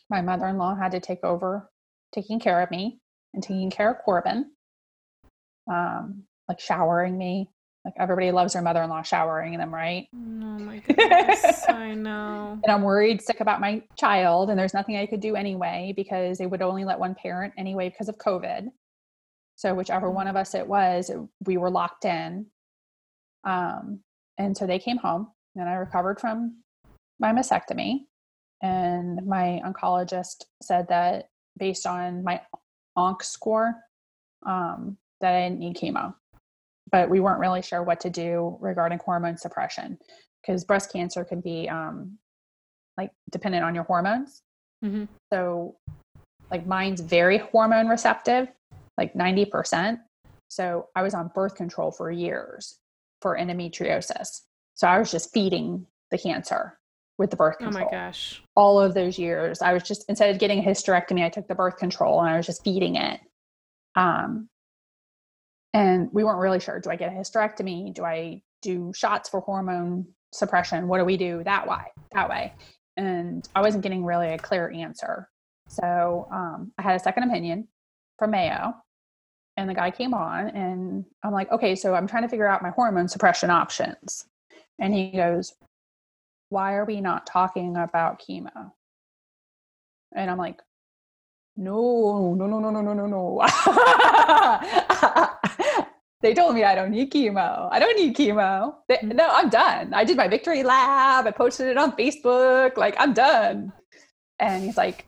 My 0.09 0.21
mother-in-law 0.21 0.75
had 0.75 0.91
to 0.91 0.99
take 0.99 1.23
over 1.23 1.69
taking 2.13 2.39
care 2.39 2.61
of 2.61 2.71
me 2.71 2.99
and 3.33 3.41
taking 3.41 3.69
care 3.69 3.91
of 3.91 3.97
Corbin. 4.03 4.51
Um, 5.71 6.23
like 6.47 6.59
showering 6.59 7.17
me. 7.17 7.49
Like 7.83 7.95
everybody 7.99 8.31
loves 8.31 8.53
their 8.53 8.63
mother-in-law 8.63 9.03
showering 9.03 9.57
them, 9.57 9.73
right? 9.73 10.07
Oh 10.13 10.17
my 10.17 10.79
goodness. 10.87 11.63
I 11.69 11.93
know. 11.93 12.59
and 12.63 12.71
I'm 12.71 12.81
worried 12.81 13.21
sick 13.21 13.41
about 13.41 13.61
my 13.61 13.83
child, 13.95 14.49
and 14.49 14.57
there's 14.57 14.73
nothing 14.73 14.97
I 14.97 15.05
could 15.05 15.19
do 15.19 15.35
anyway 15.35 15.93
because 15.95 16.39
they 16.39 16.47
would 16.47 16.63
only 16.63 16.83
let 16.83 16.97
one 16.97 17.13
parent 17.13 17.53
anyway 17.57 17.89
because 17.89 18.09
of 18.09 18.17
COVID. 18.17 18.69
So 19.55 19.73
whichever 19.73 20.09
one 20.09 20.27
of 20.27 20.35
us 20.35 20.53
it 20.53 20.67
was, 20.67 21.09
it- 21.09 21.19
we 21.45 21.57
were 21.57 21.69
locked 21.69 22.05
in. 22.05 22.47
Um, 23.43 24.01
and 24.37 24.55
so 24.57 24.65
they 24.65 24.79
came 24.79 24.97
home 24.97 25.31
and 25.55 25.69
I 25.69 25.73
recovered 25.73 26.19
from 26.19 26.61
my 27.19 27.31
mastectomy. 27.31 28.05
And 28.61 29.25
my 29.27 29.61
oncologist 29.65 30.45
said 30.61 30.87
that 30.89 31.29
based 31.57 31.85
on 31.85 32.23
my 32.23 32.41
ONC 32.95 33.23
score, 33.23 33.75
um, 34.45 34.97
that 35.21 35.33
I 35.33 35.41
didn't 35.41 35.59
need 35.59 35.77
chemo. 35.77 36.15
But 36.91 37.09
we 37.09 37.19
weren't 37.19 37.39
really 37.39 37.61
sure 37.61 37.83
what 37.83 37.99
to 38.01 38.09
do 38.09 38.57
regarding 38.61 38.99
hormone 38.99 39.37
suppression 39.37 39.97
because 40.41 40.63
breast 40.63 40.91
cancer 40.91 41.23
can 41.25 41.41
be 41.41 41.67
um, 41.67 42.17
like 42.97 43.11
dependent 43.31 43.63
on 43.63 43.75
your 43.75 43.83
hormones. 43.83 44.43
Mm-hmm. 44.83 45.05
So, 45.33 45.75
like 46.51 46.67
mine's 46.67 47.01
very 47.01 47.39
hormone 47.39 47.87
receptive, 47.87 48.47
like 48.97 49.13
90%. 49.13 49.99
So, 50.47 50.87
I 50.95 51.01
was 51.03 51.13
on 51.13 51.31
birth 51.33 51.55
control 51.55 51.91
for 51.91 52.11
years 52.11 52.77
for 53.21 53.37
endometriosis. 53.37 54.41
So, 54.75 54.87
I 54.87 54.99
was 54.99 55.11
just 55.11 55.33
feeding 55.33 55.85
the 56.11 56.17
cancer 56.17 56.77
with 57.17 57.29
the 57.29 57.35
birth 57.35 57.57
control. 57.57 57.83
Oh 57.83 57.85
my 57.85 57.91
gosh. 57.91 58.41
All 58.55 58.79
of 58.79 58.93
those 58.93 59.17
years, 59.17 59.61
I 59.61 59.73
was 59.73 59.83
just, 59.83 60.05
instead 60.09 60.29
of 60.31 60.39
getting 60.39 60.59
a 60.59 60.63
hysterectomy, 60.63 61.23
I 61.23 61.29
took 61.29 61.47
the 61.47 61.55
birth 61.55 61.77
control 61.77 62.21
and 62.21 62.29
I 62.29 62.37
was 62.37 62.45
just 62.45 62.63
feeding 62.63 62.95
it. 62.95 63.21
Um, 63.95 64.49
and 65.73 66.09
we 66.11 66.23
weren't 66.23 66.39
really 66.39 66.59
sure 66.59 66.79
do 66.79 66.89
I 66.89 66.95
get 66.95 67.11
a 67.11 67.15
hysterectomy? 67.15 67.93
Do 67.93 68.03
I 68.03 68.41
do 68.61 68.91
shots 68.95 69.29
for 69.29 69.41
hormone 69.41 70.07
suppression? 70.33 70.87
What 70.87 70.99
do 70.99 71.05
we 71.05 71.17
do 71.17 71.43
that 71.43 71.67
way? 71.67 71.83
That 72.13 72.29
way. 72.29 72.53
And 72.97 73.47
I 73.55 73.61
wasn't 73.61 73.83
getting 73.83 74.05
really 74.05 74.29
a 74.29 74.37
clear 74.37 74.71
answer. 74.71 75.29
So 75.67 76.27
um, 76.31 76.71
I 76.77 76.81
had 76.81 76.95
a 76.95 76.99
second 76.99 77.23
opinion 77.23 77.67
from 78.17 78.31
Mayo, 78.31 78.73
and 79.57 79.69
the 79.69 79.73
guy 79.73 79.91
came 79.91 80.13
on, 80.13 80.49
and 80.49 81.05
I'm 81.23 81.31
like, 81.31 81.51
okay, 81.51 81.75
so 81.75 81.95
I'm 81.95 82.07
trying 82.07 82.23
to 82.23 82.29
figure 82.29 82.47
out 82.47 82.61
my 82.61 82.71
hormone 82.71 83.07
suppression 83.07 83.49
options. 83.49 84.25
And 84.79 84.93
he 84.93 85.11
goes, 85.11 85.53
why 86.49 86.75
are 86.75 86.85
we 86.85 87.01
not 87.01 87.25
talking 87.25 87.77
about 87.77 88.21
chemo? 88.21 88.71
And 90.15 90.29
I'm 90.29 90.37
like, 90.37 90.61
no, 91.57 92.35
no, 92.35 92.47
no, 92.47 92.59
no, 92.59 92.69
no, 92.69 92.81
no, 92.81 92.93
no, 92.93 93.07
no. 93.07 93.41
they 96.21 96.33
told 96.33 96.55
me 96.55 96.63
I 96.63 96.75
don't 96.75 96.91
need 96.91 97.11
chemo. 97.11 97.69
I 97.71 97.79
don't 97.79 97.95
need 97.97 98.15
chemo. 98.15 98.75
They, 98.89 98.97
mm. 98.97 99.15
no, 99.15 99.29
I'm 99.31 99.49
done. 99.49 99.93
I 99.93 100.03
did 100.03 100.17
my 100.17 100.27
victory 100.27 100.63
lab. 100.63 101.27
I 101.27 101.31
posted 101.31 101.67
it 101.67 101.77
on 101.77 101.93
Facebook. 101.93 102.75
Like, 102.77 102.95
I'm 102.99 103.13
done. 103.13 103.71
And 104.39 104.63
he's 104.63 104.77
like, 104.77 105.05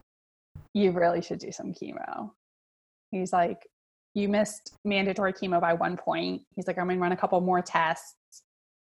you 0.74 0.92
really 0.92 1.22
should 1.22 1.40
do 1.40 1.52
some 1.52 1.74
chemo. 1.74 2.32
He's 3.12 3.34
like, 3.34 3.68
you 4.18 4.28
missed 4.28 4.76
mandatory 4.84 5.32
chemo 5.32 5.62
by 5.62 5.76
one 5.76 5.96
point. 5.96 6.42
He's 6.56 6.66
like, 6.66 6.80
I'm 6.80 6.88
going 6.88 6.98
to 6.98 7.02
run 7.02 7.12
a 7.12 7.18
couple 7.18 7.40
more 7.40 7.62
tests. 7.62 8.16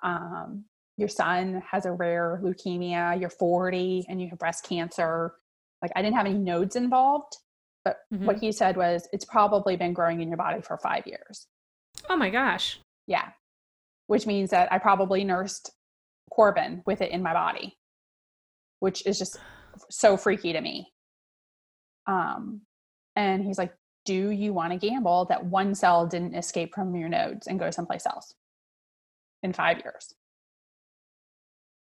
Um, 0.02 0.64
your 0.96 1.10
son 1.10 1.62
has 1.70 1.86
a 1.86 1.92
rare 1.92 2.40
leukemia. 2.42 3.20
You're 3.20 3.30
40 3.30 4.06
and 4.08 4.22
you 4.22 4.30
have 4.30 4.40
breast 4.40 4.64
cancer. 4.64 5.34
Like, 5.82 5.92
I 5.98 6.02
didn't 6.02 6.16
have 6.16 6.26
any 6.26 6.38
nodes 6.38 6.78
involved. 6.78 7.36
But 7.84 7.98
mm-hmm. 8.14 8.26
what 8.26 8.40
he 8.40 8.54
said 8.54 8.78
was, 8.78 9.06
it's 9.12 9.26
probably 9.26 9.76
been 9.76 9.92
growing 9.92 10.22
in 10.22 10.30
your 10.30 10.38
body 10.38 10.62
for 10.62 10.78
five 10.78 11.06
years. 11.06 11.46
Oh 12.10 12.16
my 12.16 12.30
gosh. 12.30 12.80
Yeah. 13.06 13.28
Which 14.08 14.26
means 14.26 14.52
that 14.52 14.72
I 14.72 14.78
probably 14.78 15.26
nursed 15.26 15.72
Corbin 16.32 16.84
with 16.86 17.02
it 17.02 17.12
in 17.12 17.22
my 17.22 17.34
body, 17.34 17.76
which 18.80 19.06
is 19.06 19.20
just 19.20 19.38
so 19.90 20.16
freaky 20.16 20.54
to 20.54 20.62
me. 20.62 20.88
Um, 22.08 22.62
and 23.18 23.44
he's 23.44 23.58
like, 23.58 23.74
Do 24.08 24.32
you 24.32 24.54
want 24.54 24.72
to 24.72 24.80
gamble 24.80 25.26
that 25.26 25.46
one 25.46 25.76
cell 25.76 26.08
didn't 26.08 26.34
escape 26.34 26.74
from 26.74 26.96
your 26.96 27.10
nodes 27.10 27.48
and 27.48 27.60
go 27.60 27.70
someplace 27.72 28.06
else 28.06 28.36
in 29.44 29.52
five 29.52 29.80
years? 29.84 30.14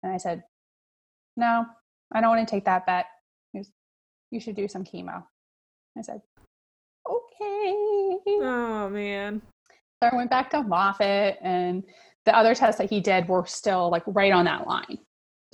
And 0.02 0.12
I 0.12 0.18
said, 0.18 0.42
No, 1.38 1.64
I 2.12 2.20
don't 2.20 2.28
want 2.28 2.46
to 2.46 2.54
take 2.54 2.66
that 2.66 2.84
bet. 2.84 3.06
You 4.30 4.38
should 4.38 4.54
do 4.54 4.68
some 4.68 4.84
chemo. 4.84 5.24
I 5.96 6.02
said, 6.02 6.20
Okay. 7.08 8.18
Oh, 8.42 8.90
man. 8.92 9.40
So 10.02 10.10
I 10.12 10.14
went 10.14 10.28
back 10.28 10.50
to 10.50 10.62
Moffitt, 10.62 11.38
and 11.40 11.82
the 12.26 12.36
other 12.36 12.54
tests 12.54 12.78
that 12.78 12.90
he 12.90 13.00
did 13.00 13.28
were 13.28 13.46
still 13.46 13.90
like 13.90 14.02
right 14.06 14.32
on 14.32 14.44
that 14.44 14.66
line. 14.66 14.98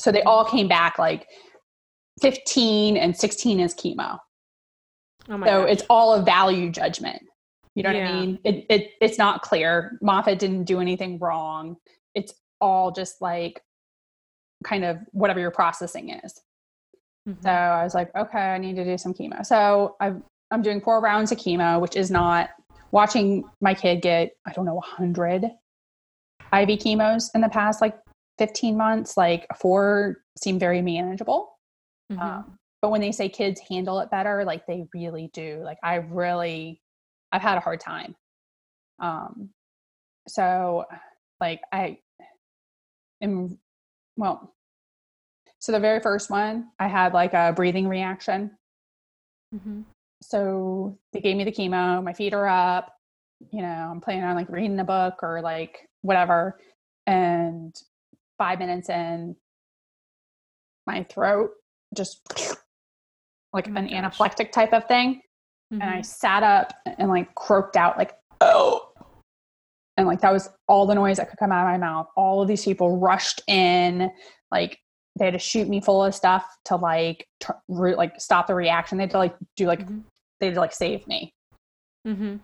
So 0.01 0.11
they 0.11 0.23
all 0.23 0.45
came 0.45 0.67
back 0.67 0.99
like 0.99 1.29
15 2.23 2.97
and 2.97 3.17
16 3.17 3.61
is 3.61 3.73
chemo. 3.73 4.19
Oh 5.29 5.39
so 5.39 5.45
gosh. 5.45 5.71
it's 5.71 5.83
all 5.91 6.15
a 6.15 6.23
value 6.23 6.71
judgment. 6.71 7.23
You 7.75 7.83
know 7.83 7.91
yeah. 7.91 8.05
what 8.05 8.15
I 8.15 8.21
mean? 8.21 8.39
It, 8.45 8.67
it 8.71 8.91
it's 9.01 9.19
not 9.19 9.43
clear. 9.43 9.99
Moffitt 10.01 10.39
didn't 10.39 10.65
do 10.65 10.81
anything 10.81 11.19
wrong. 11.19 11.77
It's 12.15 12.33
all 12.61 12.91
just 12.91 13.21
like 13.21 13.63
kind 14.65 14.85
of 14.85 14.99
whatever 15.13 15.41
your 15.41 15.51
processing 15.51 16.11
is. 16.11 16.41
Mm-hmm. 17.29 17.43
So 17.43 17.51
I 17.51 17.85
was 17.85 17.95
like, 17.95 18.15
okay, 18.17 18.39
I 18.39 18.59
need 18.59 18.77
to 18.77 18.85
do 18.85 18.97
some 18.97 19.13
chemo. 19.13 19.45
So 19.45 19.97
i 20.01 20.15
I'm 20.53 20.63
doing 20.63 20.81
four 20.81 21.01
rounds 21.01 21.33
of 21.33 21.39
chemo, 21.39 21.81
which 21.81 21.97
is 21.97 22.09
not 22.09 22.51
watching 22.93 23.45
my 23.61 23.75
kid 23.75 24.01
get, 24.01 24.31
I 24.47 24.53
don't 24.53 24.65
know, 24.65 24.75
100 24.75 25.43
IV 25.45 26.79
chemos 26.79 27.31
in 27.35 27.41
the 27.41 27.49
past 27.49 27.81
like 27.81 27.99
15 28.39 28.77
months, 28.77 29.17
like 29.17 29.47
four 29.59 30.19
seem 30.41 30.59
very 30.59 30.83
manageable. 30.83 31.59
Mm-hmm. 32.13 32.23
Um, 32.23 32.59
but 32.83 32.91
when 32.91 33.01
they 33.01 33.13
say 33.13 33.29
kids 33.29 33.61
handle 33.69 34.01
it 34.01 34.11
better, 34.11 34.45
like 34.45 34.67
they 34.67 34.87
really 34.95 35.31
do. 35.33 35.61
Like 35.65 35.79
I 35.83 35.97
really, 35.97 36.81
I've 37.33 37.43
had 37.43 37.59
a 37.59 37.63
hard 37.63 37.81
time. 37.81 38.15
Um, 38.99 39.51
so 40.29 40.85
like 41.41 41.61
I 41.73 41.99
am, 43.23 43.59
well, 44.17 44.55
so 45.59 45.73
the 45.73 45.81
very 45.81 46.01
first 46.01 46.31
one, 46.31 46.69
I 46.79 46.89
had 46.89 47.13
like 47.13 47.35
a 47.35 47.53
breathing 47.55 47.89
reaction. 47.89 48.53
Mm-hmm 49.55 49.83
so 50.23 50.99
they 51.13 51.21
gave 51.21 51.37
me 51.37 51.45
the 51.45 51.53
chemo 51.53 52.03
my 52.03 52.13
feet 52.13 52.35
are 52.35 52.49
up 52.49 52.95
you 53.53 53.61
know 53.61 53.89
i'm 53.91 54.01
planning 54.01 54.25
on 54.25 54.35
like 54.35 54.49
reading 54.49 54.79
a 54.81 54.85
book 54.85 55.23
or 55.23 55.41
like 55.41 55.89
whatever 56.03 56.59
and 57.07 57.75
five 58.39 58.59
minutes 58.59 58.89
in 58.89 59.37
my 60.87 61.03
throat 61.05 61.51
just 61.95 62.21
like 63.57 63.69
oh 63.69 63.75
an 63.77 63.89
gosh. 63.89 63.95
anaphylactic 63.95 64.53
type 64.53 64.73
of 64.73 64.87
thing 64.87 65.17
mm-hmm. 65.73 65.81
and 65.81 65.91
i 65.91 65.95
mm-hmm. 65.95 66.03
sat 66.03 66.43
up 66.43 66.73
and 66.99 67.09
like 67.09 67.35
croaked 67.35 67.77
out 67.77 67.99
like 67.99 68.13
oh 68.41 68.89
and 69.97 70.07
like 70.07 70.21
that 70.21 70.33
was 70.33 70.49
all 70.69 70.87
the 70.87 70.95
noise 70.95 71.17
that 71.17 71.29
could 71.29 71.39
come 71.39 71.51
out 71.51 71.67
of 71.67 71.73
my 71.73 71.79
mouth 71.79 72.07
all 72.17 72.41
of 72.43 72.49
these 72.49 72.65
people 72.65 72.99
rushed 72.99 73.41
in 73.49 74.11
like 74.53 74.79
they 75.19 75.25
had 75.25 75.35
to 75.35 75.41
shoot 75.41 75.69
me 75.69 75.81
full 75.81 76.05
of 76.05 76.15
stuff 76.15 76.45
to 76.67 76.77
like 76.77 77.27
t- 77.41 77.49
re- 77.69 77.95
like 77.95 78.21
stop 78.21 78.47
the 78.47 78.55
reaction. 78.55 78.99
They 78.99 79.05
had 79.05 79.11
to 79.13 79.19
like 79.19 79.35
do 79.57 79.67
like 79.67 79.81
mm-hmm. 79.81 80.01
they 80.41 80.47
had 80.47 80.55
to 80.55 80.61
like 80.61 80.75
save 80.75 81.07
me. 81.07 81.33
Mm-hmm. 82.07 82.37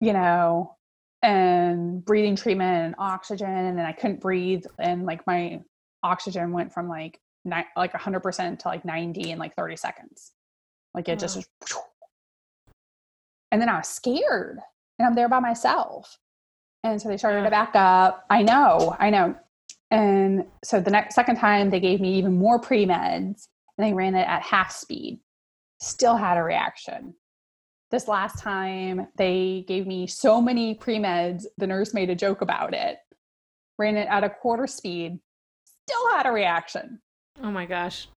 You 0.00 0.12
know, 0.12 0.76
and 1.22 2.04
breathing 2.04 2.36
treatment 2.36 2.86
and 2.86 2.94
oxygen, 2.98 3.48
and 3.48 3.78
then 3.78 3.84
I 3.84 3.92
couldn't 3.92 4.20
breathe, 4.20 4.64
and 4.78 5.04
like 5.04 5.26
my 5.26 5.60
oxygen 6.02 6.52
went 6.52 6.72
from 6.72 6.88
like 6.88 7.18
ni- 7.44 7.66
like 7.76 7.92
hundred 7.92 8.20
percent 8.20 8.60
to 8.60 8.68
like 8.68 8.84
ninety 8.84 9.30
in 9.30 9.38
like 9.38 9.54
thirty 9.54 9.76
seconds. 9.76 10.32
Like 10.98 11.08
it 11.08 11.20
just. 11.20 11.38
Mm. 11.38 11.76
And 13.52 13.62
then 13.62 13.68
I 13.68 13.76
was 13.76 13.86
scared, 13.86 14.58
and 14.98 15.06
I'm 15.06 15.14
there 15.14 15.28
by 15.28 15.38
myself. 15.38 16.18
And 16.82 17.00
so 17.00 17.08
they 17.08 17.16
started 17.16 17.38
yeah. 17.38 17.44
to 17.44 17.50
back 17.50 17.76
up. 17.76 18.24
I 18.30 18.42
know, 18.42 18.96
I 18.98 19.10
know. 19.10 19.36
And 19.92 20.44
so 20.64 20.80
the 20.80 20.90
next 20.90 21.14
second 21.14 21.36
time 21.36 21.70
they 21.70 21.78
gave 21.78 22.00
me 22.00 22.18
even 22.18 22.36
more 22.36 22.58
pre 22.58 22.84
meds 22.84 23.46
and 23.76 23.86
they 23.86 23.92
ran 23.92 24.16
it 24.16 24.26
at 24.26 24.42
half 24.42 24.72
speed. 24.72 25.20
Still 25.80 26.16
had 26.16 26.36
a 26.36 26.42
reaction. 26.42 27.14
This 27.92 28.08
last 28.08 28.40
time 28.40 29.06
they 29.16 29.64
gave 29.68 29.86
me 29.86 30.08
so 30.08 30.42
many 30.42 30.74
pre 30.74 30.96
meds, 30.96 31.44
the 31.58 31.66
nurse 31.68 31.94
made 31.94 32.10
a 32.10 32.16
joke 32.16 32.42
about 32.42 32.74
it. 32.74 32.98
Ran 33.78 33.96
it 33.96 34.08
at 34.08 34.24
a 34.24 34.30
quarter 34.30 34.66
speed, 34.66 35.20
still 35.86 36.10
had 36.10 36.26
a 36.26 36.32
reaction. 36.32 37.00
Oh 37.40 37.52
my 37.52 37.66
gosh. 37.66 38.08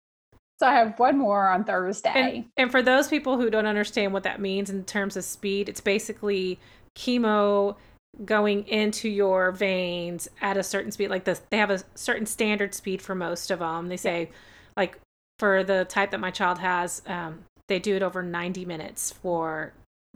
So 0.62 0.68
I 0.68 0.74
have 0.74 1.00
one 1.00 1.18
more 1.18 1.48
on 1.50 1.64
Thursday. 1.64 2.12
And, 2.36 2.46
and, 2.56 2.72
for 2.72 2.84
those 2.84 3.08
people 3.08 3.36
who 3.36 3.50
don't 3.50 3.66
understand 3.66 4.14
what 4.14 4.22
that 4.22 4.40
means 4.40 4.70
in 4.70 4.84
terms 4.84 5.18
of 5.18 5.24
speed, 5.24 5.68
it's 5.68 5.82
basically 5.82 6.60
chemo 6.96 7.78
going 8.26 8.68
into 8.68 9.10
your 9.10 9.52
veins 9.52 10.30
at 10.40 10.58
a 10.58 10.62
certain 10.64 10.92
speed 10.92 11.10
like 11.10 11.24
this 11.24 11.42
they 11.50 11.58
have 11.58 11.72
a 11.72 11.82
certain 11.96 12.26
standard 12.26 12.76
speed 12.76 13.02
for 13.02 13.16
most 13.16 13.50
of 13.50 13.60
them 13.60 13.88
they 13.88 13.96
say 13.96 14.30
like 14.76 15.00
for 15.40 15.64
the 15.64 15.86
type 15.86 16.12
that 16.12 16.20
my 16.20 16.30
child 16.30 16.58
has 16.58 17.02
um, 17.08 17.40
they 17.70 17.80
do 17.80 17.96
it 17.96 18.04
over 18.04 18.22
90 18.22 18.66
minutes 18.66 19.14
for 19.14 19.72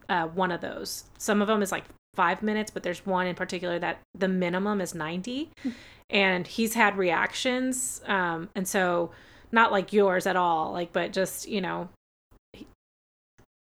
uh, 0.10 0.28
one 0.28 0.52
of 0.52 0.60
those 0.60 1.06
some 1.18 1.41
of 1.41 1.48
them 1.48 1.62
is 1.62 1.72
like 1.72 1.86
five 2.16 2.43
minutes 2.43 2.70
but 2.70 2.84
there's 2.84 3.06
one 3.06 3.26
in 3.28 3.36
particular 3.36 3.80
that 3.80 4.02
the 4.14 4.28
minimum 4.28 4.82
is 4.82 4.93
90 4.93 5.50
hmm. 5.64 5.70
and 6.10 6.46
he's 6.46 6.74
had 6.74 6.98
reactions 6.98 8.02
um, 8.08 8.50
and 8.56 8.68
so 8.68 9.10
not 9.56 9.72
like 9.72 9.91
yours 9.91 10.28
at 10.28 10.36
all 10.36 10.72
like 10.72 10.93
but 10.93 11.12
just 11.12 11.47
you 11.47 11.62
know 11.62 11.89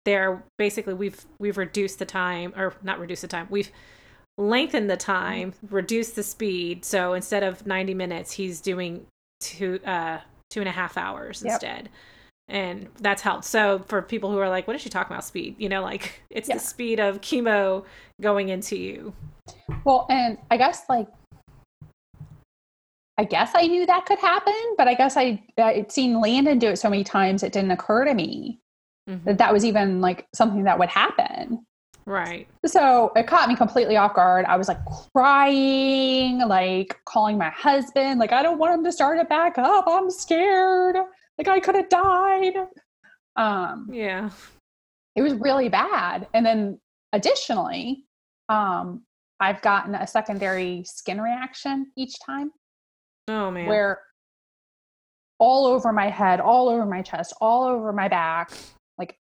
they're 0.06 0.44
basically 0.58 0.94
we've 0.94 1.26
we've 1.40 1.58
reduced 1.58 2.00
the 2.00 2.06
time 2.06 2.54
or 2.56 2.74
not 2.84 3.00
reduced 3.00 3.22
the 3.22 3.28
time 3.28 3.48
we've 3.50 3.72
lengthened 4.40 4.90
the 4.90 4.98
time, 4.98 5.54
reduced 5.70 6.16
the 6.16 6.24
speed. 6.24 6.86
So 6.86 7.14
instead 7.14 7.44
of 7.44 7.68
90 7.68 7.94
minutes, 7.94 8.32
he's 8.32 8.62
doing 8.62 9.06
two 9.42 9.80
uh 9.86 10.20
two 10.50 10.60
and 10.60 10.68
a 10.68 10.72
half 10.72 10.98
hours 10.98 11.44
yep. 11.44 11.54
instead. 11.54 11.90
And 12.48 12.88
that's 13.00 13.22
helped. 13.22 13.46
So 13.46 13.84
for 13.88 14.02
people 14.02 14.32
who 14.32 14.40
are 14.40 14.50
like, 14.50 14.66
what 14.66 14.76
is 14.76 14.82
she 14.82 14.90
talking 14.90 15.14
about 15.14 15.24
speed? 15.24 15.56
You 15.60 15.70
know, 15.70 15.84
like 15.84 16.24
it's 16.32 16.50
yeah. 16.50 16.56
the 16.56 16.60
speed 16.62 17.00
of 17.00 17.22
chemo 17.22 17.86
going 18.22 18.50
into 18.50 18.76
you. 18.76 19.14
Well, 19.86 20.08
and 20.10 20.38
I 20.50 20.58
guess 20.58 20.84
like 20.90 21.08
I 23.20 23.26
guess 23.26 23.52
I 23.54 23.68
knew 23.68 23.86
that 23.86 24.06
could 24.06 24.18
happen, 24.20 24.54
but 24.78 24.88
I 24.88 24.94
guess 24.94 25.18
I 25.18 25.44
I'd 25.58 25.92
seen 25.92 26.22
Landon 26.22 26.58
do 26.58 26.70
it 26.70 26.78
so 26.78 26.90
many 26.90 27.04
times 27.04 27.44
it 27.44 27.52
didn't 27.52 27.72
occur 27.72 28.06
to 28.06 28.14
me 28.14 28.62
mm-hmm. 29.10 29.26
that 29.26 29.38
that 29.40 29.52
was 29.52 29.66
even 29.66 30.00
like 30.00 30.26
something 30.34 30.64
that 30.64 30.80
would 30.80 30.88
happen. 30.88 31.66
Right. 32.06 32.48
So 32.66 33.12
it 33.18 33.28
caught 33.28 33.50
me 33.50 33.58
completely 33.58 33.98
off 33.98 34.14
guard. 34.14 34.46
I 34.46 34.56
was 34.56 34.70
like 34.70 34.80
crying, 35.14 36.40
like 36.48 36.98
calling 37.04 37.38
my 37.38 37.50
husband, 37.50 38.22
like 38.22 38.32
I 38.32 38.42
don't 38.42 38.58
want 38.58 38.76
him 38.76 38.86
to 38.86 38.92
start 38.94 39.20
it 39.20 39.28
back 39.28 39.58
up. 39.58 39.84
I'm 39.86 40.10
scared. 40.10 40.96
Like 41.38 41.50
I 41.50 41.60
could 41.60 41.76
have 41.76 41.90
died. 41.90 42.54
Um 43.36 43.90
yeah. 43.92 44.30
It 45.18 45.24
was 45.24 45.34
really 45.34 45.68
bad. 45.68 46.26
And 46.34 46.46
then 46.46 46.80
additionally, 47.12 48.06
um 48.48 49.02
I've 49.42 49.62
gotten 49.62 49.94
a 49.94 50.08
secondary 50.08 50.86
skin 50.86 51.20
reaction 51.20 51.92
each 51.98 52.18
time. 52.26 52.52
Oh 53.30 53.52
man. 53.52 53.68
Where 53.68 54.02
all 55.38 55.68
over 55.68 55.94
my 55.94 56.10
head, 56.10 56.40
all 56.40 56.68
over 56.68 56.86
my 56.86 57.04
chest, 57.04 57.34
all 57.40 57.64
over 57.64 57.94
my 57.94 58.08
back, 58.08 58.52
like 58.98 59.16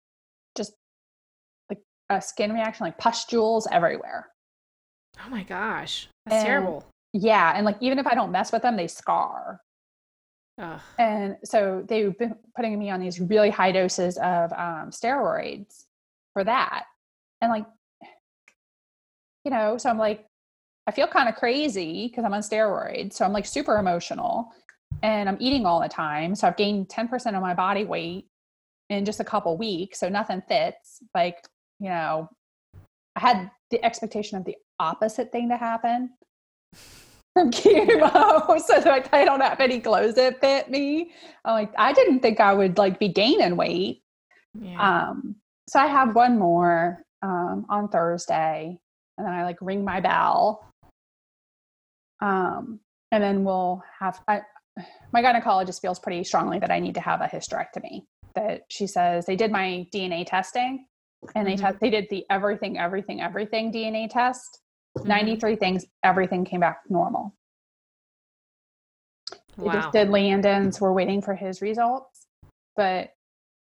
just 0.57 0.75
like 1.69 1.81
a 2.09 2.23
skin 2.23 2.53
reaction, 2.53 2.87
like 2.87 2.97
pustules 2.99 3.67
everywhere. 3.71 4.29
Oh 5.25 5.29
my 5.29 5.43
gosh. 5.43 6.09
That's 6.25 6.37
and, 6.37 6.47
terrible. 6.47 6.87
Yeah. 7.13 7.53
And 7.57 7.67
like 7.67 7.79
even 7.81 7.99
if 7.99 8.07
I 8.07 8.15
don't 8.15 8.31
mess 8.31 8.53
with 8.53 8.63
them, 8.63 8.77
they 8.77 8.87
scar. 8.87 9.61
Ugh. 10.59 10.81
And 10.99 11.37
so 11.45 11.85
they've 11.87 12.17
been 12.17 12.37
putting 12.55 12.79
me 12.79 12.91
on 12.91 13.01
these 13.01 13.21
really 13.21 13.51
high 13.51 13.73
doses 13.73 14.19
of 14.19 14.53
um, 14.53 14.91
steroids 14.91 15.85
for 16.33 16.45
that. 16.45 16.85
And 17.41 17.51
like, 17.51 17.67
you 19.45 19.51
know, 19.51 19.77
so 19.79 19.91
I'm 19.91 19.99
like, 19.99 20.25
I 20.87 20.93
feel 20.93 21.07
kind 21.07 21.29
of 21.29 21.35
crazy 21.35 22.09
because 22.09 22.25
I'm 22.25 22.35
on 22.35 22.43
steroids. 22.43 23.15
So 23.15 23.25
I'm 23.25 23.33
like 23.33 23.47
super 23.47 23.77
emotional 23.77 24.53
and 25.03 25.29
I'm 25.29 25.37
eating 25.41 25.67
all 25.67 25.81
the 25.81 25.89
time. 25.89 26.35
So 26.35 26.47
I've 26.47 26.57
gained 26.57 26.89
10% 26.89 27.35
of 27.35 27.43
my 27.43 27.55
body 27.55 27.85
weight 27.85 28.27
in 28.89 29.05
just 29.05 29.21
a 29.21 29.25
couple 29.25 29.57
weeks. 29.57 29.99
So 29.99 30.09
nothing 30.09 30.43
fits. 30.49 31.01
Like, 31.15 31.45
you 31.81 31.89
know, 31.89 32.29
I 33.17 33.21
had 33.21 33.51
the 33.71 33.85
expectation 33.85 34.39
of 34.39 34.45
the 34.45 34.57
opposite 34.79 35.33
thing 35.33 35.49
to 35.49 35.57
happen 35.57 36.11
from 37.35 37.51
chemo. 37.51 38.61
so 38.67 38.81
that 38.81 39.09
I 39.13 39.25
don't 39.25 39.41
have 39.41 39.61
any 39.61 39.81
clothes 39.81 40.15
that 40.15 40.41
fit 40.41 40.71
me. 40.71 41.13
I'm 41.45 41.55
like, 41.55 41.73
I 41.77 41.93
didn't 41.93 42.21
think 42.21 42.39
I 42.39 42.55
would 42.55 42.79
like 42.79 43.01
be 43.01 43.09
gaining 43.09 43.57
weight. 43.57 44.03
Yeah. 44.55 45.09
Um, 45.09 45.35
so 45.69 45.81
I 45.81 45.87
have 45.87 46.15
one 46.15 46.39
more 46.39 47.03
um, 47.23 47.67
on 47.69 47.89
Thursday 47.89 48.79
and 49.19 49.27
then 49.27 49.35
I 49.35 49.45
like 49.45 49.59
ring 49.61 49.85
my 49.85 50.01
bell 50.01 50.63
um, 52.21 52.81
and 53.13 53.23
then 53.23 53.45
we'll 53.45 53.83
have, 53.99 54.21
I, 54.29 54.43
my 55.13 55.23
gynecologist 55.23 55.81
feels 55.81 55.99
pretty 55.99 56.25
strongly 56.25 56.59
that 56.59 56.71
I 56.71 56.79
need 56.79 56.95
to 56.95 57.01
have 57.01 57.21
a 57.21 57.27
hysterectomy. 57.27 58.03
That 58.35 58.63
she 58.69 58.87
says 58.87 59.25
they 59.25 59.37
did 59.37 59.51
my 59.51 59.87
DNA 59.95 60.27
testing 60.27 60.87
and 61.35 61.47
they 61.47 61.55
mm-hmm. 61.55 61.65
test, 61.65 61.81
they 61.81 61.91
did 61.91 62.07
the 62.11 62.25
everything, 62.31 62.79
everything, 62.79 63.21
everything 63.21 63.73
DNA 63.73 64.11
test. 64.11 64.61
Mm-hmm. 64.99 65.09
93 65.09 65.57
things, 65.57 65.87
everything 66.03 66.45
came 66.45 66.61
back 66.61 66.81
normal. 66.89 67.35
Wow. 69.57 69.73
They 69.73 69.79
just 69.79 69.93
did 69.93 70.11
Landon's. 70.11 70.81
We're 70.81 70.93
waiting 70.93 71.23
for 71.23 71.35
his 71.35 71.63
results, 71.63 72.27
but 72.77 73.11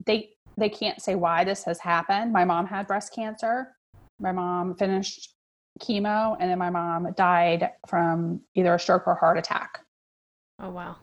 they 0.06 0.30
they 0.56 0.68
can't 0.68 1.02
say 1.02 1.14
why 1.14 1.44
this 1.44 1.64
has 1.64 1.78
happened. 1.80 2.32
My 2.32 2.44
mom 2.44 2.66
had 2.66 2.86
breast 2.86 3.14
cancer. 3.14 3.74
My 4.18 4.32
mom 4.32 4.76
finished 4.76 5.33
chemo, 5.80 6.36
and 6.38 6.50
then 6.50 6.58
my 6.58 6.70
mom 6.70 7.12
died 7.16 7.70
from 7.88 8.40
either 8.54 8.74
a 8.74 8.78
stroke 8.78 9.06
or 9.06 9.14
heart 9.14 9.38
attack. 9.38 9.80
Oh, 10.60 10.70
wow. 10.70 10.96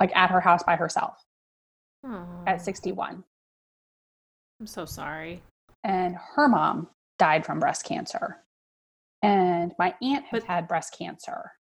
Like 0.00 0.14
at 0.14 0.30
her 0.30 0.40
house 0.40 0.62
by 0.62 0.76
herself 0.76 1.24
at 2.46 2.62
61. 2.62 3.24
I'm 4.60 4.66
so 4.66 4.84
sorry. 4.84 5.42
And 5.84 6.16
her 6.34 6.48
mom 6.48 6.88
died 7.18 7.44
from 7.44 7.60
breast 7.60 7.84
cancer. 7.84 8.38
And 9.22 9.72
my 9.78 9.94
aunt 10.02 10.24
has 10.26 10.42
but, 10.42 10.48
had 10.48 10.68
breast 10.68 10.96
cancer. 10.96 11.52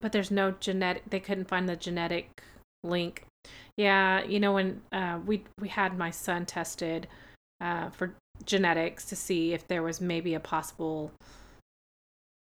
But 0.00 0.12
there's 0.12 0.30
no 0.30 0.52
genetic, 0.52 1.02
they 1.08 1.20
couldn't 1.20 1.48
find 1.48 1.68
the 1.68 1.76
genetic 1.76 2.42
link. 2.82 3.26
Yeah, 3.76 4.22
you 4.24 4.40
know, 4.40 4.52
when 4.52 4.82
uh, 4.92 5.18
we 5.24 5.44
we 5.58 5.68
had 5.68 5.96
my 5.96 6.10
son 6.10 6.44
tested 6.44 7.08
uh, 7.60 7.90
for 7.90 8.14
genetics 8.44 9.04
to 9.06 9.16
see 9.16 9.52
if 9.52 9.66
there 9.66 9.82
was 9.82 10.00
maybe 10.00 10.34
a 10.34 10.40
possible 10.40 11.12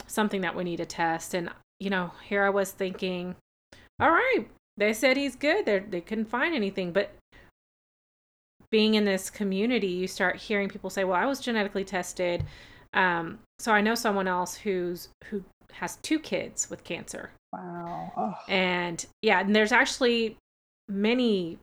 something 0.07 0.41
that 0.41 0.55
we 0.55 0.63
need 0.63 0.77
to 0.77 0.85
test. 0.85 1.33
And, 1.33 1.49
you 1.79 1.89
know, 1.89 2.11
here 2.27 2.43
I 2.43 2.49
was 2.49 2.71
thinking, 2.71 3.35
all 3.99 4.11
right, 4.11 4.45
they 4.77 4.93
said 4.93 5.17
he's 5.17 5.35
good. 5.35 5.65
They 5.65 5.79
they 5.79 6.01
couldn't 6.01 6.25
find 6.25 6.53
anything, 6.53 6.91
but 6.91 7.11
being 8.69 8.95
in 8.95 9.05
this 9.05 9.29
community, 9.29 9.87
you 9.87 10.07
start 10.07 10.35
hearing 10.35 10.67
people 10.67 10.89
say, 10.89 11.03
"Well, 11.03 11.15
I 11.15 11.25
was 11.25 11.39
genetically 11.39 11.85
tested." 11.85 12.43
Um, 12.93 13.39
so 13.59 13.71
I 13.71 13.81
know 13.81 13.95
someone 13.95 14.27
else 14.27 14.55
who's 14.55 15.09
who 15.25 15.43
has 15.71 15.97
two 15.97 16.19
kids 16.19 16.69
with 16.69 16.83
cancer. 16.83 17.31
Wow. 17.53 18.11
Oh. 18.17 18.33
And 18.49 19.05
yeah, 19.21 19.39
and 19.39 19.55
there's 19.55 19.71
actually 19.71 20.37
many 20.89 21.57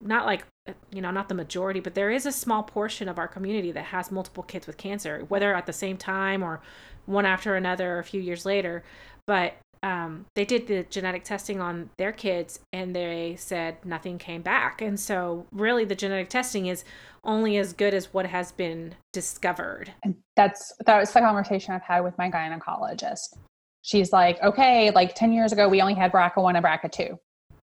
not 0.00 0.26
like 0.26 0.44
you 0.90 1.02
know 1.02 1.10
not 1.10 1.28
the 1.28 1.34
majority 1.34 1.78
but 1.78 1.94
there 1.94 2.10
is 2.10 2.24
a 2.24 2.32
small 2.32 2.62
portion 2.62 3.06
of 3.08 3.18
our 3.18 3.28
community 3.28 3.70
that 3.70 3.84
has 3.84 4.10
multiple 4.10 4.42
kids 4.42 4.66
with 4.66 4.78
cancer 4.78 5.24
whether 5.28 5.54
at 5.54 5.66
the 5.66 5.72
same 5.72 5.96
time 5.96 6.42
or 6.42 6.62
one 7.06 7.26
after 7.26 7.56
another 7.56 7.98
a 7.98 8.04
few 8.04 8.20
years 8.20 8.46
later. 8.46 8.82
But 9.26 9.54
um, 9.82 10.24
they 10.34 10.44
did 10.44 10.66
the 10.66 10.84
genetic 10.88 11.24
testing 11.24 11.60
on 11.60 11.90
their 11.98 12.12
kids 12.12 12.60
and 12.72 12.96
they 12.96 13.36
said 13.38 13.76
nothing 13.84 14.18
came 14.18 14.40
back. 14.40 14.80
And 14.80 14.98
so 14.98 15.46
really 15.52 15.84
the 15.84 15.94
genetic 15.94 16.30
testing 16.30 16.66
is 16.66 16.84
only 17.22 17.58
as 17.58 17.72
good 17.72 17.92
as 17.92 18.12
what 18.12 18.26
has 18.26 18.52
been 18.52 18.94
discovered. 19.12 19.92
And 20.02 20.16
that's 20.36 20.72
that 20.86 20.98
was 20.98 21.12
the 21.12 21.20
conversation 21.20 21.74
i've 21.74 21.82
had 21.82 22.00
with 22.00 22.16
my 22.16 22.30
gynecologist. 22.30 23.36
She's 23.82 24.12
like 24.12 24.42
okay 24.42 24.90
like 24.90 25.14
10 25.14 25.32
years 25.32 25.52
ago 25.52 25.68
we 25.68 25.82
only 25.82 25.94
had 25.94 26.10
brca1 26.10 26.56
and 26.56 26.64
brca2 26.64 27.18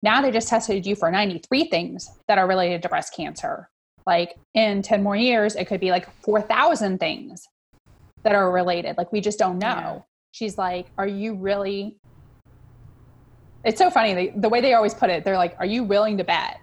now 0.04 0.20
they 0.20 0.30
just 0.30 0.48
tested 0.48 0.84
you 0.84 0.94
for 0.94 1.10
93 1.10 1.64
things 1.64 2.10
that 2.28 2.36
are 2.36 2.46
related 2.46 2.82
to 2.82 2.90
breast 2.90 3.16
cancer. 3.16 3.70
Like 4.06 4.36
in 4.52 4.82
10 4.82 5.02
more 5.02 5.16
years, 5.16 5.56
it 5.56 5.64
could 5.64 5.80
be 5.80 5.90
like 5.90 6.06
4,000 6.22 7.00
things 7.00 7.48
that 8.22 8.34
are 8.34 8.52
related. 8.52 8.98
Like 8.98 9.10
we 9.12 9.22
just 9.22 9.38
don't 9.38 9.58
know. 9.58 9.66
Yeah. 9.66 9.98
She's 10.32 10.58
like, 10.58 10.88
Are 10.98 11.06
you 11.06 11.34
really? 11.34 11.96
It's 13.64 13.78
so 13.78 13.88
funny. 13.88 14.12
They, 14.12 14.28
the 14.36 14.48
way 14.50 14.60
they 14.60 14.74
always 14.74 14.92
put 14.92 15.08
it, 15.08 15.24
they're 15.24 15.38
like, 15.38 15.56
Are 15.58 15.66
you 15.66 15.82
willing 15.82 16.18
to 16.18 16.24
bet 16.24 16.60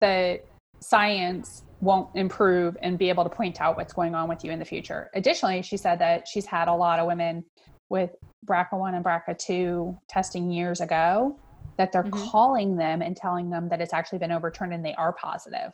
that 0.00 0.46
science 0.80 1.62
won't 1.82 2.08
improve 2.14 2.74
and 2.80 2.98
be 2.98 3.10
able 3.10 3.24
to 3.24 3.30
point 3.30 3.60
out 3.60 3.76
what's 3.76 3.92
going 3.92 4.14
on 4.14 4.30
with 4.30 4.44
you 4.44 4.50
in 4.50 4.58
the 4.58 4.64
future? 4.64 5.10
Additionally, 5.14 5.60
she 5.60 5.76
said 5.76 5.98
that 5.98 6.26
she's 6.26 6.46
had 6.46 6.68
a 6.68 6.74
lot 6.74 7.00
of 7.00 7.06
women 7.06 7.44
with 7.90 8.16
BRCA1 8.48 8.94
and 8.94 9.04
BRCA2 9.04 9.98
testing 10.08 10.50
years 10.50 10.80
ago 10.80 11.38
that 11.78 11.92
they're 11.92 12.04
mm-hmm. 12.04 12.30
calling 12.30 12.76
them 12.76 13.02
and 13.02 13.16
telling 13.16 13.50
them 13.50 13.68
that 13.68 13.80
it's 13.80 13.92
actually 13.92 14.18
been 14.18 14.32
overturned 14.32 14.72
and 14.72 14.84
they 14.84 14.94
are 14.94 15.12
positive. 15.12 15.72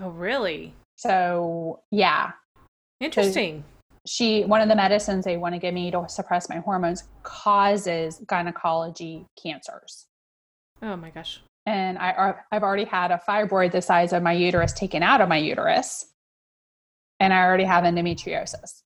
Oh, 0.00 0.10
really? 0.10 0.74
So, 0.96 1.80
yeah. 1.90 2.32
Interesting. 3.00 3.64
She, 4.06 4.44
one 4.44 4.60
of 4.60 4.68
the 4.68 4.76
medicines 4.76 5.24
they 5.24 5.36
want 5.36 5.54
to 5.54 5.58
give 5.58 5.74
me 5.74 5.90
to 5.90 6.06
suppress 6.08 6.48
my 6.48 6.56
hormones 6.56 7.04
causes 7.22 8.22
gynecology 8.26 9.26
cancers. 9.40 10.06
Oh 10.82 10.96
my 10.96 11.10
gosh. 11.10 11.42
And 11.66 11.98
I, 11.98 12.34
I've 12.50 12.62
already 12.62 12.84
had 12.84 13.10
a 13.10 13.20
fibroid 13.28 13.72
the 13.72 13.82
size 13.82 14.12
of 14.12 14.22
my 14.22 14.32
uterus 14.32 14.72
taken 14.72 15.02
out 15.02 15.20
of 15.20 15.28
my 15.28 15.36
uterus. 15.36 16.06
And 17.20 17.34
I 17.34 17.44
already 17.44 17.64
have 17.64 17.84
endometriosis. 17.84 18.82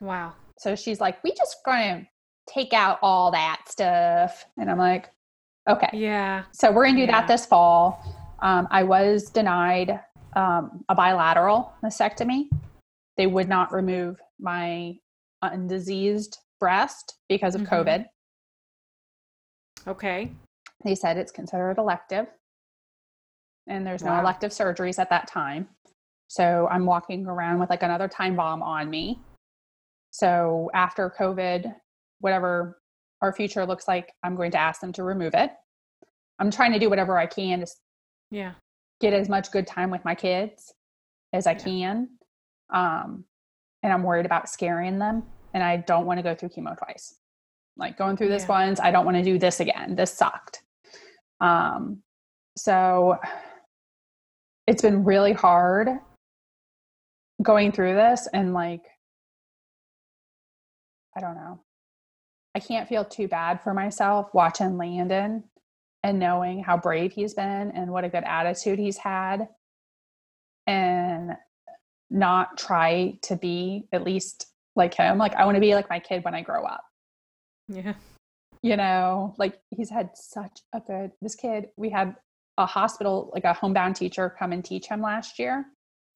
Wow. 0.00 0.32
So 0.58 0.74
she's 0.74 1.00
like, 1.00 1.22
we 1.22 1.32
just 1.32 1.58
going 1.64 2.00
to 2.00 2.08
take 2.48 2.72
out 2.72 2.98
all 3.02 3.30
that 3.32 3.62
stuff. 3.68 4.44
And 4.58 4.70
I'm 4.70 4.78
like, 4.78 5.10
okay. 5.68 5.88
Yeah. 5.92 6.44
So 6.52 6.70
we're 6.70 6.84
going 6.84 6.96
to 6.96 7.02
do 7.02 7.06
yeah. 7.06 7.20
that 7.20 7.28
this 7.28 7.46
fall. 7.46 8.02
Um, 8.40 8.66
I 8.70 8.82
was 8.82 9.30
denied 9.30 10.00
um, 10.34 10.84
a 10.88 10.94
bilateral 10.94 11.72
mastectomy. 11.82 12.48
They 13.16 13.26
would 13.26 13.48
not 13.48 13.72
remove 13.72 14.20
my 14.40 14.94
undiseased 15.44 16.36
breast 16.58 17.16
because 17.28 17.54
of 17.54 17.62
mm-hmm. 17.62 17.74
COVID. 17.74 18.06
Okay. 19.86 20.32
They 20.84 20.94
said 20.94 21.16
it's 21.16 21.32
considered 21.32 21.78
elective 21.78 22.26
and 23.66 23.86
there's 23.86 24.02
wow. 24.02 24.16
no 24.16 24.20
elective 24.20 24.50
surgeries 24.50 24.98
at 24.98 25.10
that 25.10 25.28
time. 25.28 25.68
So 26.28 26.68
I'm 26.70 26.86
walking 26.86 27.26
around 27.26 27.58
with 27.60 27.70
like 27.70 27.82
another 27.82 28.08
time 28.08 28.36
bomb 28.36 28.62
on 28.62 28.88
me. 28.90 29.20
So 30.10 30.70
after 30.74 31.12
COVID, 31.18 31.74
whatever 32.22 32.80
our 33.20 33.32
future 33.32 33.66
looks 33.66 33.86
like, 33.86 34.12
I'm 34.22 34.34
going 34.34 34.50
to 34.52 34.58
ask 34.58 34.80
them 34.80 34.92
to 34.94 35.02
remove 35.02 35.34
it. 35.34 35.50
I'm 36.38 36.50
trying 36.50 36.72
to 36.72 36.78
do 36.78 36.88
whatever 36.88 37.18
I 37.18 37.26
can 37.26 37.60
to 37.60 37.66
yeah. 38.30 38.52
get 39.00 39.12
as 39.12 39.28
much 39.28 39.52
good 39.52 39.66
time 39.66 39.90
with 39.90 40.04
my 40.04 40.14
kids 40.14 40.72
as 41.32 41.46
I 41.46 41.52
yeah. 41.52 41.58
can. 41.58 42.08
Um, 42.72 43.24
and 43.82 43.92
I'm 43.92 44.02
worried 44.02 44.26
about 44.26 44.48
scaring 44.48 44.98
them. 44.98 45.24
And 45.54 45.62
I 45.62 45.76
don't 45.76 46.06
want 46.06 46.18
to 46.18 46.22
go 46.22 46.34
through 46.34 46.48
chemo 46.48 46.76
twice. 46.78 47.16
Like 47.76 47.98
going 47.98 48.16
through 48.16 48.28
this 48.28 48.44
yeah. 48.44 48.66
once, 48.66 48.80
I 48.80 48.90
don't 48.90 49.04
want 49.04 49.18
to 49.18 49.22
do 49.22 49.38
this 49.38 49.60
again. 49.60 49.94
This 49.94 50.12
sucked. 50.12 50.62
Um, 51.40 52.02
so 52.56 53.18
it's 54.66 54.82
been 54.82 55.04
really 55.04 55.32
hard 55.32 55.88
going 57.42 57.72
through 57.72 57.94
this 57.94 58.28
and 58.32 58.54
like 58.54 58.82
I 61.16 61.20
don't 61.20 61.34
know. 61.34 61.60
I 62.54 62.60
can't 62.60 62.88
feel 62.88 63.04
too 63.04 63.28
bad 63.28 63.62
for 63.62 63.72
myself 63.72 64.32
watching 64.34 64.76
Landon 64.76 65.44
and 66.02 66.18
knowing 66.18 66.62
how 66.62 66.76
brave 66.76 67.12
he's 67.12 67.34
been 67.34 67.70
and 67.70 67.90
what 67.90 68.04
a 68.04 68.08
good 68.08 68.24
attitude 68.24 68.78
he's 68.78 68.98
had 68.98 69.48
and 70.66 71.32
not 72.10 72.58
try 72.58 73.18
to 73.22 73.36
be 73.36 73.88
at 73.92 74.04
least 74.04 74.46
like 74.76 74.94
him. 74.94 75.18
Like 75.18 75.34
I 75.34 75.44
want 75.44 75.56
to 75.56 75.60
be 75.60 75.74
like 75.74 75.88
my 75.88 75.98
kid 75.98 76.24
when 76.24 76.34
I 76.34 76.42
grow 76.42 76.64
up. 76.64 76.84
Yeah. 77.68 77.94
You 78.62 78.76
know, 78.76 79.34
like 79.38 79.58
he's 79.70 79.90
had 79.90 80.10
such 80.14 80.60
a 80.72 80.80
good 80.80 81.12
this 81.20 81.34
kid, 81.34 81.68
we 81.76 81.90
had 81.90 82.14
a 82.58 82.66
hospital, 82.66 83.30
like 83.32 83.44
a 83.44 83.54
homebound 83.54 83.96
teacher 83.96 84.34
come 84.38 84.52
and 84.52 84.64
teach 84.64 84.86
him 84.86 85.00
last 85.00 85.38
year. 85.38 85.64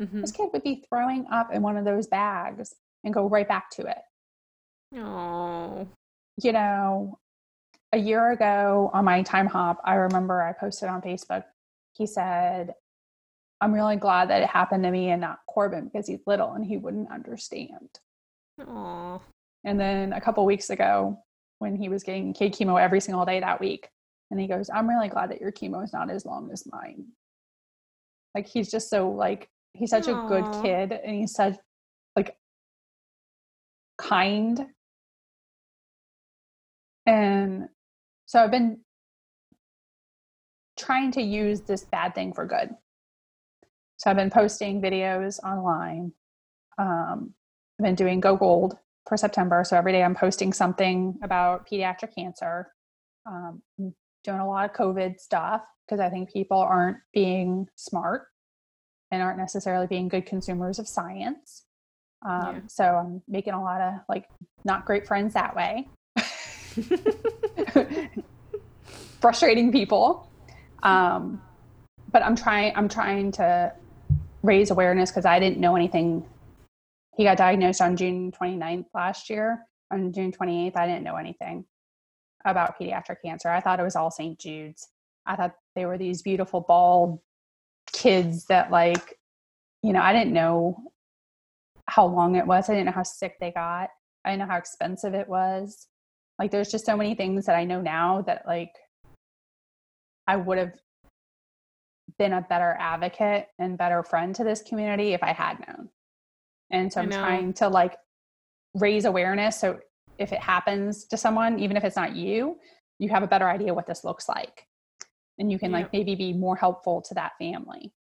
Mm-hmm. 0.01 0.20
This 0.20 0.32
kid 0.32 0.51
would 0.53 0.62
be 0.62 0.84
throwing 0.89 1.26
up 1.32 1.53
in 1.53 1.62
one 1.62 1.76
of 1.76 1.84
those 1.84 2.07
bags 2.07 2.74
and 3.05 3.14
go 3.14 3.28
right 3.28 3.49
back 3.49 3.70
to 3.70 3.87
it. 3.87 4.99
Oh. 4.99 5.89
You 6.43 6.53
know, 6.53 7.18
a 7.93 7.99
year 7.99 8.30
ago 8.30 8.91
on 8.93 9.05
my 9.05 9.22
Timehop, 9.22 9.76
I 9.84 9.95
remember 9.95 10.43
I 10.43 10.53
posted 10.53 10.89
on 10.89 11.01
Facebook, 11.01 11.45
he 11.95 12.07
said, 12.07 12.74
I'm 13.61 13.72
really 13.72 13.97
glad 13.97 14.28
that 14.30 14.43
it 14.43 14.49
happened 14.49 14.84
to 14.84 14.91
me 14.91 15.11
and 15.11 15.20
not 15.20 15.39
Corbin 15.49 15.87
because 15.87 16.07
he's 16.07 16.20
little 16.26 16.53
and 16.53 16.64
he 16.64 16.76
wouldn't 16.76 17.11
understand. 17.11 17.89
Aww. 18.61 19.20
And 19.64 19.80
then 19.80 20.12
a 20.12 20.20
couple 20.20 20.45
weeks 20.45 20.70
ago, 20.70 21.18
when 21.59 21.74
he 21.74 21.89
was 21.89 22.03
getting 22.03 22.34
K 22.34 22.51
chemo 22.51 22.80
every 22.80 23.01
single 23.01 23.24
day 23.24 23.41
that 23.41 23.61
week, 23.61 23.89
and 24.30 24.39
he 24.41 24.47
goes, 24.47 24.68
I'm 24.68 24.89
really 24.89 25.09
glad 25.09 25.30
that 25.30 25.41
your 25.41 25.53
chemo 25.53 25.82
is 25.82 25.93
not 25.93 26.11
as 26.11 26.26
long 26.26 26.51
as 26.53 26.66
mine. 26.70 27.07
Like 28.34 28.47
he's 28.47 28.70
just 28.70 28.91
so 28.91 29.11
like 29.11 29.49
he's 29.72 29.91
such 29.91 30.05
Aww. 30.05 30.24
a 30.24 30.28
good 30.28 30.62
kid 30.62 30.93
and 30.93 31.16
he's 31.16 31.32
such 31.32 31.57
like 32.14 32.37
kind. 33.99 34.66
And 37.07 37.68
so 38.26 38.42
I've 38.42 38.50
been 38.50 38.80
trying 40.76 41.12
to 41.12 41.22
use 41.22 41.62
this 41.62 41.84
bad 41.84 42.14
thing 42.14 42.32
for 42.32 42.44
good. 42.44 42.70
So 43.96 44.11
I've 44.11 44.16
been 44.16 44.30
posting 44.30 44.82
videos 44.82 45.38
online. 45.42 46.12
Um, 46.78 47.32
I've 47.78 47.84
been 47.84 47.94
doing 47.94 48.20
Go 48.20 48.36
Gold 48.36 48.76
for 49.09 49.16
September. 49.16 49.64
So 49.64 49.76
every 49.76 49.92
day 49.92 50.02
I'm 50.02 50.14
posting 50.14 50.52
something 50.52 51.18
about 51.22 51.68
pediatric 51.70 52.14
cancer. 52.14 52.72
Um, 53.24 53.62
doing 54.24 54.40
a 54.40 54.46
lot 54.46 54.68
of 54.68 54.76
COVID 54.76 55.18
stuff 55.20 55.62
because 55.86 56.00
I 56.00 56.11
think 56.11 56.32
people 56.32 56.59
aren't 56.59 56.98
being 57.14 57.68
smart 57.76 58.26
and 59.11 59.22
aren't 59.22 59.38
necessarily 59.38 59.86
being 59.86 60.09
good 60.09 60.26
consumers 60.26 60.78
of 60.78 60.88
science. 60.88 61.64
Um, 62.28 62.57
yeah. 62.57 62.61
So 62.66 62.84
I'm 62.84 63.22
making 63.28 63.54
a 63.54 63.62
lot 63.62 63.80
of 63.80 63.94
like 64.09 64.26
not 64.64 64.84
great 64.84 65.07
friends 65.07 65.34
that 65.34 65.54
way. 65.54 65.88
Frustrating 69.20 69.72
people. 69.72 70.31
Um, 70.83 71.43
but 72.12 72.22
I'm 72.22 72.37
trying. 72.37 72.72
I'm 72.77 72.89
trying 72.89 73.33
to 73.33 73.72
raise 74.43 74.70
awareness 74.70 75.11
because 75.11 75.24
I 75.24 75.39
didn't 75.39 75.59
know 75.59 75.77
anything. 75.77 76.24
He 77.16 77.24
got 77.24 77.37
diagnosed 77.37 77.81
on 77.81 77.97
June 77.97 78.33
29th 78.33 78.87
last 78.95 79.31
year. 79.31 79.66
On 79.91 80.12
June 80.12 80.33
28th, 80.33 80.77
I 80.77 80.87
didn't 80.87 81.05
know 81.05 81.16
anything 81.16 81.64
about 82.45 82.79
pediatric 82.79 83.16
cancer. 83.24 83.49
I 83.49 83.61
thought 83.61 83.81
it 83.81 83.85
was 83.85 83.97
all 83.97 84.11
St. 84.11 84.39
Jude's. 84.39 84.89
I 85.27 85.37
thought 85.37 85.55
they 85.74 85.87
were 85.87 85.99
these 85.99 86.22
beautiful 86.22 86.61
bald 86.61 87.20
kids 87.93 88.47
that 88.47 88.70
like, 88.70 89.18
you 89.83 89.93
know, 89.93 90.01
I 90.01 90.12
didn't 90.12 90.33
know 90.33 90.93
how 91.87 92.07
long 92.07 92.37
it 92.37 92.47
was. 92.47 92.68
I 92.68 92.74
didn't 92.74 92.87
know 92.87 92.93
how 92.93 93.03
sick 93.03 93.39
they 93.41 93.51
got. 93.51 93.91
I 94.24 94.31
didn't 94.31 94.41
know 94.41 94.53
how 94.53 94.59
expensive 94.59 95.14
it 95.14 95.29
was. 95.29 95.87
Like 96.39 96.51
there's 96.51 96.70
just 96.70 96.87
so 96.87 96.97
many 96.97 97.14
things 97.14 97.47
that 97.47 97.57
I 97.57 97.64
know 97.64 97.80
now 97.80 98.22
that 98.22 98.45
like 98.47 98.72
I 100.26 100.37
would 100.37 100.59
have 100.59 100.72
been 102.18 102.32
a 102.32 102.43
better 102.43 102.76
advocate 102.78 103.49
and 103.59 103.78
better 103.78 104.03
friend 104.03 104.34
to 104.34 104.45
this 104.45 104.62
community 104.62 105.12
if 105.12 105.22
I 105.22 105.32
had 105.32 105.59
known. 105.66 105.89
And 106.70 106.93
so 106.93 107.01
I'm 107.01 107.11
trying 107.11 107.53
to 107.55 107.68
like 107.68 107.97
raise 108.74 109.05
awareness 109.05 109.59
so 109.59 109.78
if 110.18 110.32
it 110.32 110.41
happens 110.41 111.05
to 111.07 111.16
someone, 111.16 111.59
even 111.59 111.76
if 111.76 111.84
it's 111.84 111.97
not 111.97 112.16
you, 112.16 112.59
you 112.99 113.09
have 113.11 113.22
a 113.22 113.26
better 113.26 113.49
idea 113.49 113.74
what 113.74 113.87
this 113.87 114.05
looks 114.05 114.28
like. 114.28 114.66
And 115.39 115.53
you 115.53 115.59
can 115.59 115.70
like 115.70 115.93
maybe 115.93 116.14
be 116.14 116.32
more 116.32 116.57
helpful 116.57 117.03
to 117.03 117.14
that 117.14 117.32
family. 117.39 117.93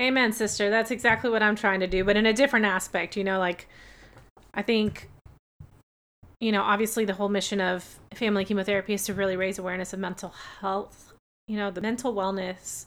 Amen, 0.00 0.32
sister. 0.32 0.70
That's 0.70 0.90
exactly 0.90 1.30
what 1.30 1.42
I'm 1.42 1.54
trying 1.54 1.80
to 1.80 1.86
do, 1.86 2.04
but 2.04 2.16
in 2.16 2.26
a 2.26 2.32
different 2.32 2.66
aspect. 2.66 3.16
You 3.16 3.22
know, 3.22 3.38
like 3.38 3.68
I 4.54 4.62
think, 4.62 5.08
you 6.42 6.50
know, 6.50 6.62
obviously 6.62 7.04
the 7.04 7.14
whole 7.14 7.28
mission 7.28 7.60
of 7.60 8.00
family 8.14 8.44
chemotherapy 8.44 8.94
is 8.94 9.04
to 9.04 9.14
really 9.14 9.36
raise 9.36 9.60
awareness 9.60 9.92
of 9.92 10.00
mental 10.00 10.34
health, 10.60 11.12
you 11.46 11.56
know, 11.56 11.70
the 11.70 11.80
mental 11.80 12.12
wellness 12.12 12.86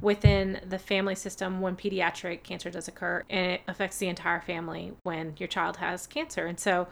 within 0.00 0.60
the 0.68 0.78
family 0.78 1.14
system 1.14 1.60
when 1.60 1.76
pediatric 1.76 2.42
cancer 2.42 2.68
does 2.68 2.88
occur 2.88 3.22
and 3.30 3.52
it 3.52 3.60
affects 3.68 3.98
the 3.98 4.08
entire 4.08 4.40
family 4.40 4.92
when 5.04 5.34
your 5.38 5.46
child 5.46 5.76
has 5.76 6.08
cancer. 6.08 6.46
And 6.46 6.58
so 6.58 6.88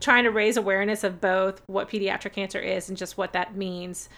trying 0.00 0.24
to 0.24 0.30
raise 0.30 0.56
awareness 0.56 1.04
of 1.04 1.20
both 1.20 1.60
what 1.66 1.90
pediatric 1.90 2.32
cancer 2.32 2.58
is 2.58 2.88
and 2.88 2.96
just 2.96 3.18
what 3.18 3.34
that 3.34 3.54
means 3.54 4.08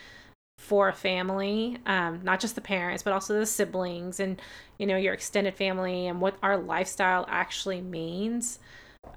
for 0.58 0.88
a 0.88 0.92
family 0.92 1.78
um, 1.86 2.20
not 2.24 2.40
just 2.40 2.56
the 2.56 2.60
parents 2.60 3.02
but 3.02 3.12
also 3.12 3.38
the 3.38 3.46
siblings 3.46 4.18
and 4.18 4.42
you 4.76 4.86
know 4.86 4.96
your 4.96 5.14
extended 5.14 5.54
family 5.54 6.08
and 6.08 6.20
what 6.20 6.36
our 6.42 6.56
lifestyle 6.58 7.24
actually 7.28 7.80
means 7.80 8.58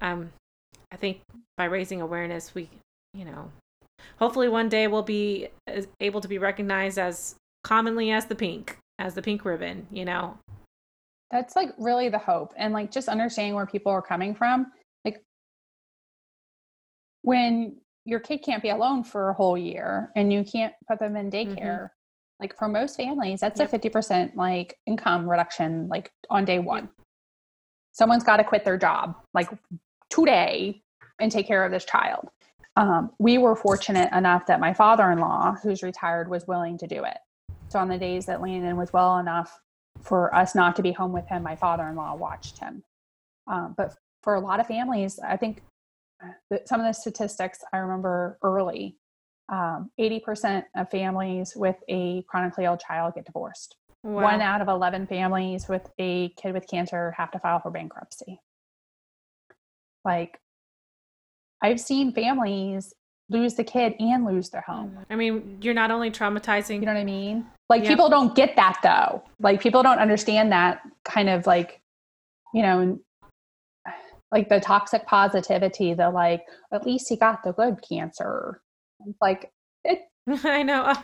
um, 0.00 0.30
i 0.92 0.96
think 0.96 1.20
by 1.56 1.64
raising 1.64 2.00
awareness 2.00 2.54
we 2.54 2.68
you 3.14 3.24
know 3.24 3.50
hopefully 4.18 4.48
one 4.48 4.68
day 4.68 4.86
we'll 4.86 5.02
be 5.02 5.48
able 6.00 6.20
to 6.20 6.28
be 6.28 6.38
recognized 6.38 6.98
as 6.98 7.34
commonly 7.64 8.10
as 8.10 8.26
the 8.26 8.34
pink 8.34 8.78
as 9.02 9.14
the 9.14 9.22
pink 9.22 9.44
ribbon, 9.44 9.86
you 9.90 10.04
know? 10.04 10.38
That's 11.30 11.56
like 11.56 11.70
really 11.78 12.08
the 12.08 12.18
hope. 12.18 12.52
And 12.56 12.72
like 12.72 12.90
just 12.90 13.08
understanding 13.08 13.54
where 13.54 13.66
people 13.66 13.90
are 13.90 14.02
coming 14.02 14.34
from. 14.34 14.66
Like 15.04 15.22
when 17.22 17.78
your 18.04 18.20
kid 18.20 18.38
can't 18.38 18.62
be 18.62 18.70
alone 18.70 19.02
for 19.02 19.30
a 19.30 19.34
whole 19.34 19.56
year 19.56 20.10
and 20.14 20.32
you 20.32 20.44
can't 20.44 20.74
put 20.88 20.98
them 20.98 21.16
in 21.16 21.30
daycare, 21.30 21.56
mm-hmm. 21.56 21.86
like 22.40 22.56
for 22.56 22.68
most 22.68 22.96
families, 22.96 23.40
that's 23.40 23.58
yep. 23.58 23.72
a 23.72 23.78
50% 23.78 24.36
like 24.36 24.76
income 24.86 25.28
reduction, 25.28 25.88
like 25.88 26.10
on 26.28 26.44
day 26.44 26.58
one. 26.58 26.84
Yep. 26.84 26.90
Someone's 27.92 28.24
got 28.24 28.36
to 28.38 28.44
quit 28.44 28.64
their 28.64 28.78
job 28.78 29.16
like 29.34 29.48
today 30.10 30.81
and 31.22 31.32
take 31.32 31.46
care 31.46 31.64
of 31.64 31.70
this 31.70 31.84
child. 31.84 32.28
Um, 32.76 33.12
we 33.18 33.38
were 33.38 33.54
fortunate 33.54 34.12
enough 34.12 34.46
that 34.46 34.60
my 34.60 34.74
father 34.74 35.10
in 35.10 35.18
law, 35.18 35.56
who's 35.62 35.82
retired, 35.82 36.28
was 36.28 36.46
willing 36.46 36.76
to 36.78 36.86
do 36.86 37.04
it. 37.04 37.18
So 37.68 37.78
on 37.78 37.88
the 37.88 37.98
days 37.98 38.26
that 38.26 38.42
Landon 38.42 38.76
was 38.76 38.92
well 38.92 39.18
enough 39.18 39.60
for 40.02 40.34
us 40.34 40.54
not 40.54 40.76
to 40.76 40.82
be 40.82 40.92
home 40.92 41.12
with 41.12 41.26
him, 41.28 41.42
my 41.42 41.56
father-in-law 41.56 42.16
watched 42.16 42.58
him. 42.58 42.82
Um, 43.46 43.74
but 43.76 43.94
for 44.22 44.34
a 44.34 44.40
lot 44.40 44.60
of 44.60 44.66
families, 44.66 45.18
I 45.18 45.36
think 45.36 45.62
some 46.66 46.80
of 46.80 46.86
the 46.86 46.92
statistics 46.92 47.60
I 47.72 47.78
remember 47.78 48.38
early, 48.42 48.96
um, 49.48 49.90
80% 50.00 50.64
of 50.76 50.90
families 50.90 51.54
with 51.56 51.76
a 51.88 52.22
chronically 52.28 52.64
ill 52.64 52.76
child 52.76 53.14
get 53.14 53.26
divorced. 53.26 53.76
Wow. 54.02 54.22
One 54.22 54.40
out 54.40 54.60
of 54.60 54.68
11 54.68 55.06
families 55.06 55.68
with 55.68 55.88
a 55.98 56.30
kid 56.30 56.54
with 56.54 56.68
cancer 56.68 57.12
have 57.16 57.30
to 57.32 57.38
file 57.38 57.60
for 57.60 57.70
bankruptcy. 57.70 58.40
Like, 60.04 60.38
I've 61.62 61.80
seen 61.80 62.12
families 62.12 62.92
lose 63.30 63.54
the 63.54 63.64
kid 63.64 63.94
and 63.98 64.24
lose 64.24 64.50
their 64.50 64.62
home. 64.62 64.98
I 65.08 65.16
mean, 65.16 65.58
you're 65.62 65.74
not 65.74 65.90
only 65.90 66.10
traumatizing. 66.10 66.80
You 66.80 66.86
know 66.86 66.94
what 66.94 67.00
I 67.00 67.04
mean? 67.04 67.46
Like 67.68 67.84
people 67.84 68.10
don't 68.10 68.34
get 68.34 68.56
that 68.56 68.78
though. 68.82 69.22
Like 69.40 69.60
people 69.60 69.82
don't 69.82 69.98
understand 69.98 70.52
that 70.52 70.82
kind 71.04 71.28
of 71.28 71.46
like, 71.46 71.80
you 72.52 72.62
know, 72.62 72.98
like 74.30 74.48
the 74.48 74.60
toxic 74.60 75.06
positivity, 75.06 75.94
the 75.94 76.10
like, 76.10 76.42
at 76.72 76.84
least 76.86 77.08
he 77.08 77.16
got 77.16 77.42
the 77.44 77.52
good 77.52 77.78
cancer. 77.88 78.60
It's 79.06 79.18
like 79.20 79.50
it 79.84 80.02
I 80.44 80.62
know. 80.62 80.94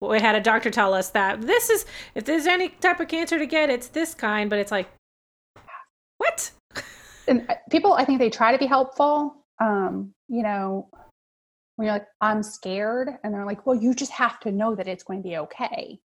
Oh, 0.00 0.08
we 0.08 0.20
had 0.20 0.34
a 0.34 0.40
doctor 0.40 0.70
tell 0.70 0.94
us 0.94 1.10
that 1.10 1.40
this 1.42 1.70
is 1.70 1.86
if 2.14 2.24
there's 2.24 2.46
any 2.46 2.68
type 2.68 3.00
of 3.00 3.08
cancer 3.08 3.38
to 3.38 3.46
get, 3.46 3.70
it's 3.70 3.88
this 3.88 4.14
kind. 4.14 4.50
But 4.50 4.58
it's 4.58 4.70
like, 4.70 4.88
what? 6.18 6.50
and 7.26 7.46
uh, 7.48 7.54
people, 7.70 7.94
I 7.94 8.04
think 8.04 8.18
they 8.18 8.30
try 8.30 8.52
to 8.52 8.58
be 8.58 8.66
helpful. 8.66 9.37
Um, 9.60 10.12
you 10.28 10.42
know, 10.42 10.88
when 11.76 11.86
you're 11.86 11.94
like, 11.94 12.06
I'm 12.20 12.42
scared, 12.42 13.10
and 13.22 13.32
they're 13.32 13.46
like, 13.46 13.66
well, 13.66 13.76
you 13.76 13.94
just 13.94 14.12
have 14.12 14.40
to 14.40 14.52
know 14.52 14.74
that 14.74 14.88
it's 14.88 15.04
going 15.04 15.22
to 15.22 15.28
be 15.28 15.36
okay. 15.38 16.00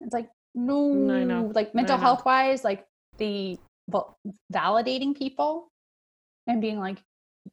It's 0.00 0.12
like, 0.12 0.28
no, 0.54 1.10
I 1.10 1.24
know. 1.24 1.50
like 1.54 1.74
mental 1.74 1.96
know. 1.96 2.02
health 2.02 2.24
wise, 2.24 2.64
like 2.64 2.86
the 3.18 3.58
val- 3.90 4.18
validating 4.52 5.16
people 5.16 5.68
and 6.46 6.60
being 6.60 6.78
like, 6.78 6.98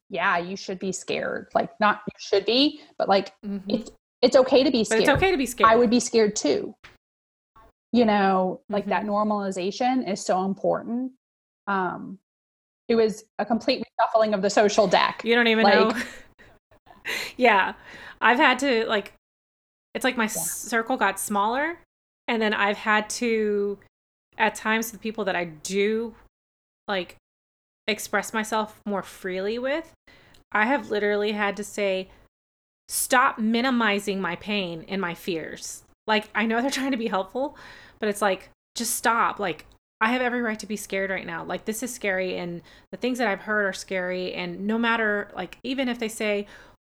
yeah, 0.09 0.37
you 0.37 0.55
should 0.55 0.79
be 0.79 0.91
scared. 0.91 1.47
Like, 1.53 1.71
not 1.79 2.01
you 2.07 2.13
should 2.17 2.45
be, 2.45 2.81
but 2.97 3.09
like, 3.09 3.33
Mhm. 3.45 3.61
it's 3.69 3.91
it's 4.21 4.35
okay 4.35 4.63
to 4.63 4.71
be 4.71 4.79
But 4.83 4.85
scared. 4.85 5.01
it's 5.01 5.09
okay 5.09 5.31
to 5.31 5.37
be 5.37 5.45
scared. 5.47 5.69
I 5.69 5.75
would 5.75 5.89
be 5.89 5.99
scared 5.99 6.35
too. 6.35 6.75
You 7.91 8.05
know, 8.05 8.61
like 8.69 8.83
Mm-hmm. 8.83 8.89
that 8.91 9.03
normalization 9.05 10.07
is 10.09 10.23
so 10.23 10.45
important. 10.45 11.13
Um, 11.67 12.19
it 12.87 12.95
was 12.95 13.23
a 13.39 13.45
complete 13.45 13.83
reshuffling 14.01 14.33
of 14.33 14.41
the 14.41 14.49
social 14.49 14.87
deck. 14.87 15.21
You 15.23 15.35
don't 15.35 15.47
even 15.47 15.63
Like- 15.63 15.75
know. 15.75 16.01
yeah. 17.37 17.73
I've 18.19 18.37
had 18.37 18.59
to 18.59 18.85
like 18.85 19.13
it's 19.93 20.03
like 20.05 20.15
my 20.17 20.27
circle 20.27 20.95
got 20.95 21.19
smaller 21.19 21.79
and 22.27 22.41
then 22.41 22.53
I've 22.53 22.77
had 22.77 23.09
to 23.11 23.77
at 24.37 24.55
times 24.55 24.91
the 24.91 24.97
people 24.97 25.25
that 25.25 25.35
I 25.35 25.45
do 25.45 26.15
like 26.87 27.17
express 27.87 28.33
myself 28.33 28.79
more 28.85 29.03
freely 29.03 29.59
with, 29.59 29.91
I 30.51 30.65
have 30.65 30.91
literally 30.91 31.33
had 31.33 31.57
to 31.57 31.63
say 31.63 32.09
stop 32.87 33.37
minimizing 33.39 34.21
my 34.21 34.35
pain 34.37 34.85
and 34.87 35.01
my 35.01 35.13
fears. 35.13 35.83
Like 36.07 36.29
I 36.35 36.45
know 36.45 36.61
they're 36.61 36.71
trying 36.79 36.91
to 36.91 36.97
be 36.97 37.07
helpful, 37.07 37.57
but 37.99 38.07
it's 38.07 38.21
like 38.21 38.49
just 38.75 38.95
stop. 38.95 39.39
Like 39.39 39.65
I 40.01 40.11
have 40.11 40.21
every 40.21 40.41
right 40.41 40.59
to 40.59 40.65
be 40.65 40.75
scared 40.75 41.11
right 41.11 41.25
now. 41.25 41.43
Like 41.45 41.65
this 41.65 41.83
is 41.83 41.93
scary 41.93 42.37
and 42.37 42.61
the 42.91 42.97
things 42.97 43.19
that 43.19 43.27
I've 43.27 43.41
heard 43.41 43.65
are 43.65 43.73
scary 43.73 44.33
and 44.33 44.65
no 44.65 44.77
matter 44.77 45.29
like 45.35 45.59
even 45.63 45.87
if 45.87 45.99
they 45.99 46.07
say, 46.07 46.47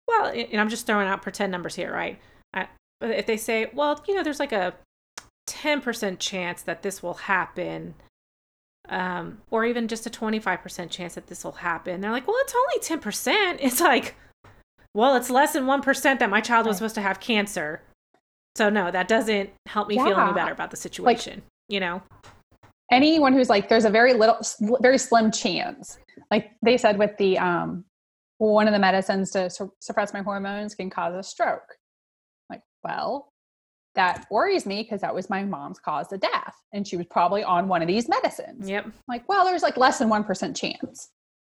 well, 0.07 0.27
and 0.27 0.61
I'm 0.61 0.69
just 0.69 0.87
throwing 0.87 1.09
out 1.09 1.21
pretend 1.21 1.51
numbers 1.51 1.75
here, 1.75 1.93
right? 1.93 2.19
I, 2.55 2.69
but 3.01 3.11
if 3.11 3.27
they 3.27 3.37
say, 3.37 3.69
well, 3.73 4.03
you 4.07 4.15
know, 4.15 4.23
there's 4.23 4.39
like 4.39 4.53
a 4.53 4.75
10% 5.49 6.21
chance 6.21 6.63
that 6.63 6.83
this 6.83 7.03
will 7.03 7.15
happen 7.15 7.95
um, 8.89 9.39
or 9.51 9.65
even 9.65 9.89
just 9.89 10.07
a 10.07 10.11
25% 10.11 10.91
chance 10.91 11.15
that 11.15 11.27
this 11.27 11.45
will 11.45 11.53
happen. 11.53 12.01
They're 12.01 12.11
like, 12.11 12.27
well, 12.27 12.37
it's 12.41 12.55
only 12.55 13.01
10%. 13.03 13.59
It's 13.61 13.81
like, 13.81 14.15
well, 14.95 15.17
it's 15.17 15.31
less 15.31 15.53
than 15.53 15.65
1% 15.65 16.19
that 16.19 16.31
my 16.31 16.41
child 16.41 16.67
was 16.67 16.77
supposed 16.77 16.97
to 16.97 17.01
have 17.01 17.21
cancer. 17.21 17.83
So, 18.57 18.69
no, 18.69 18.91
that 18.91 19.07
doesn't 19.07 19.51
help 19.67 19.89
me 19.89 19.97
feel 19.97 20.19
any 20.19 20.33
better 20.33 20.53
about 20.53 20.71
the 20.73 20.77
situation, 20.77 21.43
you 21.69 21.79
know? 21.79 22.03
Anyone 22.91 23.32
who's 23.32 23.49
like, 23.49 23.68
there's 23.68 23.84
a 23.84 23.91
very 23.91 24.14
little, 24.14 24.38
very 24.80 24.99
slim 24.99 25.30
chance. 25.30 25.99
Like 26.30 26.51
they 26.62 26.76
said 26.76 26.99
with 26.99 27.16
the 27.18 27.38
um, 27.38 27.84
one 28.38 28.66
of 28.66 28.72
the 28.72 28.78
medicines 28.78 29.30
to 29.32 29.49
su- 29.51 29.72
suppress 29.80 30.12
my 30.12 30.22
hormones 30.22 30.74
can 30.74 30.91
cause 30.91 31.14
a 31.14 31.22
stroke. 31.22 31.76
Like, 32.49 32.62
well, 32.82 33.30
that 33.95 34.26
worries 34.30 34.66
me 34.66 34.82
because 34.82 35.01
that 35.01 35.14
was 35.14 35.28
my 35.30 35.45
mom's 35.45 35.78
cause 35.78 36.12
of 36.12 36.20
death, 36.20 36.55
and 36.72 36.86
she 36.86 36.97
was 36.97 37.07
probably 37.07 37.43
on 37.43 37.68
one 37.68 37.82
of 37.82 37.88
these 37.88 38.09
medicines. 38.09 38.68
Yep. 38.68 38.86
like 39.09 39.28
well 39.28 39.45
there's 39.45 39.62
like 39.62 39.76
less 39.76 39.99
than 39.99 40.09
1% 40.09 40.57
chance 40.57 41.11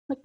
like 0.08 0.18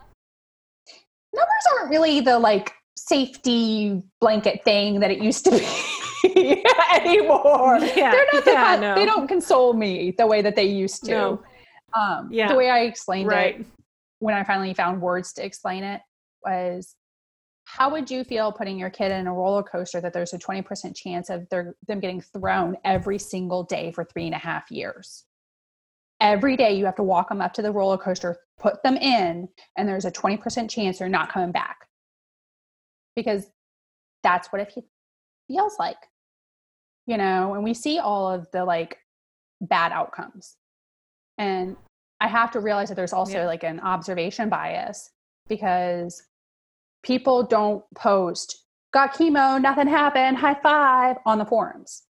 numbers 1.33 1.65
aren't 1.77 1.89
really 1.89 2.21
the 2.21 2.37
like 2.37 2.73
safety 2.95 4.01
blanket 4.21 4.63
thing 4.63 4.99
that 4.99 5.11
it 5.11 5.19
used 5.19 5.43
to 5.45 5.51
be 5.51 5.57
anymore 6.95 7.77
Yeah, 7.79 8.11
they're 8.11 8.25
not 8.33 8.45
the 8.45 8.51
yeah, 8.51 8.77
no. 8.79 8.95
they 8.95 9.05
don't 9.05 9.27
console 9.27 9.73
me 9.73 10.13
the 10.17 10.25
way 10.27 10.41
that 10.41 10.55
they 10.55 10.65
used 10.65 11.03
to 11.05 11.11
No. 11.11 11.43
um 11.95 12.29
Yeah. 12.31 12.47
the 12.47 12.55
way 12.55 12.69
i 12.69 12.79
explained 12.81 13.27
Right. 13.27 13.59
it 13.59 13.65
when 14.19 14.33
i 14.35 14.43
finally 14.43 14.73
found 14.73 15.01
words 15.01 15.33
to 15.33 15.45
explain 15.45 15.83
it 15.83 16.01
was 16.45 16.95
how 17.65 17.89
would 17.91 18.11
you 18.11 18.23
feel 18.23 18.51
putting 18.51 18.77
your 18.77 18.89
kid 18.89 19.11
in 19.11 19.25
a 19.27 19.33
roller 19.33 19.63
coaster 19.63 20.01
that 20.01 20.11
there's 20.13 20.33
a 20.33 20.37
20% 20.37 20.93
chance 20.97 21.29
of 21.29 21.47
their, 21.49 21.75
them 21.87 22.01
getting 22.01 22.19
thrown 22.19 22.75
every 22.83 23.17
single 23.17 23.63
day 23.63 23.89
for 23.93 24.03
three 24.03 24.25
and 24.25 24.35
a 24.35 24.37
half 24.37 24.69
years 24.69 25.23
every 26.21 26.55
day 26.57 26.73
you 26.75 26.85
have 26.85 26.95
to 26.95 27.03
walk 27.03 27.29
them 27.29 27.41
up 27.41 27.53
to 27.53 27.61
the 27.61 27.71
roller 27.71 27.97
coaster 27.97 28.37
put 28.59 28.81
them 28.83 28.95
in 28.97 29.47
and 29.77 29.87
there's 29.89 30.05
a 30.05 30.11
20% 30.11 30.69
chance 30.69 30.99
they're 30.99 31.09
not 31.09 31.31
coming 31.31 31.51
back 31.51 31.87
because 33.15 33.47
that's 34.23 34.47
what 34.51 34.61
it 34.61 34.73
feels 35.47 35.75
like 35.79 35.97
you 37.05 37.17
know 37.17 37.53
and 37.53 37.63
we 37.63 37.73
see 37.73 37.99
all 37.99 38.29
of 38.31 38.47
the 38.51 38.63
like 38.65 38.97
bad 39.61 39.91
outcomes. 39.91 40.55
And 41.37 41.75
i 42.21 42.27
have 42.27 42.51
to 42.51 42.59
realize 42.59 42.89
that 42.89 42.95
there's 42.95 43.13
also 43.13 43.39
Yeah. 43.39 43.45
like 43.47 43.63
an 43.63 43.79
observation 43.79 44.49
bias 44.49 45.09
because 45.49 46.23
people 47.03 47.43
don't 47.43 47.83
post 47.95 48.63
got 48.93 49.13
chemo 49.13 49.61
nothing 49.61 49.87
happened 49.87 50.37
high 50.37 50.59
five 50.61 51.17
on 51.25 51.37
the 51.39 51.45
forums. 51.45 52.03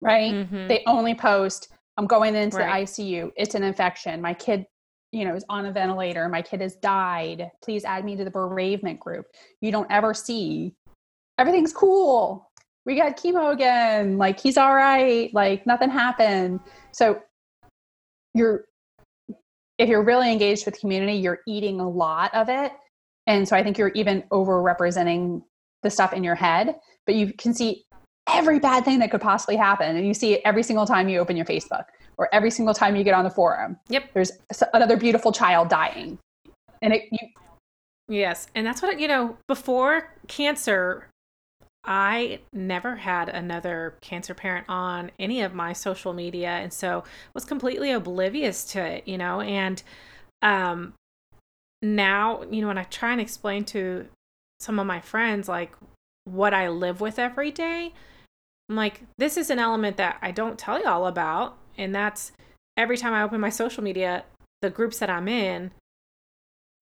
Right? 0.00 0.32
Mhm. 0.32 0.68
they 0.68 0.82
only 0.86 1.14
post 1.14 1.68
i'm 1.96 2.06
going 2.06 2.34
into 2.34 2.58
Right. 2.58 2.86
the 2.86 3.02
icu 3.02 3.32
it's 3.36 3.54
an 3.54 3.62
infection. 3.62 4.20
My 4.20 4.34
kid 4.34 4.66
you 5.12 5.24
know 5.24 5.34
is 5.34 5.44
on 5.48 5.66
a 5.66 5.72
ventilator. 5.72 6.28
My 6.28 6.42
kid 6.42 6.60
has 6.60 6.76
died. 6.76 7.50
Please 7.62 7.84
add 7.84 8.04
me 8.04 8.16
to 8.16 8.24
the 8.24 8.30
bereavement 8.30 8.98
group. 9.00 9.26
You 9.60 9.70
don't 9.72 9.90
ever 9.90 10.12
see 10.14 10.74
everything's 11.38 11.72
cool 11.72 12.45
we 12.86 12.96
got 12.96 13.16
chemo 13.16 13.52
again. 13.52 14.16
Like 14.16 14.40
he's 14.40 14.56
all 14.56 14.74
right. 14.74 15.32
Like 15.34 15.66
nothing 15.66 15.90
happened. 15.90 16.60
So 16.92 17.20
you're 18.34 18.64
if 19.78 19.90
you're 19.90 20.02
really 20.02 20.32
engaged 20.32 20.64
with 20.64 20.80
community 20.80 21.14
you're 21.14 21.40
eating 21.46 21.80
a 21.80 21.88
lot 21.88 22.34
of 22.34 22.48
it. 22.48 22.72
And 23.26 23.46
so 23.46 23.56
i 23.56 23.62
think 23.62 23.76
you're 23.76 23.92
even 23.94 24.24
over 24.30 24.62
representing 24.62 25.42
the 25.82 25.90
stuff 25.90 26.12
in 26.12 26.24
your 26.24 26.34
head 26.34 26.76
but 27.06 27.14
you 27.14 27.32
can 27.32 27.54
see 27.54 27.84
every 28.28 28.58
bad 28.58 28.84
thing 28.84 28.98
that 28.98 29.10
could 29.10 29.20
possibly 29.20 29.56
happen. 29.56 29.96
And 29.96 30.06
you 30.06 30.14
see 30.14 30.34
it 30.34 30.42
every 30.44 30.62
single 30.62 30.86
time 30.86 31.08
you 31.08 31.18
open 31.18 31.36
your 31.36 31.46
facebook 31.46 31.84
or 32.18 32.28
every 32.34 32.50
single 32.50 32.74
time 32.74 32.96
you 32.96 33.04
get 33.04 33.14
on 33.14 33.24
the 33.24 33.30
forum. 33.30 33.78
Yep. 33.88 34.12
there's 34.14 34.32
another 34.74 34.96
beautiful 34.96 35.32
child 35.32 35.68
dying. 35.68 36.18
And 36.82 36.92
it 36.92 37.04
you, 37.12 37.28
Yes. 38.08 38.46
And 38.54 38.66
that's 38.66 38.82
what, 38.82 39.00
you 39.00 39.08
know, 39.08 39.36
before 39.48 40.14
cancer, 40.28 41.08
I 41.86 42.40
never 42.52 42.96
had 42.96 43.28
another 43.28 43.94
cancer 44.00 44.34
parent 44.34 44.66
on 44.68 45.10
any 45.18 45.42
of 45.42 45.54
my 45.54 45.72
social 45.72 46.12
media. 46.12 46.48
And 46.48 46.72
so 46.72 47.04
was 47.34 47.44
completely 47.44 47.92
oblivious 47.92 48.64
to 48.72 48.80
it, 48.80 49.06
you 49.06 49.16
know, 49.16 49.40
and 49.40 49.82
um, 50.42 50.94
now, 51.82 52.42
you 52.50 52.60
know, 52.60 52.68
when 52.68 52.78
I 52.78 52.84
try 52.84 53.12
and 53.12 53.20
explain 53.20 53.64
to 53.66 54.06
some 54.60 54.78
of 54.78 54.86
my 54.86 55.00
friends, 55.00 55.48
like 55.48 55.72
what 56.24 56.54
I 56.54 56.68
live 56.68 57.00
with 57.00 57.18
every 57.18 57.50
day, 57.50 57.92
I'm 58.68 58.76
like, 58.76 59.02
this 59.18 59.36
is 59.36 59.50
an 59.50 59.58
element 59.58 59.96
that 59.98 60.18
I 60.22 60.32
don't 60.32 60.58
tell 60.58 60.82
y'all 60.82 61.06
about. 61.06 61.56
And 61.78 61.94
that's 61.94 62.32
every 62.76 62.96
time 62.96 63.12
I 63.12 63.22
open 63.22 63.40
my 63.40 63.50
social 63.50 63.82
media, 63.82 64.24
the 64.62 64.70
groups 64.70 64.98
that 64.98 65.10
I'm 65.10 65.28
in, 65.28 65.70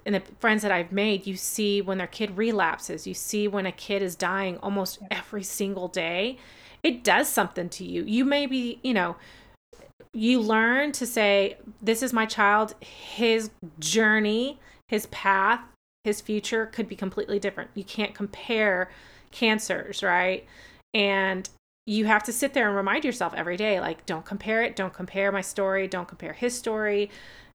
and 0.06 0.14
the 0.14 0.22
friends 0.38 0.62
that 0.62 0.72
I've 0.72 0.92
made, 0.92 1.26
you 1.26 1.36
see 1.36 1.80
when 1.80 1.98
their 1.98 2.06
kid 2.06 2.36
relapses, 2.36 3.06
you 3.06 3.14
see 3.14 3.48
when 3.48 3.66
a 3.66 3.72
kid 3.72 4.02
is 4.02 4.16
dying 4.16 4.58
almost 4.58 4.98
every 5.10 5.42
single 5.42 5.88
day. 5.88 6.38
It 6.82 7.02
does 7.02 7.28
something 7.28 7.70
to 7.70 7.84
you. 7.84 8.04
You 8.04 8.24
may 8.24 8.46
be, 8.46 8.78
you 8.82 8.92
know, 8.92 9.16
you 10.12 10.40
learn 10.40 10.92
to 10.92 11.06
say, 11.06 11.56
This 11.82 12.02
is 12.02 12.12
my 12.12 12.26
child. 12.26 12.74
His 12.80 13.50
journey, 13.78 14.60
his 14.88 15.06
path, 15.06 15.60
his 16.04 16.20
future 16.20 16.66
could 16.66 16.88
be 16.88 16.96
completely 16.96 17.38
different. 17.38 17.70
You 17.74 17.84
can't 17.84 18.14
compare 18.14 18.90
cancers, 19.30 20.02
right? 20.02 20.46
And 20.92 21.48
you 21.86 22.04
have 22.04 22.22
to 22.24 22.32
sit 22.32 22.54
there 22.54 22.68
and 22.68 22.76
remind 22.76 23.04
yourself 23.04 23.34
every 23.34 23.56
day, 23.56 23.80
like, 23.80 24.06
don't 24.06 24.24
compare 24.24 24.62
it. 24.62 24.76
Don't 24.76 24.92
compare 24.92 25.32
my 25.32 25.40
story. 25.40 25.88
Don't 25.88 26.08
compare 26.08 26.32
his 26.32 26.56
story. 26.56 27.10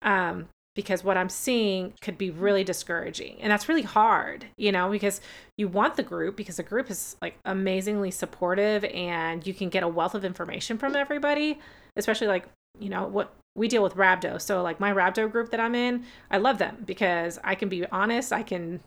Um, 0.02 0.48
because 0.76 1.04
what 1.04 1.18
I'm 1.18 1.30
seeing 1.30 1.94
could 2.02 2.18
be 2.18 2.30
really 2.30 2.64
discouraging. 2.64 3.38
And 3.42 3.52
that's 3.52 3.70
really 3.70 3.82
hard, 3.82 4.46
you 4.58 4.72
know, 4.72 4.92
because 4.92 5.22
you 5.58 5.68
want 5.68 5.96
the 5.96 6.04
group 6.04 6.36
because 6.36 6.58
the 6.58 6.64
group 6.64 6.92
is 6.92 7.16
like 7.22 7.38
amazingly 7.46 8.12
supportive 8.12 8.84
and 8.86 9.46
you 9.48 9.54
can 9.54 9.70
get 9.70 9.84
a 9.84 9.88
wealth 9.88 10.16
of 10.16 10.26
information 10.26 10.78
from 10.78 10.96
everybody, 10.96 11.60
especially 11.96 12.28
like, 12.28 12.46
you 12.78 12.90
know, 12.90 13.08
what 13.08 13.34
we 13.56 13.70
deal 13.70 13.82
with 13.82 13.96
Rhabdo. 13.96 14.40
So 14.42 14.62
like 14.62 14.82
my 14.82 14.92
Rhabdo 14.92 15.32
group 15.32 15.50
that 15.52 15.62
I'm 15.62 15.76
in, 15.76 16.04
I 16.30 16.38
love 16.38 16.58
them 16.58 16.84
because 16.86 17.40
I 17.44 17.56
can 17.56 17.70
be 17.70 17.86
honest, 17.88 18.34
I 18.34 18.44
can 18.44 18.82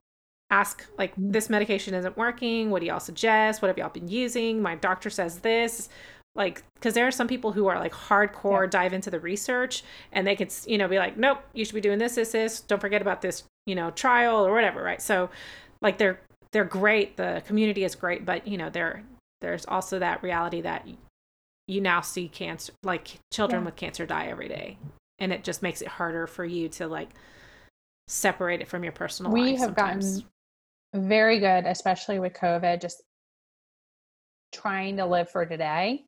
ask 0.51 0.87
like 0.99 1.13
this 1.17 1.51
medication 1.51 1.95
isn't 1.95 2.17
working, 2.17 2.71
what 2.71 2.81
do 2.81 2.87
y'all 2.87 3.01
suggest? 3.01 3.63
What 3.63 3.69
have 3.69 3.79
y'all 3.79 3.89
been 3.89 4.09
using? 4.09 4.61
My 4.61 4.75
doctor 4.77 5.09
says 5.09 5.39
this 5.39 5.89
like 6.39 6.63
because 6.77 6.95
there 6.95 7.07
are 7.07 7.11
some 7.11 7.29
people 7.29 7.53
who 7.53 7.67
are 7.67 7.79
like 7.79 7.93
hardcore 7.93 8.63
Yeah. 8.65 8.71
dive 8.71 8.93
into 8.95 9.11
the 9.11 9.21
research 9.21 9.83
and 10.13 10.27
they 10.27 10.35
could 10.37 10.51
you 10.67 10.79
know 10.79 10.89
be 10.89 10.99
like 10.99 11.19
nope 11.19 11.41
you 11.53 11.67
should 11.67 11.75
be 11.75 11.83
doing 11.83 11.99
this 11.99 12.15
this 12.15 12.33
this 12.33 12.61
don't 12.61 12.81
forget 12.81 13.03
about 13.03 13.21
this 13.21 13.45
you 13.67 13.75
know 13.75 13.91
trial 13.91 14.47
or 14.47 14.53
whatever 14.55 14.83
right 14.83 15.03
so 15.03 15.29
like 15.83 15.99
they're 15.99 16.21
they're 16.53 16.65
great. 16.65 17.17
The 17.17 17.43
community 17.47 17.85
is 17.85 17.95
great, 17.95 18.25
but 18.25 18.47
you 18.47 18.57
know, 18.57 18.71
there 18.71 19.03
there's 19.41 19.67
also 19.67 19.99
that 19.99 20.23
reality 20.23 20.61
that 20.63 20.89
you 21.67 21.81
now 21.81 22.01
see 22.01 22.29
cancer, 22.29 22.73
like 22.83 23.19
children 23.33 23.63
yeah. 23.63 23.67
with 23.67 23.77
cancer 23.77 24.07
die 24.07 24.27
every 24.27 24.49
day, 24.49 24.79
and 25.19 25.33
it 25.33 25.45
just 25.45 25.63
makes 25.63 25.83
it 25.83 25.89
harder 25.89 26.27
for 26.27 26.45
you 26.45 26.69
to 26.71 26.89
like 26.89 27.11
separate 28.09 28.61
it 28.61 28.69
from 28.69 28.83
your 28.83 28.93
personal 28.93 29.31
we 29.33 29.51
life. 29.51 29.59
have 29.59 29.67
sometimes. 29.77 30.25
gotten 30.95 31.07
very 31.09 31.39
good, 31.39 31.67
especially 31.67 32.19
with 32.19 32.33
COVID, 32.33 32.81
just 32.81 33.03
trying 34.53 34.97
to 34.97 35.05
live 35.05 35.29
for 35.31 35.45
today 35.45 36.05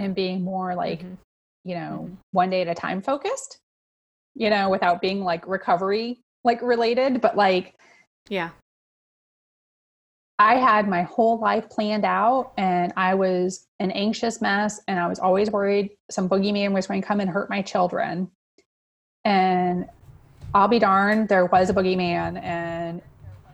and 0.00 0.14
being 0.14 0.42
more 0.42 0.74
like, 0.74 1.00
mm-hmm. 1.00 1.14
you 1.64 1.74
know, 1.74 2.04
mm-hmm. 2.04 2.14
one 2.32 2.50
day 2.50 2.62
at 2.62 2.68
a 2.68 2.74
time 2.74 3.02
focused, 3.02 3.58
you 4.34 4.50
know, 4.50 4.70
without 4.70 5.00
being 5.00 5.22
like 5.22 5.46
recovery 5.46 6.20
like 6.44 6.62
related, 6.62 7.20
but 7.20 7.36
like, 7.36 7.74
yeah. 8.28 8.50
I 10.38 10.54
had 10.54 10.88
my 10.88 11.02
whole 11.02 11.38
life 11.38 11.68
planned 11.68 12.06
out 12.06 12.52
and 12.56 12.94
I 12.96 13.14
was 13.14 13.66
an 13.78 13.90
anxious 13.90 14.40
mess 14.40 14.80
and 14.88 14.98
I 14.98 15.06
was 15.06 15.18
always 15.18 15.50
worried 15.50 15.90
some 16.10 16.30
boogeyman 16.30 16.72
was 16.72 16.86
going 16.86 17.02
to 17.02 17.06
come 17.06 17.20
and 17.20 17.28
hurt 17.28 17.50
my 17.50 17.60
children. 17.60 18.30
And 19.26 19.86
I'll 20.54 20.68
be 20.68 20.78
darned, 20.78 21.28
there 21.28 21.44
was 21.44 21.68
a 21.68 21.74
boogeyman 21.74 22.42
and 22.42 23.02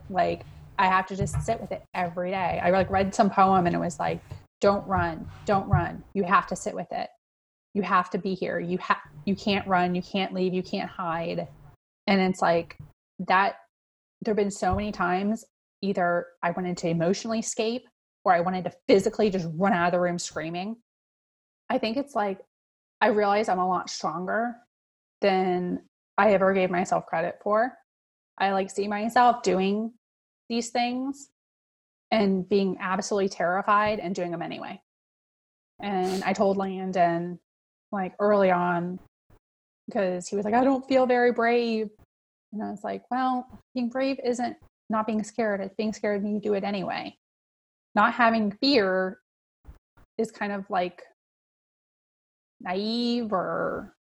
like 0.09 0.43
I 0.79 0.87
have 0.87 1.07
to 1.07 1.17
just 1.17 1.43
sit 1.43 1.61
with 1.61 1.73
it 1.73 1.83
every 1.93 2.31
day. 2.31 2.61
I 2.63 2.71
like 2.71 2.89
read 2.89 3.15
some 3.15 3.31
poem 3.31 3.67
and 3.67 3.75
it 3.75 3.81
was 3.81 3.99
like, 3.99 4.21
don't 4.61 4.87
run, 4.87 5.29
don't 5.45 5.69
run. 5.69 6.03
You 6.15 6.25
have 6.25 6.47
to 6.49 6.57
sit 6.57 6.75
with 6.75 6.91
it. 6.91 7.09
You 7.75 7.83
have 7.83 8.11
to 8.11 8.19
be 8.19 8.35
here. 8.35 8.59
You 8.59 8.79
have 8.79 8.99
you 9.25 9.37
can't 9.37 9.67
run, 9.67 9.95
you 9.95 10.03
can't 10.03 10.33
leave, 10.33 10.55
you 10.55 10.63
can't 10.63 10.91
hide. 10.91 11.49
And 12.07 12.21
it's 12.21 12.41
like 12.41 12.79
that 13.21 13.57
there 14.23 14.33
have 14.33 14.37
been 14.37 14.51
so 14.51 14.75
many 14.75 14.93
times 14.93 15.45
either 15.83 16.27
I 16.43 16.53
wanted 16.53 16.77
to 16.79 16.89
emotionally 16.89 17.41
escape 17.41 17.87
or 18.25 18.33
I 18.33 18.41
wanted 18.41 18.65
to 18.65 18.73
physically 18.89 19.31
just 19.31 19.49
run 19.55 19.73
out 19.73 19.87
of 19.87 19.93
the 19.93 20.01
room 20.01 20.19
screaming. 20.19 20.77
I 21.69 21.79
think 21.79 21.97
it's 21.97 22.15
like 22.15 22.41
I 23.01 23.09
realize 23.09 23.49
I'm 23.49 23.59
a 23.59 23.69
lot 23.69 23.91
stronger 23.91 24.57
than 25.21 25.83
I 26.17 26.33
ever 26.33 26.55
gave 26.55 26.71
myself 26.71 27.07
credit 27.07 27.39
for. 27.43 27.73
I 28.39 28.53
like 28.53 28.71
see 28.71 28.89
myself 28.89 29.43
doing 29.43 29.93
these 30.49 30.71
things 30.71 31.29
and 32.11 32.49
being 32.49 32.77
absolutely 32.81 33.29
terrified 33.29 33.99
and 33.99 34.15
doing 34.15 34.31
them 34.31 34.43
anyway. 34.43 34.81
And 35.81 36.23
I 36.25 36.33
told 36.33 36.57
Landon 36.57 37.39
like 37.93 38.15
early 38.19 38.51
on 38.51 38.99
because 39.87 40.29
he 40.29 40.37
was 40.37 40.45
like, 40.45 40.55
I 40.55 40.65
don't 40.65 40.87
feel 40.87 41.07
very 41.07 41.33
brave. 41.33 41.91
And 42.53 42.63
I 42.63 42.71
was 42.71 42.83
like, 42.83 43.03
well, 43.11 43.47
being 43.75 43.89
brave 43.89 44.19
isn't 44.25 44.57
not 44.89 45.07
being 45.07 45.23
scared, 45.25 45.61
it's 45.61 45.75
being 45.75 45.93
scared 45.93 46.23
and 46.23 46.33
you 46.33 46.41
do 46.41 46.55
it 46.55 46.65
anyway. 46.65 47.17
Not 47.95 48.15
having 48.15 48.53
fear 48.63 49.19
is 50.19 50.31
kind 50.31 50.53
of 50.53 50.69
like 50.71 51.03
naive 52.61 53.33
or 53.33 53.95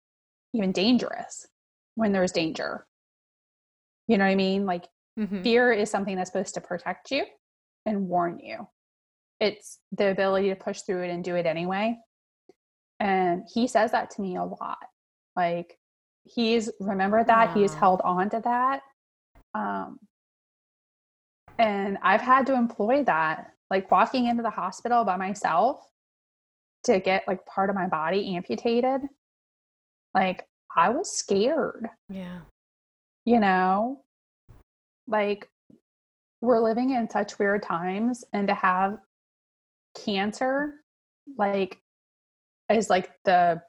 even 0.53 0.71
dangerous 0.71 1.47
when 1.95 2.11
there's 2.11 2.31
danger. 2.31 2.85
You 4.07 4.17
know 4.17 4.25
what 4.25 4.31
I 4.31 4.35
mean? 4.35 4.65
Like 4.65 4.85
mm-hmm. 5.17 5.41
fear 5.41 5.71
is 5.71 5.89
something 5.89 6.15
that's 6.15 6.29
supposed 6.29 6.53
to 6.55 6.61
protect 6.61 7.11
you 7.11 7.25
and 7.85 8.07
warn 8.07 8.39
you. 8.39 8.67
It's 9.39 9.79
the 9.91 10.11
ability 10.11 10.49
to 10.49 10.55
push 10.55 10.81
through 10.81 11.03
it 11.03 11.09
and 11.09 11.23
do 11.23 11.35
it 11.35 11.45
anyway. 11.45 11.97
And 12.99 13.43
he 13.53 13.67
says 13.67 13.91
that 13.91 14.09
to 14.11 14.21
me 14.21 14.37
a 14.37 14.43
lot. 14.43 14.77
Like 15.35 15.77
he's 16.23 16.69
remembered 16.79 17.27
that, 17.27 17.49
wow. 17.49 17.53
he's 17.53 17.73
held 17.73 18.01
on 18.01 18.29
to 18.29 18.41
that. 18.43 18.81
Um, 19.53 19.99
and 21.59 21.97
I've 22.01 22.21
had 22.21 22.45
to 22.47 22.53
employ 22.53 23.03
that, 23.03 23.51
like 23.69 23.91
walking 23.91 24.27
into 24.27 24.43
the 24.43 24.49
hospital 24.49 25.03
by 25.03 25.17
myself 25.17 25.85
to 26.85 26.99
get 26.99 27.27
like 27.27 27.45
part 27.45 27.69
of 27.69 27.75
my 27.75 27.87
body 27.87 28.35
amputated. 28.35 29.01
Like 30.13 30.45
I 30.75 30.89
was 30.89 31.11
scared. 31.11 31.87
Yeah. 32.09 32.39
You 33.25 33.39
know, 33.39 34.01
like 35.07 35.47
we're 36.43 36.59
living 36.59 36.91
in 36.91 37.09
such 37.09 37.39
weird 37.39 37.63
times 37.63 38.23
and 38.33 38.47
to 38.47 38.53
have 38.53 38.97
cancer 40.03 40.73
like 41.37 41.79
is 42.69 42.89
like 42.89 43.11
the 43.23 43.61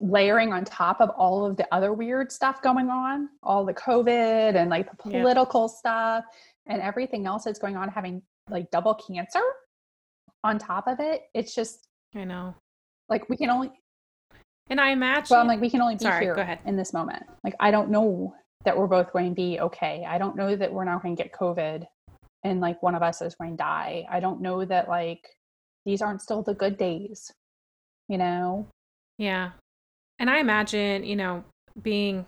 layering 0.00 0.52
on 0.52 0.64
top 0.64 1.00
of 1.00 1.10
all 1.10 1.44
of 1.44 1.56
the 1.56 1.66
other 1.72 1.92
weird 1.92 2.32
stuff 2.32 2.62
going 2.62 2.88
on, 2.88 3.28
all 3.42 3.64
the 3.64 3.74
COVID 3.74 4.54
and 4.54 4.70
like 4.70 4.90
the 4.90 4.96
political 4.96 5.62
yeah. 5.62 5.78
stuff 5.78 6.24
and 6.66 6.82
everything 6.82 7.26
else 7.26 7.44
that's 7.44 7.58
going 7.58 7.76
on 7.76 7.88
having 7.88 8.22
like 8.50 8.70
double 8.70 8.94
cancer 8.94 9.42
on 10.42 10.58
top 10.58 10.86
of 10.86 11.00
it 11.00 11.22
it's 11.34 11.54
just 11.54 11.86
i 12.14 12.24
know 12.24 12.54
like 13.08 13.28
we 13.28 13.36
can 13.36 13.50
only 13.50 13.70
and 14.70 14.80
i 14.80 14.90
imagine 14.90 15.26
well 15.30 15.40
i'm 15.40 15.46
like 15.46 15.60
we 15.60 15.68
can 15.68 15.80
only 15.80 15.96
be 15.96 16.04
Sorry, 16.04 16.24
here 16.24 16.34
go 16.34 16.40
ahead. 16.40 16.58
in 16.64 16.76
this 16.76 16.92
moment 16.92 17.24
like 17.44 17.54
i 17.60 17.70
don't 17.70 17.90
know 17.90 18.34
that 18.64 18.76
we're 18.76 18.86
both 18.86 19.12
going 19.12 19.28
to 19.28 19.34
be 19.34 19.60
okay 19.60 20.04
i 20.08 20.18
don't 20.18 20.36
know 20.36 20.56
that 20.56 20.72
we're 20.72 20.84
not 20.84 21.02
going 21.02 21.14
to 21.14 21.22
get 21.22 21.32
covid 21.32 21.86
and 22.44 22.60
like 22.60 22.82
one 22.82 22.94
of 22.94 23.02
us 23.02 23.22
is 23.22 23.34
going 23.34 23.52
to 23.52 23.56
die. 23.56 24.06
I 24.10 24.20
don't 24.20 24.40
know 24.40 24.64
that 24.64 24.88
like 24.88 25.26
these 25.84 26.02
aren't 26.02 26.22
still 26.22 26.42
the 26.42 26.54
good 26.54 26.76
days 26.76 27.32
you 28.10 28.18
know? 28.18 28.66
Yeah. 29.16 29.52
And 30.18 30.28
i 30.28 30.38
imagine 30.38 31.04
you 31.04 31.16
know 31.16 31.44
being 31.80 32.26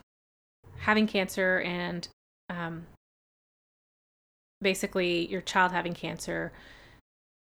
having 0.78 1.06
cancer 1.06 1.60
and 1.60 2.08
um 2.48 2.86
basically 4.62 5.26
your 5.26 5.40
child 5.40 5.72
having 5.72 5.92
cancer, 5.92 6.52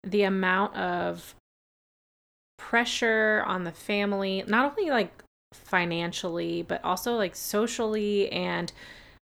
the 0.02 0.22
amount 0.22 0.74
of 0.74 1.34
pressure 2.58 3.44
on 3.46 3.64
the 3.64 3.72
family, 3.72 4.42
not 4.46 4.70
only 4.70 4.90
like 4.90 5.12
financially, 5.52 6.62
but 6.62 6.82
also 6.82 7.16
like 7.16 7.36
socially 7.36 8.32
and, 8.32 8.72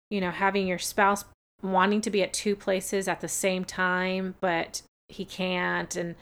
you 0.10 0.20
know, 0.20 0.32
having 0.32 0.66
your 0.66 0.80
spouse 0.80 1.26
wanting 1.62 2.02
to 2.02 2.10
be 2.10 2.22
at 2.24 2.34
two 2.34 2.56
places 2.56 3.08
at 3.08 3.22
the 3.22 3.28
same 3.28 3.66
time, 3.66 4.36
but 4.42 4.82
he 5.08 5.26
can't. 5.26 5.96
And 5.96 6.16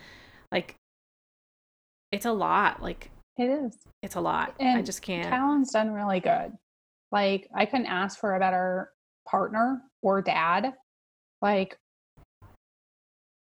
like, 0.52 0.76
it's 2.12 2.26
a 2.26 2.32
lot. 2.32 2.82
Like, 2.82 3.12
it 3.38 3.46
is. 3.46 3.78
It's 4.02 4.16
a 4.16 4.22
lot. 4.22 4.54
And 4.60 4.78
I 4.78 4.82
just 4.82 5.02
can't. 5.02 5.30
Callan's 5.30 5.72
done 5.72 5.92
really 5.92 6.20
good. 6.20 6.54
Like, 7.12 7.50
I 7.56 7.66
couldn't 7.66 7.88
ask 7.88 8.20
for 8.20 8.36
a 8.36 8.40
better 8.40 8.90
partner 9.28 9.82
or 10.02 10.22
dad 10.22 10.74
like 11.42 11.78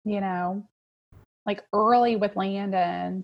you 0.05 0.21
know 0.21 0.67
like 1.47 1.63
early 1.73 2.17
with 2.17 2.37
landon 2.37 3.23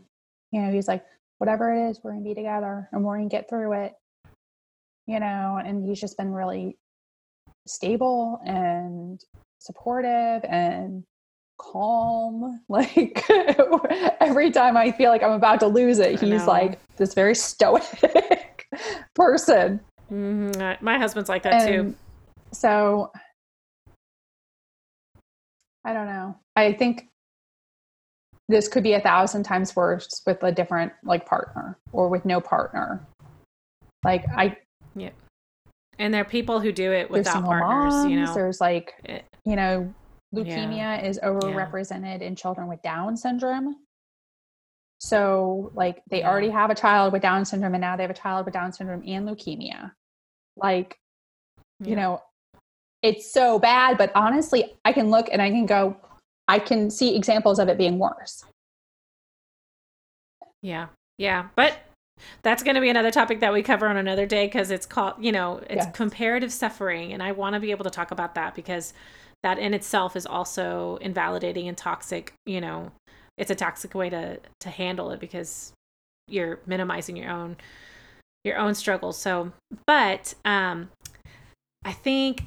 you 0.52 0.60
know 0.60 0.70
he's 0.70 0.88
like 0.88 1.04
whatever 1.38 1.72
it 1.74 1.90
is 1.90 2.00
we're 2.02 2.12
gonna 2.12 2.22
be 2.22 2.34
together 2.34 2.88
and 2.92 3.02
we're 3.02 3.16
gonna 3.16 3.28
get 3.28 3.48
through 3.48 3.72
it 3.72 3.94
you 5.06 5.18
know 5.18 5.60
and 5.64 5.86
he's 5.86 6.00
just 6.00 6.16
been 6.16 6.32
really 6.32 6.76
stable 7.66 8.40
and 8.44 9.20
supportive 9.58 10.44
and 10.48 11.04
calm 11.58 12.60
like 12.68 13.24
every 14.20 14.50
time 14.50 14.76
i 14.76 14.92
feel 14.92 15.10
like 15.10 15.22
i'm 15.22 15.32
about 15.32 15.58
to 15.60 15.66
lose 15.66 15.98
it 15.98 16.20
he's 16.20 16.46
like 16.46 16.78
this 16.96 17.14
very 17.14 17.34
stoic 17.34 18.66
person 19.14 19.80
mm-hmm. 20.10 20.84
my 20.84 20.98
husband's 20.98 21.28
like 21.28 21.42
that 21.42 21.62
and 21.62 21.92
too 21.92 21.96
so 22.52 23.10
I 25.86 25.92
don't 25.92 26.06
know. 26.06 26.36
I 26.56 26.72
think 26.72 27.08
this 28.48 28.66
could 28.66 28.82
be 28.82 28.94
a 28.94 29.00
thousand 29.00 29.44
times 29.44 29.74
worse 29.76 30.22
with 30.26 30.42
a 30.42 30.50
different 30.50 30.92
like 31.04 31.26
partner 31.26 31.78
or 31.92 32.08
with 32.08 32.24
no 32.24 32.40
partner. 32.40 33.06
Like 34.04 34.24
I 34.36 34.56
Yeah. 34.96 35.10
And 35.98 36.12
there 36.12 36.20
are 36.20 36.26
people 36.26 36.60
who 36.60 36.72
do 36.72 36.92
it 36.92 37.10
without 37.10 37.44
partners, 37.44 37.94
moms, 37.94 38.10
you 38.10 38.20
know. 38.20 38.34
There's 38.34 38.60
like 38.60 38.94
it, 39.04 39.24
you 39.44 39.56
know, 39.56 39.92
leukemia 40.34 40.76
yeah. 40.76 41.02
is 41.02 41.18
overrepresented 41.20 42.20
yeah. 42.20 42.26
in 42.26 42.36
children 42.36 42.68
with 42.68 42.82
Down 42.82 43.16
syndrome. 43.16 43.76
So 44.98 45.70
like 45.74 46.02
they 46.10 46.20
yeah. 46.20 46.30
already 46.30 46.50
have 46.50 46.70
a 46.70 46.74
child 46.74 47.12
with 47.12 47.22
Down 47.22 47.44
syndrome 47.44 47.74
and 47.74 47.80
now 47.80 47.96
they 47.96 48.02
have 48.02 48.10
a 48.10 48.14
child 48.14 48.44
with 48.44 48.54
Down 48.54 48.72
syndrome 48.72 49.02
and 49.06 49.28
leukemia. 49.28 49.92
Like, 50.56 50.96
you 51.80 51.96
know, 51.96 52.22
it's 53.02 53.32
so 53.32 53.58
bad. 53.58 53.98
But 53.98 54.12
honestly, 54.14 54.74
I 54.84 54.92
can 54.92 55.10
look 55.10 55.28
and 55.30 55.40
I 55.40 55.50
can 55.50 55.66
go, 55.66 55.96
I 56.48 56.58
can 56.58 56.90
see 56.90 57.14
examples 57.16 57.58
of 57.58 57.68
it 57.68 57.78
being 57.78 57.98
worse. 57.98 58.44
Yeah. 60.62 60.88
Yeah. 61.18 61.48
But 61.56 61.78
that's 62.42 62.62
going 62.62 62.74
to 62.74 62.80
be 62.80 62.88
another 62.88 63.10
topic 63.10 63.40
that 63.40 63.52
we 63.52 63.62
cover 63.62 63.86
on 63.88 63.96
another 63.96 64.26
day 64.26 64.46
because 64.46 64.70
it's 64.70 64.86
called, 64.86 65.14
you 65.20 65.32
know, 65.32 65.58
it's 65.68 65.86
yes. 65.86 65.96
comparative 65.96 66.52
suffering. 66.52 67.12
And 67.12 67.22
I 67.22 67.32
want 67.32 67.54
to 67.54 67.60
be 67.60 67.70
able 67.70 67.84
to 67.84 67.90
talk 67.90 68.10
about 68.10 68.34
that 68.34 68.54
because 68.54 68.92
that 69.42 69.58
in 69.58 69.74
itself 69.74 70.16
is 70.16 70.26
also 70.26 70.96
invalidating 71.00 71.68
and 71.68 71.76
toxic. 71.76 72.32
You 72.46 72.60
know, 72.60 72.92
it's 73.36 73.50
a 73.50 73.54
toxic 73.54 73.94
way 73.94 74.10
to, 74.10 74.40
to 74.60 74.70
handle 74.70 75.10
it 75.10 75.20
because 75.20 75.72
you're 76.28 76.58
minimizing 76.66 77.16
your 77.16 77.30
own 77.30 77.56
your 78.44 78.58
own 78.58 78.74
struggles. 78.74 79.18
So, 79.18 79.52
but 79.86 80.34
um, 80.44 80.88
I 81.84 81.92
think 81.92 82.44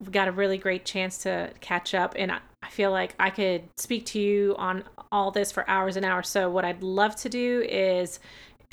we 0.00 0.10
got 0.10 0.28
a 0.28 0.32
really 0.32 0.58
great 0.58 0.84
chance 0.84 1.18
to 1.18 1.52
catch 1.60 1.94
up. 1.94 2.14
And 2.18 2.32
I, 2.32 2.40
I 2.62 2.68
feel 2.68 2.90
like 2.90 3.14
I 3.18 3.30
could 3.30 3.62
speak 3.76 4.06
to 4.06 4.20
you 4.20 4.54
on 4.58 4.84
all 5.10 5.30
this 5.30 5.52
for 5.52 5.68
hours 5.70 5.96
and 5.96 6.04
hours. 6.04 6.28
So, 6.28 6.50
what 6.50 6.64
I'd 6.64 6.82
love 6.82 7.16
to 7.16 7.28
do 7.28 7.64
is 7.68 8.18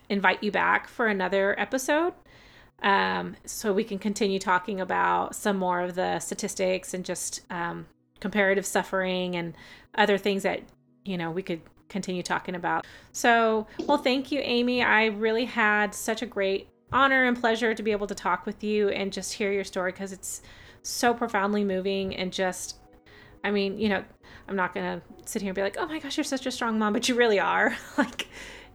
invite 0.09 0.43
you 0.43 0.51
back 0.51 0.87
for 0.87 1.07
another 1.07 1.59
episode 1.59 2.13
um, 2.83 3.35
so 3.45 3.73
we 3.73 3.83
can 3.83 3.99
continue 3.99 4.39
talking 4.39 4.81
about 4.81 5.35
some 5.35 5.57
more 5.57 5.81
of 5.81 5.95
the 5.95 6.19
statistics 6.19 6.93
and 6.93 7.05
just 7.05 7.41
um, 7.49 7.87
comparative 8.19 8.65
suffering 8.65 9.35
and 9.35 9.53
other 9.95 10.17
things 10.17 10.43
that 10.43 10.61
you 11.03 11.17
know 11.17 11.31
we 11.31 11.41
could 11.41 11.61
continue 11.87 12.23
talking 12.23 12.55
about. 12.55 12.85
So, 13.11 13.67
well, 13.85 13.97
thank 13.97 14.31
you, 14.31 14.41
Amy. 14.43 14.83
I 14.83 15.05
really 15.05 15.45
had 15.45 15.93
such 15.93 16.21
a 16.21 16.25
great 16.25 16.67
honor 16.91 17.25
and 17.25 17.39
pleasure 17.39 17.73
to 17.73 17.83
be 17.83 17.91
able 17.91 18.07
to 18.07 18.15
talk 18.15 18.45
with 18.45 18.63
you 18.63 18.89
and 18.89 19.13
just 19.13 19.33
hear 19.33 19.51
your 19.51 19.63
story 19.63 19.91
because 19.91 20.11
it's 20.11 20.41
so 20.81 21.13
profoundly 21.13 21.63
moving 21.63 22.15
and 22.15 22.31
just, 22.31 22.77
I 23.43 23.51
mean, 23.51 23.77
you 23.77 23.89
know, 23.89 24.03
I'm 24.47 24.55
not 24.55 24.75
to 24.75 25.01
sit 25.25 25.41
here 25.41 25.49
and 25.49 25.55
be 25.55 25.61
like, 25.61 25.77
oh 25.79 25.87
my 25.87 25.99
gosh, 25.99 26.17
you're 26.17 26.23
such 26.23 26.45
a 26.45 26.51
strong 26.51 26.77
mom, 26.77 26.93
but 26.93 27.07
you 27.07 27.15
really 27.15 27.39
are. 27.39 27.75
like, 27.97 28.27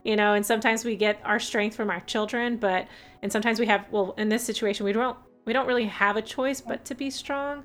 you 0.03 0.15
know, 0.15 0.33
and 0.33 0.45
sometimes 0.45 0.83
we 0.83 0.95
get 0.95 1.21
our 1.23 1.39
strength 1.39 1.75
from 1.75 1.89
our 1.89 1.99
children, 2.01 2.57
but, 2.57 2.87
and 3.21 3.31
sometimes 3.31 3.59
we 3.59 3.65
have, 3.67 3.85
well, 3.91 4.13
in 4.17 4.29
this 4.29 4.43
situation, 4.43 4.85
we 4.85 4.93
don't, 4.93 5.17
we 5.45 5.53
don't 5.53 5.67
really 5.67 5.85
have 5.85 6.17
a 6.17 6.21
choice 6.21 6.61
but 6.61 6.85
to 6.85 6.95
be 6.95 7.09
strong. 7.09 7.63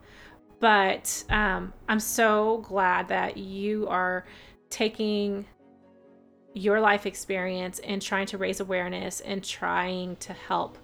But 0.61 1.25
um, 1.31 1.73
I'm 1.89 2.01
so 2.01 2.59
glad 2.59 3.09
that 3.09 3.37
you 3.37 3.87
are 3.89 4.25
taking 4.71 5.47
your 6.55 6.81
life 6.81 7.05
experience 7.05 7.79
and 7.81 8.01
trying 8.01 8.27
to 8.27 8.39
raise 8.39 8.61
awareness 8.61 9.21
and 9.21 9.45
trying 9.45 10.17
to 10.17 10.33
help 10.33 10.79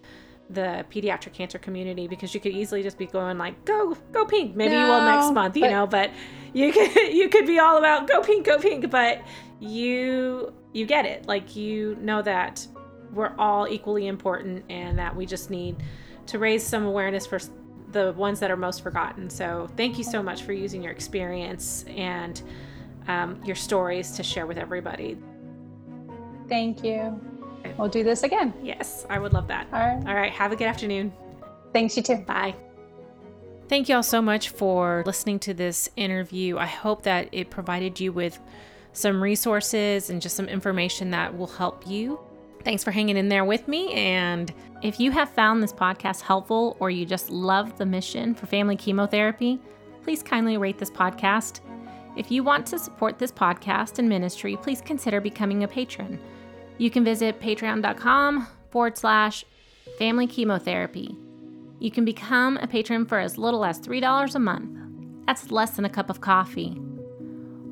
the 0.51 0.85
pediatric 0.91 1.33
cancer 1.33 1.59
community 1.59 2.07
because 2.07 2.35
you 2.35 2.41
could 2.41 2.53
easily 2.53 2.83
just 2.83 2.99
be 2.99 3.07
going 3.07 3.39
like 3.39 3.65
go 3.65 3.97
go 4.13 4.27
pink 4.27 4.55
maybe 4.55 4.75
no, 4.75 4.85
you 4.85 4.87
will 4.87 5.01
next 5.01 5.33
month 5.33 5.57
you 5.57 5.63
but, 5.63 5.71
know 5.71 5.87
but 5.87 6.11
you 6.53 6.71
could 6.73 6.95
you 7.15 7.29
could 7.31 7.47
be 7.47 7.59
all 7.59 7.79
about 7.79 8.07
go 8.07 8.21
pink 8.21 8.45
go 8.45 8.59
pink 8.59 8.91
but 8.91 9.23
you 9.61 10.53
you 10.73 10.87
get 10.87 11.05
it 11.05 11.27
like 11.27 11.55
you 11.57 11.97
know 12.01 12.23
that 12.23 12.67
we're 13.13 13.35
all 13.39 13.69
equally 13.69 14.07
important 14.07 14.65
and 14.71 14.99
that 14.99 15.15
we 15.15 15.27
just 15.27 15.51
need 15.51 15.77
to 16.27 16.39
raise 16.39 16.67
some 16.67 16.85
awareness 16.85 17.27
for 17.27 17.39
the 17.91 18.13
ones 18.15 18.41
that 18.41 18.51
are 18.51 18.57
most 18.57 18.83
forgotten 18.83 19.29
so 19.29 19.69
thank 19.77 19.99
you 19.99 20.05
so 20.05 20.23
much 20.23 20.43
for 20.43 20.53
using 20.53 20.83
your 20.83 20.93
experience 20.93 21.85
and 21.89 22.43
um, 23.09 23.41
your 23.45 23.57
stories 23.57 24.13
to 24.13 24.23
share 24.23 24.47
with 24.47 24.59
everybody. 24.59 25.19
Thank 26.49 26.85
you. 26.85 27.21
We'll 27.79 27.89
do 27.89 28.05
this 28.05 28.23
again. 28.23 28.53
Yes, 28.63 29.07
I 29.09 29.19
would 29.19 29.33
love 29.33 29.49
that. 29.49 29.67
All 29.73 29.81
right. 29.81 30.07
All 30.07 30.15
right. 30.15 30.33
Have 30.33 30.53
a 30.53 30.57
good 30.57 30.67
afternoon. 30.67 31.13
Thanks, 31.73 31.97
you 31.97 32.03
too. 32.03 32.17
Bye. 32.17 32.55
Thank 33.69 33.89
you 33.89 33.97
all 33.97 34.03
so 34.03 34.21
much 34.21 34.51
for 34.51 35.03
listening 35.07 35.39
to 35.41 35.55
this 35.55 35.89
interview. 35.97 36.59
I 36.59 36.67
hope 36.67 37.05
that 37.05 37.29
it 37.33 37.49
provided 37.49 37.99
you 38.01 38.13
with 38.13 38.39
some 38.93 39.23
resources 39.23 40.11
and 40.11 40.21
just 40.21 40.37
some 40.37 40.49
information 40.49 41.11
that 41.11 41.37
will 41.37 41.47
help 41.47 41.87
you. 41.87 42.21
Thanks 42.65 42.85
for 42.85 42.91
hanging 42.91 43.17
in 43.17 43.29
there 43.29 43.45
with 43.45 43.67
me. 43.67 43.93
And 43.93 44.53
if 44.83 45.01
you 45.01 45.11
have 45.11 45.31
found 45.31 45.63
this 45.63 45.73
podcast 45.73 46.21
helpful 46.21 46.77
or 46.79 46.91
you 46.91 47.05
just 47.05 47.31
love 47.31 47.77
the 47.79 47.87
mission 47.87 48.35
for 48.35 48.47
family 48.47 48.77
chemotherapy, 48.77 49.61
please 50.03 50.23
kindly 50.23 50.57
rate 50.57 50.79
this 50.79 50.91
podcast 50.91 51.61
if 52.15 52.31
you 52.31 52.43
want 52.43 52.67
to 52.67 52.79
support 52.79 53.19
this 53.19 53.33
podcast 53.33 53.99
and 53.99 54.09
ministry, 54.09 54.57
please 54.57 54.83
consider 54.83 55.21
becoming 55.21 55.65
a 55.65 55.69
patron. 55.69 56.21
You 56.77 56.91
can 56.91 57.05
visit 57.05 57.41
patreon.com 57.41 58.47
forward 58.71 58.99
slash 58.99 59.45
family 59.99 60.27
chemotherapy. 60.27 61.17
You 61.79 61.91
can 61.91 62.05
become 62.05 62.59
a 62.59 62.67
patron 62.67 63.07
for 63.07 63.19
as 63.19 63.39
little 63.39 63.65
as 63.65 63.81
$3 63.81 64.35
a 64.35 64.39
month. 64.39 64.79
That's 65.27 65.51
less 65.51 65.71
than 65.73 65.85
a 65.87 65.91
cup 65.91 66.11
of 66.11 66.21
coffee. 66.21 66.79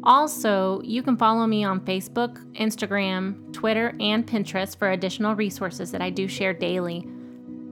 Also, 0.03 0.80
you 0.82 1.03
can 1.03 1.16
follow 1.16 1.46
me 1.46 1.62
on 1.62 1.80
Facebook, 1.80 2.42
Instagram, 2.55 3.53
Twitter, 3.53 3.94
and 4.01 4.26
Pinterest 4.26 4.76
for 4.76 4.90
additional 4.90 5.34
resources 5.34 5.90
that 5.92 6.01
I 6.01 6.11
do 6.11 6.26
share 6.26 6.55
daily. 6.55 7.07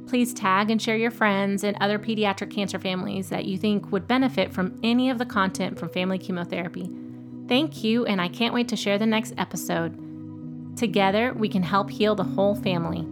Please 0.06 0.34
tag 0.34 0.70
and 0.70 0.80
share 0.80 0.96
your 0.96 1.10
friends 1.10 1.64
and 1.64 1.76
other 1.80 1.98
pediatric 1.98 2.50
cancer 2.50 2.78
families 2.78 3.28
that 3.30 3.44
you 3.44 3.58
think 3.58 3.92
would 3.92 4.06
benefit 4.06 4.52
from 4.52 4.78
any 4.82 5.10
of 5.10 5.18
the 5.18 5.26
content 5.26 5.78
from 5.78 5.88
family 5.90 6.18
chemotherapy. 6.18 6.90
Thank 7.46 7.82
you, 7.82 8.04
and 8.04 8.20
I 8.20 8.28
can't 8.28 8.54
wait 8.54 8.68
to 8.68 8.76
share 8.76 8.98
the 8.98 9.06
next 9.06 9.34
episode. 9.38 10.76
Together, 10.76 11.32
we 11.34 11.48
can 11.48 11.62
help 11.62 11.90
heal 11.90 12.14
the 12.14 12.24
whole 12.24 12.54
family. 12.54 13.06